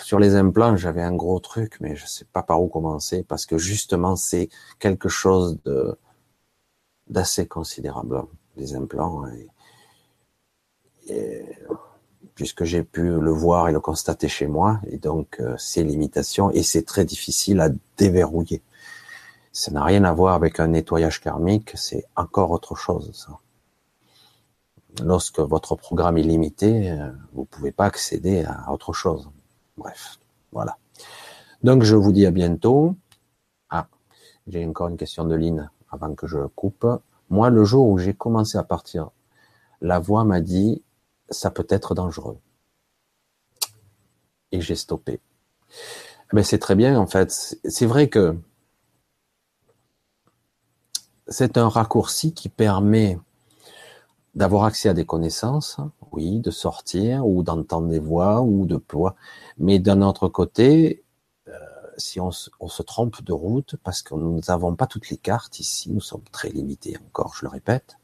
sur 0.03 0.19
les 0.19 0.35
implants. 0.35 0.77
J'avais 0.77 1.01
un 1.03 1.15
gros 1.15 1.39
truc, 1.39 1.77
mais 1.81 1.95
je 1.95 2.05
sais 2.05 2.25
pas 2.25 2.43
par 2.43 2.61
où 2.61 2.67
commencer 2.67 3.23
parce 3.23 3.45
que 3.45 3.57
justement, 3.57 4.15
c'est 4.15 4.49
quelque 4.79 5.09
chose 5.09 5.59
de 5.65 5.97
d'assez 7.09 7.47
considérable 7.47 8.23
les 8.57 8.75
implants. 8.75 9.25
et 11.07 11.45
puisque 12.36 12.63
j'ai 12.63 12.84
pu 12.84 13.01
le 13.01 13.32
voir 13.32 13.68
et 13.68 13.72
le 13.72 13.80
constater 13.80 14.28
chez 14.28 14.47
moi, 14.47 14.80
et 14.88 14.97
donc 14.97 15.38
euh, 15.39 15.55
c'est 15.57 15.84
limitations, 15.84 16.51
et 16.51 16.63
c'est 16.63 16.84
très 16.84 17.05
difficile 17.05 17.59
à 17.61 17.70
déverrouiller. 17.97 18.61
Ça 19.51 19.72
n'a 19.72 19.84
rien 19.84 20.03
à 20.03 20.13
voir 20.13 20.36
avec 20.36 20.59
un 20.59 20.68
nettoyage 20.68 21.20
karmique, 21.20 21.72
c'est 21.76 22.05
encore 22.15 22.51
autre 22.51 22.76
chose. 22.76 23.11
Ça. 23.13 23.39
Lorsque 25.03 25.39
votre 25.39 25.76
programme 25.76 26.18
est 26.18 26.24
limité, 26.24 26.91
euh, 26.91 27.11
vous 27.34 27.45
pouvez 27.45 27.72
pas 27.72 27.86
accéder 27.86 28.43
à 28.45 28.72
autre 28.72 28.93
chose. 28.93 29.30
Bref, 29.78 30.20
voilà. 30.51 30.78
Donc 31.63 31.84
je 31.84 31.95
vous 31.95 32.11
dis 32.11 32.26
à 32.26 32.32
bientôt. 32.32 32.95
Ah, 33.70 33.88
j'ai 34.47 34.65
encore 34.65 34.89
une 34.89 34.97
question 34.97 35.26
de 35.26 35.36
Lynn 35.36 35.70
avant 35.91 36.13
que 36.13 36.28
je 36.28 36.39
coupe. 36.55 36.86
Moi, 37.30 37.49
le 37.49 37.63
jour 37.63 37.88
où 37.88 37.97
j'ai 37.97 38.13
commencé 38.13 38.57
à 38.57 38.63
partir, 38.63 39.09
la 39.82 39.99
voix 39.99 40.24
m'a 40.24 40.41
dit 40.41 40.82
ça 41.30 41.51
peut 41.51 41.67
être 41.69 41.95
dangereux. 41.95 42.39
Et 44.51 44.61
j'ai 44.61 44.75
stoppé. 44.75 45.19
Mais 46.34 46.43
c'est 46.43 46.59
très 46.59 46.75
bien 46.75 46.99
en 46.99 47.07
fait. 47.07 47.57
C'est 47.65 47.86
vrai 47.86 48.09
que 48.09 48.38
c'est 51.28 51.57
un 51.57 51.69
raccourci 51.69 52.34
qui 52.34 52.49
permet 52.49 53.19
d'avoir 54.36 54.65
accès 54.65 54.88
à 54.88 54.93
des 54.93 55.05
connaissances, 55.05 55.78
oui, 56.11 56.39
de 56.39 56.51
sortir 56.51 57.25
ou 57.25 57.43
d'entendre 57.43 57.89
des 57.89 57.99
voix 57.99 58.41
ou 58.41 58.65
de 58.65 58.78
poids. 58.78 59.15
Mais 59.57 59.80
d'un 59.80 60.01
autre 60.01 60.28
côté, 60.28 61.03
euh, 61.47 61.53
si 61.97 62.19
on 62.19 62.32
se, 62.32 62.49
trompe 62.84 63.23
de 63.23 63.34
route, 63.34 63.75
parce 63.84 64.03
que 64.03 64.13
nous 64.13 64.39
n'avons 64.47 64.75
pas 64.75 64.86
toutes 64.86 65.09
les 65.09 65.17
cartes 65.17 65.59
ici, 65.59 65.91
nous 65.91 66.01
sommes 66.01 66.23
très 66.32 66.49
limités 66.49 66.97
encore, 67.07 67.34
je 67.36 67.45
le 67.45 67.49
répète, 67.49 67.97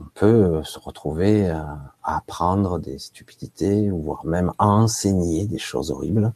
on 0.00 0.04
peut 0.14 0.62
se 0.64 0.78
retrouver 0.78 1.48
à, 1.48 1.78
apprendre 2.02 2.78
des 2.78 2.98
stupidités, 2.98 3.90
voire 3.90 4.24
même 4.24 4.52
à 4.58 4.66
enseigner 4.66 5.46
des 5.46 5.58
choses 5.58 5.90
horribles 5.90 6.32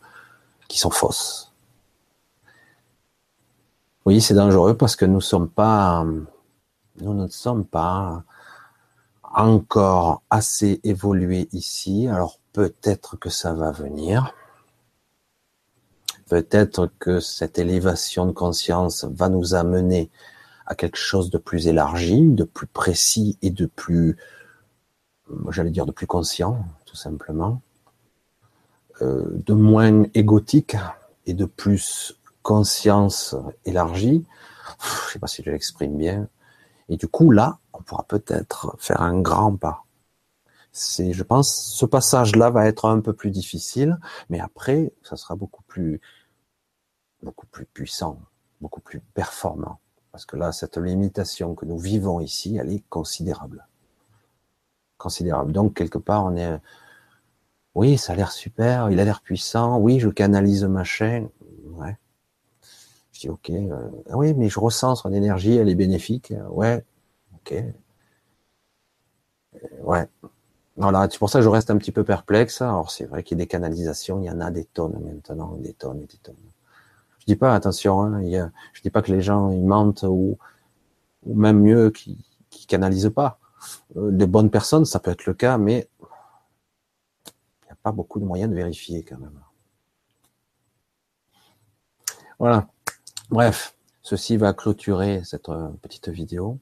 qui 0.69 0.79
sont 0.79 0.91
fausses. 0.91 1.53
Oui, 4.05 4.21
c'est 4.21 4.35
dangereux 4.35 4.77
parce 4.77 4.97
que 4.97 5.07
nous 5.07 5.23
pas, 5.55 6.05
nous 7.01 7.15
ne 7.15 7.29
sommes 7.29 7.65
pas 7.65 8.25
encore 9.23 10.23
assez 10.29 10.81
évolués 10.85 11.49
ici. 11.53 12.09
Alors 12.09 12.39
peut-être 12.53 13.17
que 13.17 13.31
ça 13.31 13.55
va 13.55 13.71
venir. 13.71 14.35
Peut-être 16.29 16.91
que 16.99 17.21
cette 17.21 17.59
élévation 17.59 18.27
de 18.27 18.33
conscience 18.33 19.05
va 19.05 19.29
nous 19.29 19.55
amener 19.55 20.11
à 20.73 20.75
quelque 20.75 20.97
chose 20.97 21.29
de 21.31 21.37
plus 21.37 21.69
élargi, 21.69 22.23
de 22.23 22.45
plus 22.45 22.67
précis 22.67 23.39
et 23.43 23.51
de 23.51 23.67
plus, 23.67 24.17
j'allais 25.51 25.71
dire, 25.71 25.85
de 25.85 25.93
plus 25.93 26.07
conscient, 26.07 26.65
tout 26.87 26.97
simplement, 26.97 27.61
euh, 29.03 29.27
de 29.47 29.53
moins 29.53 30.05
égotique 30.15 30.77
et 31.27 31.35
de 31.35 31.45
plus 31.45 32.19
conscience 32.43 33.37
élargie. 33.67 34.25
Je 34.81 35.13
sais 35.13 35.19
pas 35.19 35.27
si 35.27 35.43
je 35.43 35.51
l'exprime 35.51 35.99
bien. 35.99 36.27
Et 36.89 36.97
du 36.97 37.07
coup, 37.07 37.31
là, 37.31 37.59
on 37.75 37.83
pourra 37.83 38.05
peut-être 38.05 38.75
faire 38.79 39.03
un 39.03 39.21
grand 39.21 39.55
pas. 39.57 39.85
C'est, 40.73 41.13
je 41.13 41.23
pense, 41.23 41.55
ce 41.55 41.85
passage-là 41.85 42.49
va 42.49 42.67
être 42.67 42.87
un 42.87 43.01
peu 43.01 43.13
plus 43.13 43.31
difficile, 43.31 43.99
mais 44.31 44.41
après, 44.41 44.91
ça 45.03 45.17
sera 45.17 45.37
beaucoup 45.37 45.63
plus, 45.65 46.01
beaucoup 47.23 47.47
plus 47.47 47.67
puissant, 47.67 48.19
beaucoup 48.63 48.81
plus 48.81 49.01
performant. 49.13 49.82
Parce 50.13 50.27
que 50.27 50.37
là, 50.37 50.53
cette 50.53 50.77
limitation 50.77 51.55
que 51.55 51.65
nous 51.65 51.79
vivons 51.79 52.21
ici, 52.21 52.59
elle 52.59 52.71
est 52.71 52.85
considérable. 52.91 53.67
Considérable. 54.99 55.53
Donc, 55.53 55.75
quelque 55.75 55.99
part, 55.99 56.27
on 56.27 56.37
est, 56.37 56.61
oui, 57.75 57.97
ça 57.97 58.13
a 58.13 58.17
l'air 58.17 58.31
super, 58.31 58.91
il 58.91 59.01
a 59.01 59.05
l'air 59.05 59.23
puissant, 59.23 59.79
oui, 59.79 59.99
je 59.99 60.11
canalise 60.11 60.65
ma 60.65 60.85
chaîne, 60.85 61.31
ouais. 61.65 61.97
Je 63.13 63.21
dis, 63.21 63.29
ok, 63.31 63.51
euh, 63.51 63.91
oui, 64.15 64.35
mais 64.35 64.49
je 64.49 64.61
ressens 64.61 64.97
son 64.97 65.13
énergie, 65.13 65.57
elle 65.57 65.71
est 65.71 65.75
bénéfique, 65.75 66.33
ouais, 66.51 66.85
ok. 67.35 67.53
Euh, 69.55 69.83
ouais. 69.83 70.07
Voilà, 70.77 71.09
c'est 71.11 71.19
pour 71.19 71.31
ça 71.31 71.39
que 71.39 71.45
je 71.45 71.49
reste 71.49 71.71
un 71.71 71.77
petit 71.77 71.93
peu 71.93 72.05
perplexe. 72.05 72.63
Alors, 72.63 72.91
c'est 72.91 73.05
vrai 73.05 73.23
qu'il 73.23 73.39
y 73.39 73.41
a 73.41 73.45
des 73.45 73.49
canalisations, 73.49 74.21
il 74.21 74.27
y 74.27 74.31
en 74.31 74.41
a 74.41 74.51
des 74.51 74.65
tonnes 74.65 74.99
maintenant, 75.05 75.57
des 75.59 75.75
tonnes 75.75 76.01
et 76.03 76.07
des 76.07 76.19
tonnes. 76.19 76.37
Je 77.23 77.27
dis 77.27 77.37
pas 77.37 77.55
attention, 77.55 78.03
hein, 78.03 78.21
il 78.21 78.53
je 78.73 78.83
dis 78.83 78.91
pas 78.91 79.01
que 79.01 79.13
les 79.13 79.23
gens 79.23 79.49
ils 79.51 79.65
mentent 79.65 80.03
ou, 80.03 80.39
même 81.25 81.61
mieux 81.61 81.91
qui 81.91 82.19
qui 82.51 82.67
canalisent 82.67 83.13
pas. 83.15 83.39
Euh, 83.97 84.11
les 84.11 84.27
bonnes 84.27 84.51
personnes, 84.51 84.85
ça 84.85 84.99
peut 84.99 85.13
être 85.13 85.25
le 85.27 85.35
cas, 85.35 85.57
mais 85.57 85.89
il 86.01 87.67
n'y 87.67 87.71
a 87.71 87.77
pas 87.81 87.93
beaucoup 87.93 88.19
de 88.19 88.25
moyens 88.25 88.51
de 88.51 88.57
vérifier 88.57 89.05
quand 89.05 89.19
même. 89.19 89.41
Voilà. 92.41 92.67
Bref, 93.31 93.77
ceci 94.03 94.37
va 94.37 94.53
clôturer 94.53 95.23
cette 95.25 95.49
euh, 95.49 95.69
petite 95.81 96.09
vidéo. 96.09 96.59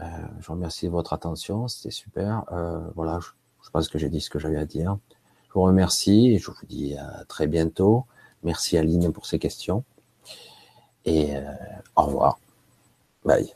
Euh, 0.00 0.04
je 0.38 0.52
remercie 0.52 0.86
votre 0.86 1.12
attention, 1.12 1.66
c'était 1.66 1.90
super. 1.90 2.44
Voilà, 2.94 3.18
je, 3.20 3.30
je 3.64 3.70
pense 3.70 3.88
que 3.88 3.98
j'ai 3.98 4.08
dit 4.08 4.20
ce 4.20 4.30
que 4.30 4.38
j'avais 4.38 4.58
à 4.58 4.64
dire. 4.64 4.96
Je 5.48 5.54
vous 5.54 5.62
remercie 5.62 6.28
et 6.30 6.38
je 6.38 6.52
vous 6.52 6.66
dis 6.68 6.96
à 6.96 7.24
très 7.26 7.48
bientôt. 7.48 8.06
Merci 8.42 8.76
Aline 8.76 9.12
pour 9.12 9.26
ces 9.26 9.38
questions. 9.38 9.84
Et 11.04 11.36
euh, 11.36 11.42
au 11.96 12.02
revoir. 12.02 12.38
Bye. 13.24 13.54